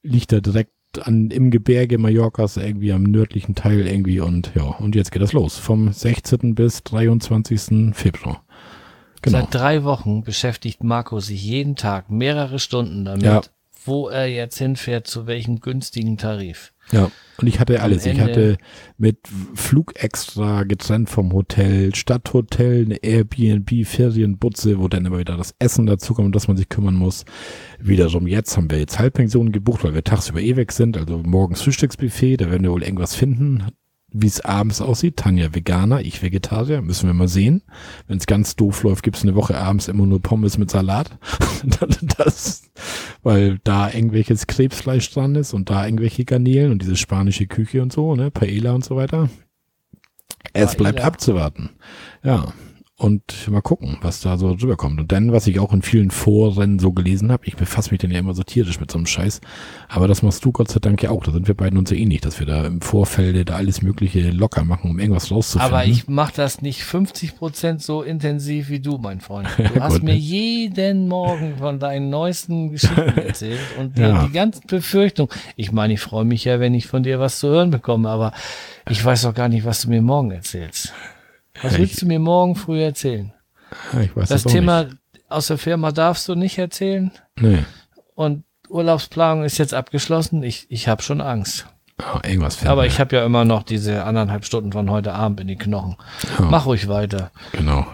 [0.02, 4.94] Liegt da direkt an, im Gebirge Mallorcas, irgendwie am nördlichen Teil irgendwie und ja, und
[4.94, 5.58] jetzt geht das los.
[5.58, 6.54] Vom 16.
[6.54, 7.94] bis 23.
[7.94, 8.42] Februar.
[9.22, 9.38] Genau.
[9.40, 13.40] Seit drei Wochen beschäftigt Marco sich jeden Tag mehrere Stunden damit, Ja.
[13.89, 16.73] Wo er jetzt hinfährt, zu welchem günstigen Tarif.
[16.93, 17.10] Ja,
[17.40, 18.06] und ich hatte alles.
[18.06, 18.56] Ich hatte
[18.97, 19.19] mit
[19.55, 25.86] Flug extra getrennt vom Hotel, Stadthotel, eine Airbnb, Ferienbutze, wo dann immer wieder das Essen
[25.86, 27.24] dazukommt, um das man sich kümmern muss.
[27.78, 30.97] Wiederum jetzt haben wir jetzt Halbpensionen gebucht, weil wir tagsüber eh weg sind.
[30.97, 33.65] Also morgens Frühstücksbuffet, da werden wir wohl irgendwas finden
[34.10, 35.16] wie es abends aussieht.
[35.16, 37.62] Tanja Veganer, ich Vegetarier, müssen wir mal sehen.
[38.06, 41.10] Wenn es ganz doof läuft, gibt es eine Woche abends immer nur Pommes mit Salat.
[42.16, 42.62] das,
[43.22, 47.93] weil da irgendwelches Krebsfleisch dran ist und da irgendwelche Garnelen und diese spanische Küche und
[47.93, 49.28] so, ne, Paella und so weiter.
[50.55, 51.70] Es bleibt abzuwarten.
[52.22, 52.52] Ja,
[52.98, 54.98] und mal gucken, was da so rüberkommt.
[54.98, 58.10] Und dann, was ich auch in vielen Foren so gelesen habe, ich befasse mich dann
[58.10, 59.40] ja immer so tierisch mit so einem Scheiß,
[59.88, 61.22] aber das machst du Gott sei Dank ja auch.
[61.22, 64.30] Da sind wir beiden uns ja ähnlich, dass wir da im Vorfeld da alles Mögliche
[64.30, 65.72] locker machen, um irgendwas rauszufinden.
[65.72, 69.48] Aber ich mache das nicht 50 Prozent so intensiv wie du, mein Freund.
[69.56, 74.26] Du hast mir jeden Morgen von deinen neuesten Geschichten erzählt und ja.
[74.26, 75.30] die ganzen Befürchtungen.
[75.54, 78.32] Ich meine, ich freue mich ja, wenn ich von dir was zu hören bekomme, aber
[78.90, 80.92] ich weiß doch gar nicht, was du mir morgen erzählst.
[81.62, 83.32] Was willst ich, du mir morgen früh erzählen?
[84.01, 84.97] Ich weiß das Thema nicht.
[85.28, 87.10] aus der Firma darfst du nicht erzählen.
[87.39, 87.64] Nee.
[88.14, 90.43] Und Urlaubsplanung ist jetzt abgeschlossen.
[90.43, 91.66] Ich, ich habe schon Angst.
[92.01, 95.48] Oh, irgendwas Aber ich habe ja immer noch diese anderthalb Stunden von heute Abend in
[95.48, 95.97] die Knochen.
[96.39, 96.44] Oh.
[96.44, 97.32] Mach ruhig weiter.
[97.52, 97.86] Genau.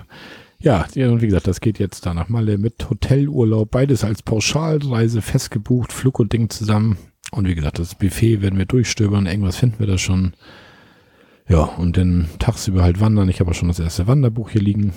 [0.59, 5.20] Ja, und wie gesagt, das geht jetzt da nach Malle mit Hotelurlaub, beides als Pauschalreise
[5.20, 6.97] festgebucht, Flug und Ding zusammen.
[7.31, 10.32] Und wie gesagt, das Buffet werden wir durchstöbern, irgendwas finden wir da schon.
[11.47, 13.29] Ja, und dann tagsüber halt wandern.
[13.29, 14.93] Ich habe auch schon das erste Wanderbuch hier liegen.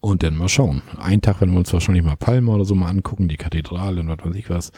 [0.00, 0.82] Und dann mal schauen.
[0.98, 4.08] Ein Tag werden wir uns wahrscheinlich mal Palma oder so mal angucken, die Kathedrale und
[4.08, 4.72] was weiß ich was.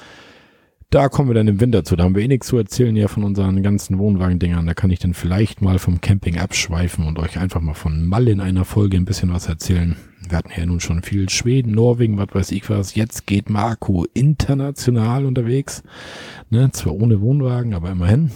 [0.91, 1.97] Da kommen wir dann im Winter zu.
[1.97, 4.67] Da haben wir eh nichts zu erzählen ja von unseren ganzen Wohnwagendingern.
[4.67, 8.29] Da kann ich dann vielleicht mal vom Camping abschweifen und euch einfach mal von Mal
[8.29, 9.97] in einer Folge ein bisschen was erzählen.
[10.29, 12.95] Wir hatten ja nun schon viel Schweden, Norwegen, was weiß ich was.
[12.95, 15.83] Jetzt geht Marco international unterwegs.
[16.51, 18.31] Ne, zwar ohne Wohnwagen, aber immerhin.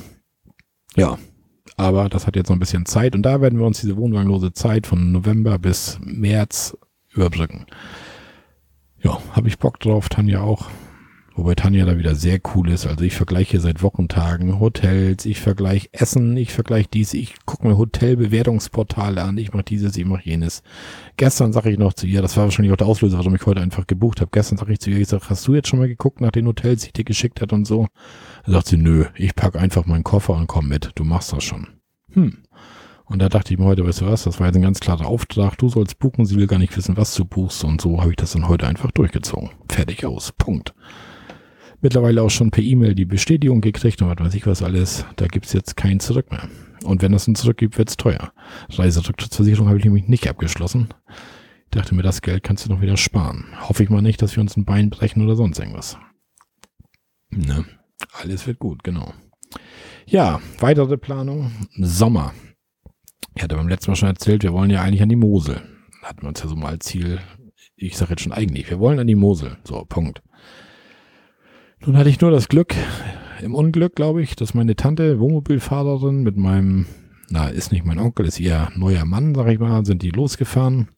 [0.96, 1.18] Ja,
[1.78, 4.52] aber das hat jetzt noch ein bisschen Zeit und da werden wir uns diese wohnwagenlose
[4.52, 6.76] Zeit von November bis März
[7.14, 7.66] überbrücken.
[9.00, 10.68] Ja, habe ich Bock drauf, Tanja auch.
[11.36, 12.84] Wobei Tanja da wieder sehr cool ist.
[12.84, 17.78] Also ich vergleiche seit Wochentagen Hotels, ich vergleiche Essen, ich vergleiche dies, ich gucke mir
[17.78, 20.64] Hotelbewertungsportale an, ich mache dieses, ich mache jenes.
[21.16, 23.60] Gestern sage ich noch zu ihr, das war wahrscheinlich auch der Auslöser, warum ich heute
[23.60, 24.32] einfach gebucht habe.
[24.32, 26.48] Gestern sage ich zu ihr, ich sage, hast du jetzt schon mal geguckt nach den
[26.48, 27.86] Hotels, die ich dir geschickt hat und so?
[28.50, 31.68] Sagt sie, nö, ich packe einfach meinen Koffer und komm mit, du machst das schon.
[32.12, 32.38] Hm.
[33.04, 35.06] Und da dachte ich mir heute, weißt du was, das war jetzt ein ganz klarer
[35.06, 38.10] Auftrag, du sollst buchen, sie will gar nicht wissen, was du buchst und so habe
[38.10, 39.50] ich das dann heute einfach durchgezogen.
[39.68, 40.74] Fertig aus, Punkt
[41.80, 45.04] mittlerweile auch schon per E-Mail die Bestätigung gekriegt und was weiß ich was alles.
[45.16, 46.48] Da gibt's jetzt kein Zurück mehr.
[46.84, 48.32] Und wenn es ein Zurück gibt, wird's teuer.
[48.70, 50.88] Reiserücktrittsversicherung habe ich nämlich nicht abgeschlossen.
[51.64, 53.46] Ich dachte mir, das Geld kannst du noch wieder sparen.
[53.60, 55.98] Hoffe ich mal nicht, dass wir uns ein Bein brechen oder sonst irgendwas.
[57.30, 57.64] Ne?
[58.12, 59.12] Alles wird gut, genau.
[60.06, 61.52] Ja, weitere Planung.
[61.76, 62.32] Sommer.
[63.34, 65.62] Ich hatte beim letzten Mal schon erzählt, wir wollen ja eigentlich an die Mosel.
[66.02, 67.20] Hatten wir uns ja so mal als Ziel.
[67.76, 69.58] Ich sage jetzt schon eigentlich, wir wollen an die Mosel.
[69.64, 70.22] So, Punkt.
[71.80, 72.74] Nun hatte ich nur das Glück,
[73.40, 76.86] im Unglück, glaube ich, dass meine Tante, Wohnmobilfahrerin, mit meinem,
[77.30, 80.88] na, ist nicht mein Onkel, ist ihr neuer Mann, sag ich mal, sind die losgefahren.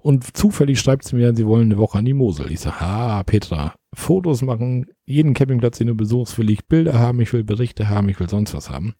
[0.00, 2.50] Und zufällig schreibt sie mir, sie wollen eine Woche an die Mosel.
[2.52, 7.20] Ich sage, ha, Petra, Fotos machen, jeden Campingplatz, den du besuchst, will ich Bilder haben,
[7.20, 8.94] ich will Berichte haben, ich will sonst was haben.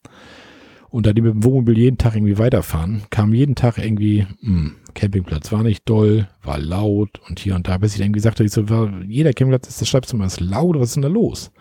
[0.88, 4.48] Und da die mit dem Wohnmobil jeden Tag irgendwie weiterfahren, kam jeden Tag irgendwie, mh,
[4.48, 8.18] hm, Campingplatz war nicht doll, war laut und hier und da, bis ich dann irgendwie
[8.18, 8.64] gesagt habe, ich so,
[9.06, 11.52] jeder Campingplatz ist, das schreibst du mal, ist laut, was ist denn da los?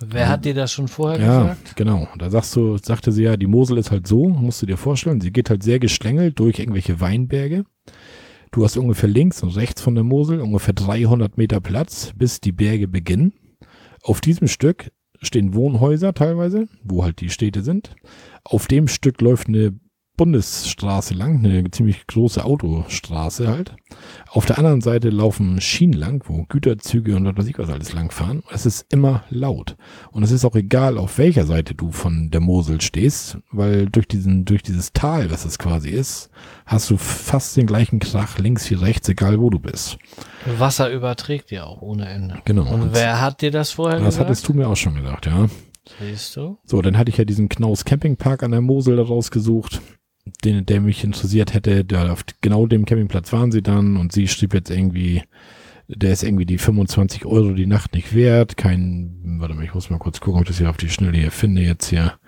[0.00, 0.28] Wer ja.
[0.28, 1.76] hat dir das schon vorher ja, gesagt?
[1.76, 2.06] genau.
[2.18, 5.20] Da sagst du, sagte sie ja, die Mosel ist halt so, musst du dir vorstellen,
[5.20, 7.64] sie geht halt sehr geschlängelt durch irgendwelche Weinberge.
[8.50, 12.52] Du hast ungefähr links und rechts von der Mosel ungefähr 300 Meter Platz, bis die
[12.52, 13.32] Berge beginnen.
[14.02, 17.94] Auf diesem Stück stehen Wohnhäuser teilweise, wo halt die Städte sind.
[18.44, 19.78] Auf dem Stück läuft eine
[20.18, 23.74] Bundesstraße lang, eine ziemlich große Autostraße halt.
[24.28, 27.94] Auf der anderen Seite laufen Schienen lang, wo Güterzüge und was weiß ich was alles
[27.94, 28.42] lang fahren.
[28.52, 29.76] Es ist immer laut.
[30.10, 34.06] Und es ist auch egal, auf welcher Seite du von der Mosel stehst, weil durch
[34.08, 36.28] diesen, durch dieses Tal, was es quasi ist,
[36.66, 39.98] hast du fast den gleichen Krach links wie rechts, egal wo du bist.
[40.58, 42.38] Wasser überträgt ja auch ohne Ende.
[42.44, 42.68] Genau.
[42.68, 44.20] Und wer hat dir das vorher das gesagt?
[44.20, 45.48] Das hattest du mir auch schon gedacht, ja.
[46.00, 46.58] Siehst du?
[46.64, 49.80] So, dann hatte ich ja diesen Knaus Campingpark an der Mosel rausgesucht,
[50.44, 51.84] den, der mich interessiert hätte.
[51.84, 55.22] Der, auf genau dem Campingplatz waren sie dann und sie schrieb jetzt irgendwie,
[55.88, 58.56] der ist irgendwie die 25 Euro die Nacht nicht wert.
[58.56, 61.18] Kein, warte mal, ich muss mal kurz gucken, ob ich das hier auf die Schnelle
[61.18, 62.18] hier finde jetzt hier.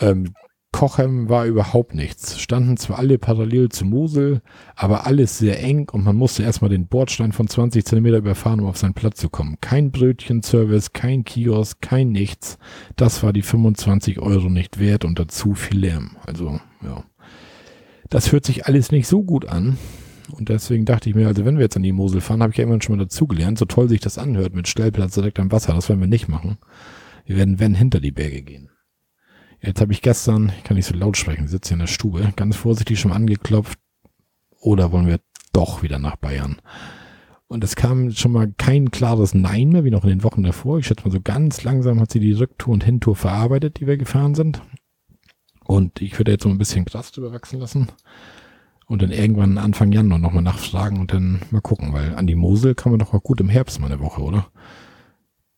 [0.00, 0.34] Ähm,
[0.74, 2.40] Kochem war überhaupt nichts.
[2.40, 4.42] Standen zwar alle parallel zu Mosel,
[4.74, 8.66] aber alles sehr eng und man musste erstmal den Bordstein von 20 Zentimeter überfahren, um
[8.66, 9.56] auf seinen Platz zu kommen.
[9.60, 12.58] Kein Brötchenservice, kein Kiosk, kein nichts.
[12.96, 16.16] Das war die 25 Euro nicht wert und dazu viel Lärm.
[16.26, 17.04] Also, ja.
[18.10, 19.78] Das hört sich alles nicht so gut an.
[20.36, 22.58] Und deswegen dachte ich mir, also wenn wir jetzt an die Mosel fahren, habe ich
[22.58, 25.72] ja immer schon mal dazugelernt, so toll sich das anhört mit Stellplatz direkt am Wasser,
[25.72, 26.58] das werden wir nicht machen.
[27.26, 28.70] Wir werden, wenn, hinter die Berge gehen.
[29.66, 32.32] Jetzt habe ich gestern, ich kann nicht so laut sprechen, sitze hier in der Stube,
[32.36, 33.78] ganz vorsichtig schon angeklopft.
[34.60, 35.20] Oder wollen wir
[35.52, 36.60] doch wieder nach Bayern?
[37.46, 40.78] Und es kam schon mal kein klares Nein mehr, wie noch in den Wochen davor.
[40.78, 43.96] Ich schätze mal so ganz langsam hat sie die Rücktour und Hintour verarbeitet, die wir
[43.96, 44.60] gefahren sind.
[45.64, 47.88] Und ich würde jetzt so ein bisschen Gras drüber wachsen lassen.
[48.86, 52.74] Und dann irgendwann Anfang Januar nochmal nachfragen und dann mal gucken, weil an die Mosel
[52.74, 54.48] kann man doch auch gut im Herbst mal eine Woche, oder?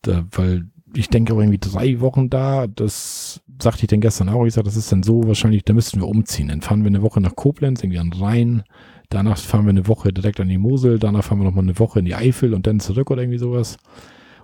[0.02, 2.66] Da, weil ich denke auch irgendwie drei Wochen da.
[2.66, 4.46] Das sagte ich dann gestern auch.
[4.46, 6.48] Ich sage, das ist dann so wahrscheinlich, da müssten wir umziehen.
[6.48, 8.64] Dann fahren wir eine Woche nach Koblenz, irgendwie an Rhein.
[9.08, 10.98] Danach fahren wir eine Woche direkt an die Mosel.
[10.98, 13.76] Danach fahren wir nochmal eine Woche in die Eifel und dann zurück oder irgendwie sowas.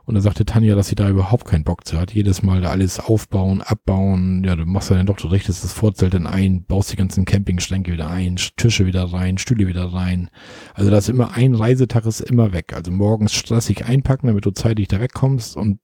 [0.05, 2.12] Und dann sagte Tanja, dass sie da überhaupt keinen Bock zu hat.
[2.12, 4.43] Jedes Mal da alles aufbauen, abbauen.
[4.45, 7.24] Ja, du machst ja dann doch, du richtest das Vorzelt dann ein, baust die ganzen
[7.24, 10.29] Campingschränke wieder ein, Tische wieder rein, Stühle wieder rein.
[10.74, 12.73] Also das ist immer ein Reisetag ist immer weg.
[12.74, 15.79] Also morgens stressig einpacken, damit du zeitig da wegkommst und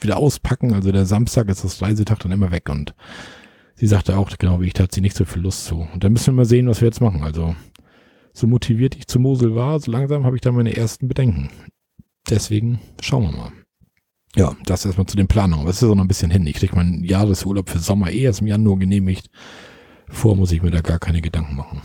[0.00, 0.72] wieder auspacken.
[0.74, 2.94] Also der Samstag ist das Reisetag dann immer weg und
[3.74, 5.86] sie sagte auch, genau wie ich, da hat sie nicht so viel Lust zu.
[5.92, 7.22] Und dann müssen wir mal sehen, was wir jetzt machen.
[7.22, 7.54] Also
[8.32, 11.50] so motiviert ich zu Mosel war, so langsam habe ich da meine ersten Bedenken.
[12.30, 13.52] Deswegen schauen wir mal.
[14.34, 15.66] Ja, das erstmal zu den Planungen.
[15.66, 16.46] Das ist auch noch ein bisschen hin.
[16.46, 19.28] Ich kriege meinen Jahresurlaub für Sommer eh erst im Januar genehmigt.
[20.08, 21.82] Vor muss ich mir da gar keine Gedanken machen.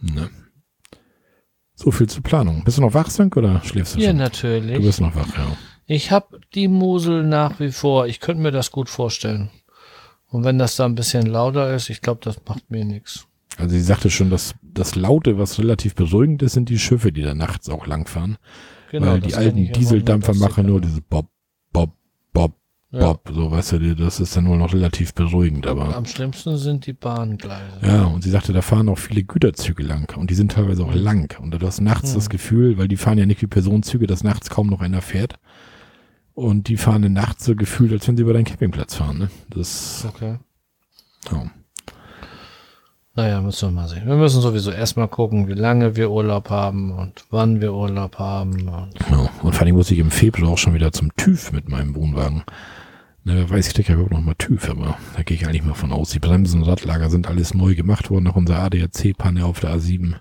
[0.00, 0.28] Ne?
[1.74, 2.64] So viel zur Planung.
[2.64, 4.16] Bist du noch wach, Sönk, oder schläfst du Ja, schon?
[4.16, 4.76] natürlich.
[4.78, 5.56] Du bist noch wach, ja.
[5.86, 8.06] Ich habe die Mosel nach wie vor.
[8.06, 9.50] Ich könnte mir das gut vorstellen.
[10.28, 13.26] Und wenn das da ein bisschen lauter ist, ich glaube, das macht mir nichts.
[13.56, 17.22] Also sie sagte schon, dass das Laute, was relativ beruhigend ist, sind die Schiffe, die
[17.22, 18.36] da nachts auch langfahren.
[18.92, 21.28] weil Genau, das die alten Dieseldampfer machen nur diese Bob,
[21.72, 21.92] Bob,
[22.32, 22.52] Bob,
[22.90, 23.00] Ja.
[23.12, 23.30] Bob.
[23.32, 25.96] So, weißt du, das ist dann wohl noch relativ beruhigend, aber.
[25.96, 27.78] Am schlimmsten sind die Bahngleise.
[27.82, 30.94] Ja, und sie sagte, da fahren auch viele Güterzüge lang und die sind teilweise auch
[30.94, 31.38] lang.
[31.40, 32.14] Und du hast nachts Mhm.
[32.16, 35.34] das Gefühl, weil die fahren ja nicht wie Personenzüge, dass nachts kaum noch einer fährt.
[36.36, 39.18] Und die fahren nachts so gefühlt, als wenn sie über deinen Campingplatz fahren.
[39.18, 39.30] Ne?
[39.48, 40.36] Das, Okay.
[41.32, 41.50] ja.
[43.14, 44.06] Naja, müssen wir mal sehen.
[44.06, 48.68] Wir müssen sowieso erstmal gucken, wie lange wir Urlaub haben und wann wir Urlaub haben.
[48.68, 51.70] Und Ja, und vor allem muss ich im Februar auch schon wieder zum TÜV mit
[51.70, 52.42] meinem Wohnwagen.
[53.24, 55.64] Na, wer weiß, ich krieg ja überhaupt noch mal TÜV, aber da gehe ich eigentlich
[55.64, 56.10] mal von aus.
[56.10, 60.16] Die Bremsen, Radlager sind alles neu gemacht worden nach unserer ADAC-Panne auf der A7.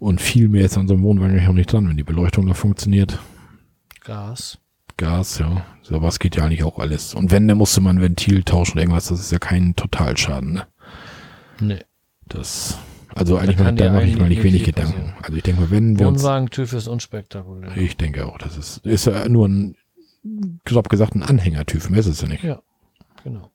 [0.00, 2.48] Und viel mehr ist an so einem Wohnwagen eigentlich auch nicht dran, wenn die Beleuchtung
[2.48, 3.20] da funktioniert.
[4.02, 4.58] Gas.
[4.96, 5.64] Gas, ja.
[5.82, 7.14] Sowas geht ja eigentlich auch alles.
[7.14, 9.08] Und wenn, dann musste man ein Ventil tauschen oder irgendwas.
[9.08, 10.66] Das ist ja kein Totalschaden, ne?
[11.60, 11.80] Nee.
[12.26, 12.78] Das,
[13.14, 14.92] also eigentlich da mache ich mir nicht wenig Gedanken.
[14.92, 15.14] passieren.
[15.22, 17.76] Also ich denke mal, wenn wir uns Wohnwagen-TÜV ist unspektakulär.
[17.76, 19.76] Ich denke auch, das ist, ist ja nur ein,
[20.64, 22.42] grob gesagt, ein Anhängertyp, mehr ist es ja nicht.
[22.44, 22.62] Ja,
[23.22, 23.50] genau.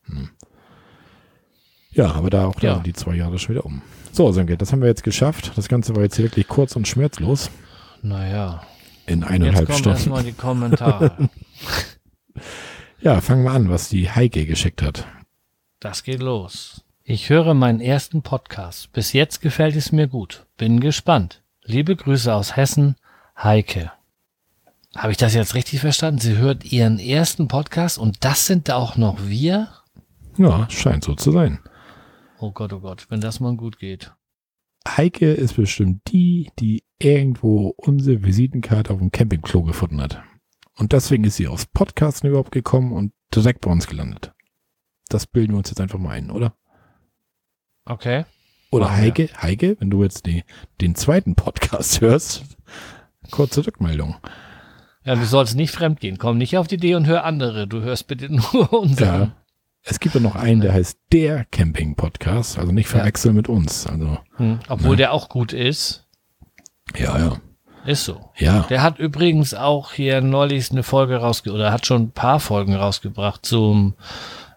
[1.91, 2.79] Ja, aber da auch Ja.
[2.79, 3.81] die zwei Jahre schon wieder um.
[4.11, 5.51] So, Sönke, das haben wir jetzt geschafft.
[5.55, 7.49] Das Ganze war jetzt hier wirklich kurz und schmerzlos.
[8.01, 8.61] Naja,
[9.09, 9.97] In jetzt eineinhalb kommen Stunden.
[9.97, 11.29] erstmal die Kommentare.
[13.01, 15.07] Ja, fangen wir an, was die Heike geschickt hat.
[15.79, 16.83] Das geht los.
[17.03, 18.91] Ich höre meinen ersten Podcast.
[18.91, 20.45] Bis jetzt gefällt es mir gut.
[20.57, 21.41] Bin gespannt.
[21.63, 22.97] Liebe Grüße aus Hessen,
[23.41, 23.93] Heike.
[24.97, 26.19] Habe ich das jetzt richtig verstanden?
[26.19, 29.69] Sie hört ihren ersten Podcast und das sind da auch noch wir?
[30.37, 31.59] Ja, scheint so zu sein.
[32.37, 34.11] Oh Gott, oh Gott, wenn das mal gut geht.
[34.87, 40.21] Heike ist bestimmt die, die irgendwo unsere Visitenkarte auf dem Campingklo gefunden hat.
[40.77, 44.33] Und deswegen ist sie aufs Podcasten überhaupt gekommen und direkt bei uns gelandet.
[45.09, 46.55] Das bilden wir uns jetzt einfach mal ein, oder?
[47.85, 48.25] Okay.
[48.71, 48.97] Oder wir.
[48.97, 50.43] Heike, Heike, wenn du jetzt die,
[50.79, 52.45] den zweiten Podcast hörst,
[53.31, 54.15] kurze Rückmeldung.
[55.03, 56.17] Ja, du sollst nicht fremdgehen.
[56.17, 57.67] Komm nicht auf die Idee und hör andere.
[57.67, 59.21] Du hörst bitte nur unseren.
[59.21, 59.35] Ja.
[59.83, 63.87] Es gibt ja noch einen, der heißt der Camping Podcast, also nicht verwechseln mit uns.
[63.87, 64.59] Also, Hm.
[64.67, 64.97] Obwohl Ne?
[64.97, 66.05] der auch gut ist.
[66.97, 67.37] ja, ja.
[67.85, 68.29] Ist so.
[68.37, 72.39] Ja, Der hat übrigens auch hier neulich eine Folge rausge oder hat schon ein paar
[72.41, 73.93] Folgen rausgebracht zum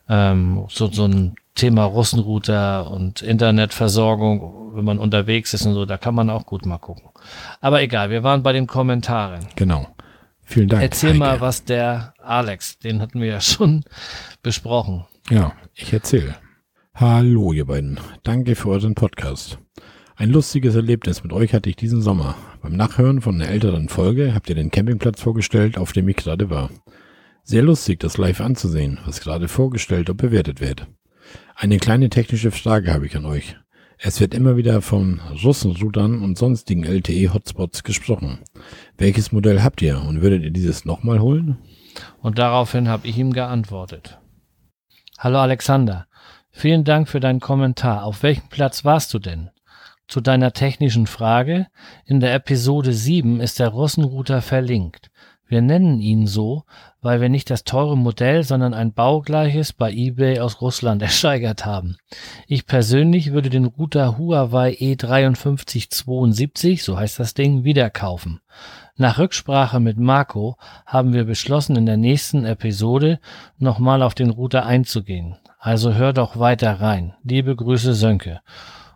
[0.08, 5.98] ähm, so, so ein Thema Russenrouter und Internetversorgung, wenn man unterwegs ist und so, da
[5.98, 7.04] kann man auch gut mal gucken.
[7.60, 9.46] Aber egal, wir waren bei den Kommentaren.
[9.56, 9.86] genau.
[10.44, 10.82] Vielen Dank.
[10.82, 11.18] Erzähl Heike.
[11.20, 13.84] mal, was der Alex, den hatten wir ja schon
[14.42, 15.04] besprochen.
[15.30, 16.36] Ja, ich erzähle.
[16.94, 17.98] Hallo, ihr beiden.
[18.22, 19.58] Danke für euren Podcast.
[20.16, 22.34] Ein lustiges Erlebnis mit euch hatte ich diesen Sommer.
[22.60, 26.50] Beim Nachhören von einer älteren Folge habt ihr den Campingplatz vorgestellt, auf dem ich gerade
[26.50, 26.70] war.
[27.44, 30.86] Sehr lustig, das live anzusehen, was gerade vorgestellt und bewertet wird.
[31.54, 33.56] Eine kleine technische Frage habe ich an euch.
[33.98, 38.40] Es wird immer wieder von Russenroutern und sonstigen LTE-Hotspots gesprochen.
[38.98, 41.58] Welches Modell habt ihr und würdet ihr dieses nochmal holen?
[42.20, 44.18] Und daraufhin habe ich ihm geantwortet.
[45.24, 46.08] Hallo Alexander,
[46.50, 48.02] vielen Dank für deinen Kommentar.
[48.02, 49.50] Auf welchem Platz warst du denn?
[50.08, 51.68] Zu deiner technischen Frage,
[52.04, 55.12] in der Episode 7 ist der Russenrouter verlinkt.
[55.46, 56.64] Wir nennen ihn so,
[57.02, 61.98] weil wir nicht das teure Modell, sondern ein baugleiches bei eBay aus Russland ersteigert haben.
[62.48, 68.40] Ich persönlich würde den Router Huawei E5372, so heißt das Ding, wieder kaufen.
[69.02, 70.56] Nach Rücksprache mit Marco
[70.86, 73.18] haben wir beschlossen, in der nächsten Episode
[73.58, 75.34] nochmal auf den Router einzugehen.
[75.58, 77.12] Also hör doch weiter rein.
[77.24, 78.42] Liebe Grüße Sönke.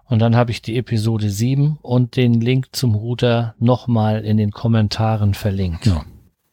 [0.04, 4.52] Und dann habe ich die Episode 7 und den Link zum Router nochmal in den
[4.52, 5.86] Kommentaren verlinkt.
[5.86, 6.04] Ja.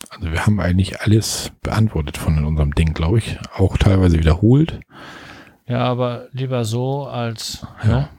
[0.10, 3.38] Also wir haben eigentlich alles beantwortet von unserem Ding, glaube ich.
[3.56, 4.80] Auch teilweise wiederholt.
[5.68, 7.68] Ja, aber lieber so als.
[7.84, 7.88] Ja.
[7.88, 8.10] Ne?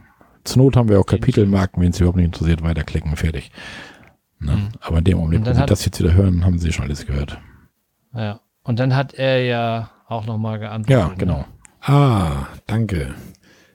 [0.45, 3.51] Zur Not haben wir auch Kapitelmarken, wenn es überhaupt nicht interessiert, weiterklicken, fertig.
[4.45, 4.53] Ne?
[4.57, 4.69] Mhm.
[4.81, 6.85] Aber in dem Augenblick, Und wo Sie hat- das jetzt wieder hören, haben Sie schon
[6.85, 7.39] alles gehört.
[8.15, 8.41] Ja.
[8.63, 11.03] Und dann hat er ja auch nochmal geantwortet.
[11.03, 11.15] Ja, ne?
[11.17, 11.45] genau.
[11.81, 13.15] Ah, danke.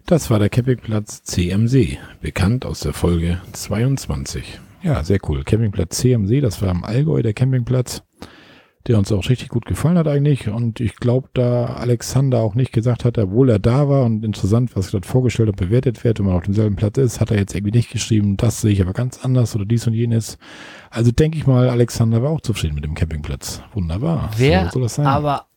[0.06, 4.60] Das war der Campingplatz CMC, bekannt aus der Folge 22.
[4.82, 5.44] Ja, sehr cool.
[5.44, 8.02] Campingplatz CMC, das war am Allgäu der Campingplatz,
[8.88, 10.48] der uns auch richtig gut gefallen hat eigentlich.
[10.48, 14.76] Und ich glaube, da Alexander auch nicht gesagt hat, obwohl er da war und interessant,
[14.76, 17.54] was dort vorgestellt und bewertet wird, wenn man auf demselben Platz ist, hat er jetzt
[17.54, 20.38] irgendwie nicht geschrieben, das sehe ich aber ganz anders oder dies und jenes.
[20.90, 23.62] Also denke ich mal, Alexander war auch zufrieden mit dem Campingplatz.
[23.74, 24.32] Wunderbar.
[24.38, 25.48] Wäre so aber,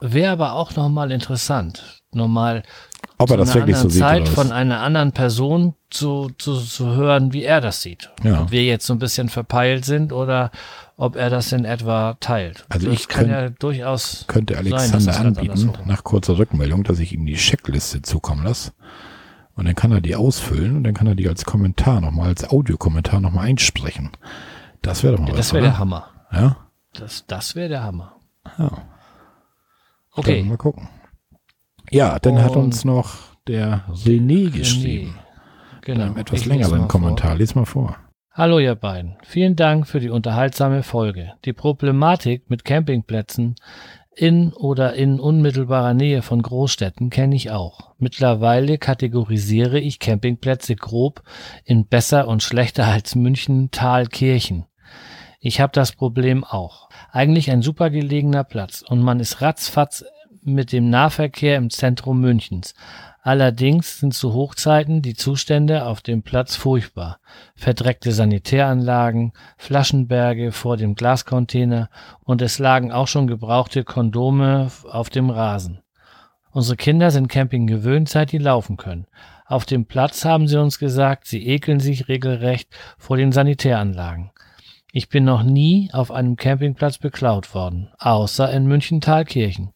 [0.00, 2.64] wäre aber auch nochmal interessant, nochmal
[3.22, 7.32] Ob er das wirklich so sieht Zeit von einer anderen Person zu, zu, zu hören,
[7.32, 8.10] wie er das sieht.
[8.22, 8.42] Ja.
[8.42, 10.50] Ob wir jetzt so ein bisschen verpeilt sind oder
[10.96, 12.64] ob er das in etwa teilt.
[12.68, 16.84] Also das ich kann könnt- ja durchaus könnte sein, Alexander ganz anbieten, nach kurzer Rückmeldung,
[16.84, 18.72] dass ich ihm die Checkliste zukommen lasse.
[19.54, 22.48] Und dann kann er die ausfüllen und dann kann er die als Kommentar nochmal, als
[22.48, 24.10] Audiokommentar nochmal einsprechen.
[24.80, 26.08] Das wäre doch mal was, Das wäre der Hammer.
[26.32, 26.56] Ja?
[26.94, 28.16] Das, das wäre der Hammer.
[28.58, 28.70] Ja.
[30.14, 30.40] Okay.
[30.40, 30.88] Dann mal gucken.
[31.92, 33.14] Ja, dann hat uns noch
[33.46, 35.18] der René geschrieben.
[35.82, 35.98] Genau.
[35.98, 36.88] Mit einem etwas längeren vor.
[36.88, 37.36] Kommentar.
[37.36, 37.96] Lies mal vor.
[38.32, 39.18] Hallo ihr beiden.
[39.24, 41.32] Vielen Dank für die unterhaltsame Folge.
[41.44, 43.56] Die Problematik mit Campingplätzen
[44.14, 47.94] in oder in unmittelbarer Nähe von Großstädten kenne ich auch.
[47.98, 51.22] Mittlerweile kategorisiere ich Campingplätze grob
[51.64, 54.64] in besser und schlechter als München Thalkirchen.
[55.40, 56.88] Ich habe das Problem auch.
[57.10, 60.04] Eigentlich ein super gelegener Platz und man ist ratzfatz
[60.42, 62.74] mit dem Nahverkehr im Zentrum Münchens.
[63.22, 67.20] Allerdings sind zu Hochzeiten die Zustände auf dem Platz furchtbar.
[67.54, 71.88] Verdreckte Sanitäranlagen, Flaschenberge vor dem Glascontainer
[72.24, 75.82] und es lagen auch schon gebrauchte Kondome auf dem Rasen.
[76.50, 79.06] Unsere Kinder sind Camping gewöhnt, seit die laufen können.
[79.46, 84.30] Auf dem Platz haben sie uns gesagt, sie ekeln sich regelrecht vor den Sanitäranlagen.
[84.90, 89.72] Ich bin noch nie auf einem Campingplatz beklaut worden, außer in München-Thalkirchen.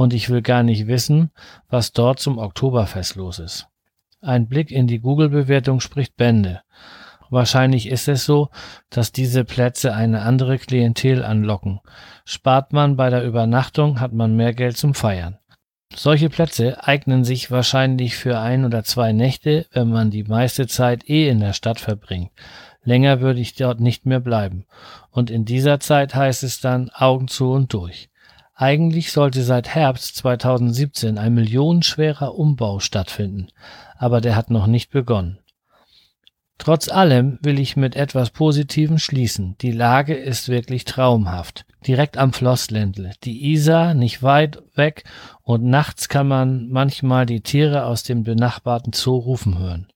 [0.00, 1.30] Und ich will gar nicht wissen,
[1.68, 3.66] was dort zum Oktoberfest los ist.
[4.22, 6.62] Ein Blick in die Google-Bewertung spricht Bände.
[7.28, 8.48] Wahrscheinlich ist es so,
[8.88, 11.80] dass diese Plätze eine andere Klientel anlocken.
[12.24, 15.36] Spart man bei der Übernachtung, hat man mehr Geld zum Feiern.
[15.94, 21.10] Solche Plätze eignen sich wahrscheinlich für ein oder zwei Nächte, wenn man die meiste Zeit
[21.10, 22.30] eh in der Stadt verbringt.
[22.82, 24.64] Länger würde ich dort nicht mehr bleiben.
[25.10, 28.10] Und in dieser Zeit heißt es dann Augen zu und durch.
[28.60, 33.48] Eigentlich sollte seit Herbst 2017 ein millionenschwerer Umbau stattfinden,
[33.96, 35.38] aber der hat noch nicht begonnen.
[36.58, 39.56] Trotz allem will ich mit etwas Positivem schließen.
[39.62, 41.64] Die Lage ist wirklich traumhaft.
[41.86, 43.12] Direkt am Flossländle.
[43.24, 45.04] Die Isar nicht weit weg
[45.42, 49.86] und nachts kann man manchmal die Tiere aus dem benachbarten Zoo rufen hören.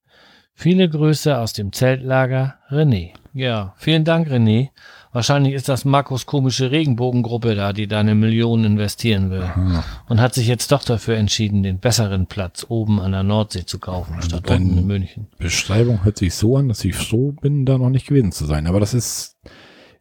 [0.55, 3.13] Viele Grüße aus dem Zeltlager René.
[3.35, 4.69] Ja, vielen Dank René.
[5.13, 9.45] Wahrscheinlich ist das Markus komische Regenbogengruppe da, die da eine Million investieren will.
[10.09, 13.79] Und hat sich jetzt doch dafür entschieden, den besseren Platz oben an der Nordsee zu
[13.79, 15.27] kaufen, statt dann- unten in München.
[15.39, 18.67] Beschreibung hört sich so an, dass ich froh bin, da noch nicht gewesen zu sein.
[18.67, 19.37] Aber das ist,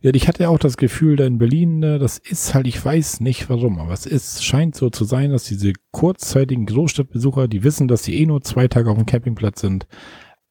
[0.01, 2.83] ja, ich hatte ja auch das Gefühl, da in Berlin, ne, das ist halt, ich
[2.83, 7.63] weiß nicht warum, aber es ist, scheint so zu sein, dass diese kurzzeitigen Großstadtbesucher, die
[7.63, 9.87] wissen, dass sie eh nur zwei Tage auf dem Campingplatz sind,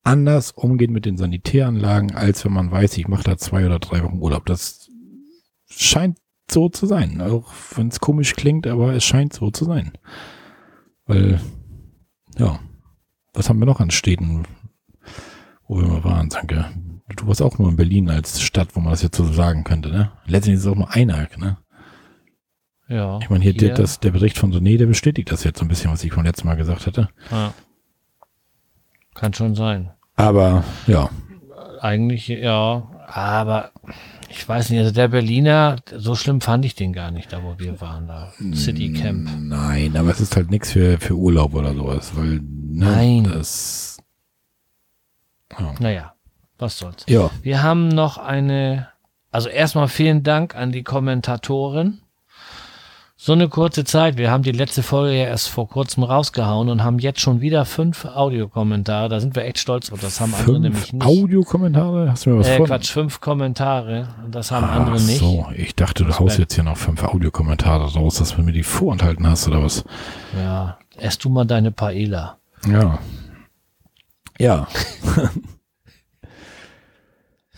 [0.04, 4.02] anders umgehen mit den Sanitäranlagen, als wenn man weiß, ich mache da zwei oder drei
[4.02, 4.46] Wochen Urlaub.
[4.46, 4.88] Das
[5.68, 6.18] scheint
[6.50, 9.92] so zu sein, auch wenn es komisch klingt, aber es scheint so zu sein.
[11.06, 11.40] Weil,
[12.38, 12.58] ja,
[13.32, 14.44] was haben wir noch an Städten,
[15.66, 16.66] wo wir mal waren, danke.
[17.16, 19.90] Du warst auch nur in Berlin als Stadt, wo man das jetzt so sagen könnte,
[19.90, 20.12] ne?
[20.26, 21.58] Letztendlich ist es auch nur einer, ne?
[22.88, 23.18] Ja.
[23.22, 25.68] Ich meine, hier, Der, das, der Bericht von René, der bestätigt das jetzt so ein
[25.68, 27.08] bisschen, was ich vom letzten Mal gesagt hatte.
[27.30, 27.54] Ja.
[29.14, 29.90] Kann schon sein.
[30.16, 31.10] Aber ja.
[31.80, 32.88] Eigentlich, ja.
[33.06, 33.70] Aber
[34.30, 37.58] ich weiß nicht, also der Berliner, so schlimm fand ich den gar nicht, da wo
[37.58, 39.28] wir waren, da City Camp.
[39.38, 43.24] Nein, aber es ist halt nichts für, für Urlaub oder sowas, weil ne, Nein.
[43.24, 43.98] das.
[45.58, 45.74] Ja.
[45.78, 46.14] Naja,
[46.58, 47.04] was soll's.
[47.08, 47.30] Ja.
[47.42, 48.88] Wir haben noch eine,
[49.30, 52.01] also erstmal vielen Dank an die Kommentatorin
[53.24, 54.16] so eine kurze Zeit.
[54.16, 57.64] Wir haben die letzte Folge ja erst vor kurzem rausgehauen und haben jetzt schon wieder
[57.64, 59.08] fünf Audiokommentare.
[59.08, 60.00] Da sind wir echt stolz drauf.
[60.00, 61.06] Das haben fünf andere nämlich nicht.
[61.06, 62.10] Audiokommentare?
[62.10, 62.58] Hast du mir was äh?
[62.58, 64.08] Quatsch, fünf Kommentare.
[64.24, 65.20] Und das haben Ach andere nicht.
[65.20, 68.64] so, ich dachte, du haust jetzt hier noch fünf Audiokommentare raus, dass du mir die
[68.64, 69.84] vorenthalten hast oder was?
[70.36, 72.38] Ja, ess du mal deine Paella.
[72.68, 72.98] Ja.
[74.36, 74.66] Ja.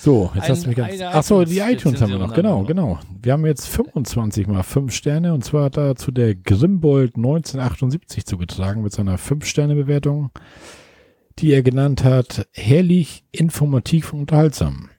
[0.05, 0.93] So, jetzt Ein- hast du mich ganz.
[0.93, 2.35] eine Ach so, die iTunes haben wir noch.
[2.35, 2.98] Genau, genau.
[3.22, 8.82] Wir haben jetzt 25 mal 5 Sterne und zwar hat dazu der Grimbold 1978 zugetragen
[8.82, 10.31] mit seiner 5-Sterne-Bewertung,
[11.39, 14.90] die er genannt hat, herrlich, informativ und unterhaltsam.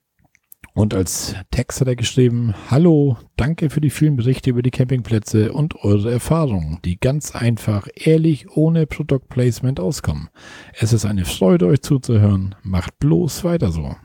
[0.73, 5.53] Und als Text hat er geschrieben, Hallo, danke für die vielen Berichte über die Campingplätze
[5.53, 10.29] und eure Erfahrungen, die ganz einfach, ehrlich, ohne Product Placement auskommen.
[10.73, 12.55] Es ist eine Freude, euch zuzuhören.
[12.63, 13.95] Macht bloß weiter so.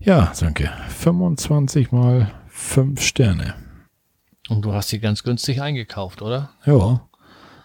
[0.00, 3.54] Ja, Sönke, 25 mal 5 Sterne.
[4.48, 6.50] Und du hast die ganz günstig eingekauft, oder?
[6.64, 7.04] Ja.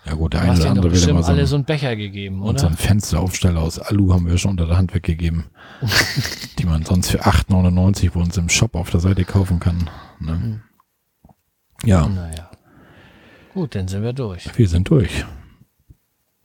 [0.05, 2.59] Ja gut, der eine oder andere bestimmt immer so alle so einen Becher gegeben, und
[2.59, 2.73] so oder?
[2.73, 5.45] ein Fensteraufsteller aus Alu haben wir schon unter der Hand weggegeben.
[6.59, 9.89] die man sonst für 8,99 bei uns im Shop auf der Seite kaufen kann.
[10.19, 10.61] Ne?
[11.85, 12.51] Ja, Naja.
[13.53, 14.45] Gut, dann sind wir durch.
[14.57, 15.25] wir sind durch.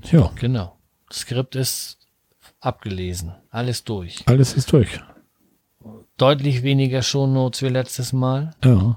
[0.04, 0.78] Ja, Genau.
[1.08, 1.98] Das Skript ist
[2.60, 3.32] abgelesen.
[3.50, 4.22] Alles durch.
[4.26, 5.00] alles ist durch.
[6.18, 8.96] Deutlich weniger Shownotes wie letztes Mal, Ja,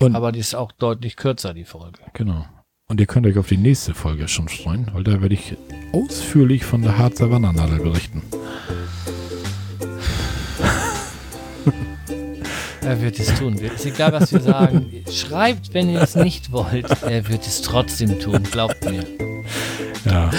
[0.00, 1.98] Und- aber die ist auch deutlich kürzer, die Folge.
[2.12, 2.44] genau.
[2.88, 5.56] Und ihr könnt euch auf die nächste Folge schon freuen, weil da werde ich
[5.92, 8.22] ausführlich von der Harzer Wandernadel berichten.
[12.80, 13.54] Er wird es tun.
[13.58, 14.86] Ist egal, was wir sagen.
[15.12, 16.86] Schreibt, wenn ihr es nicht wollt.
[17.02, 18.42] Er wird es trotzdem tun.
[18.44, 19.04] Glaubt mir.
[20.06, 20.30] Ja,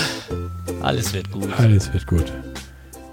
[0.82, 1.50] Alles wird gut.
[1.60, 2.32] alles wird gut.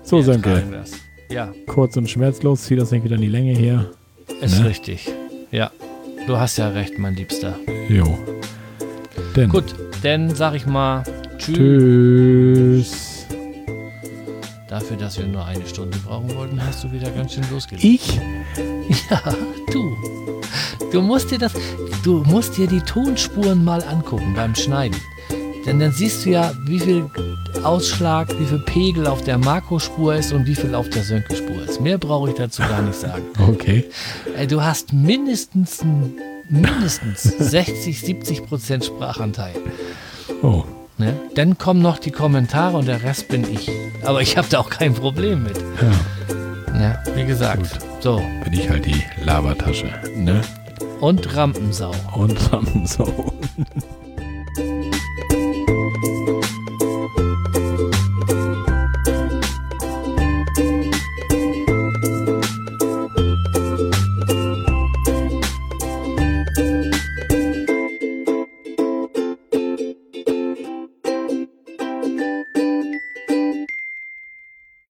[0.02, 0.92] So, Wir das.
[1.28, 3.86] Ja, kurz und schmerzlos, zieh das nicht wieder in die Länge her.
[4.40, 4.68] ist Ne?
[4.68, 5.10] richtig.
[5.50, 5.70] Ja,
[6.26, 7.58] du hast ja recht, mein Liebster.
[7.88, 8.18] Jo.
[9.34, 9.48] Denn.
[9.50, 11.02] Gut, dann sag ich mal
[11.38, 12.90] Tschüss.
[12.90, 13.26] Tschüss.
[14.68, 17.84] Dafür, dass wir nur eine Stunde brauchen wollten, hast du wieder ganz schön losgelegt.
[17.84, 18.20] Ich?
[19.10, 19.20] Ja,
[19.72, 19.96] du.
[20.92, 21.52] Du musst dir das,
[22.04, 24.96] du musst dir die Tonspuren mal angucken beim Schneiden.
[25.66, 27.10] Denn dann siehst du ja, wie viel
[27.64, 31.80] Ausschlag, wie viel Pegel auf der Makrospur ist und wie viel auf der Sönke-Spur ist.
[31.80, 33.24] Mehr brauche ich dazu gar nicht sagen.
[33.48, 33.84] Okay.
[34.36, 35.84] Ey, du hast mindestens,
[36.48, 39.54] mindestens 60, 70 Prozent Sprachanteil.
[40.42, 40.64] Oh.
[40.98, 41.14] Ne?
[41.34, 43.70] Dann kommen noch die Kommentare und der Rest bin ich.
[44.04, 45.58] Aber ich habe da auch kein Problem mit.
[45.82, 47.78] Ja, Ja, wie gesagt.
[48.00, 48.22] So.
[48.44, 49.90] bin ich halt die Labertasche.
[50.16, 50.40] Ne?
[51.00, 51.92] Und Rampensau.
[52.14, 52.38] Und
[52.88, 53.34] so.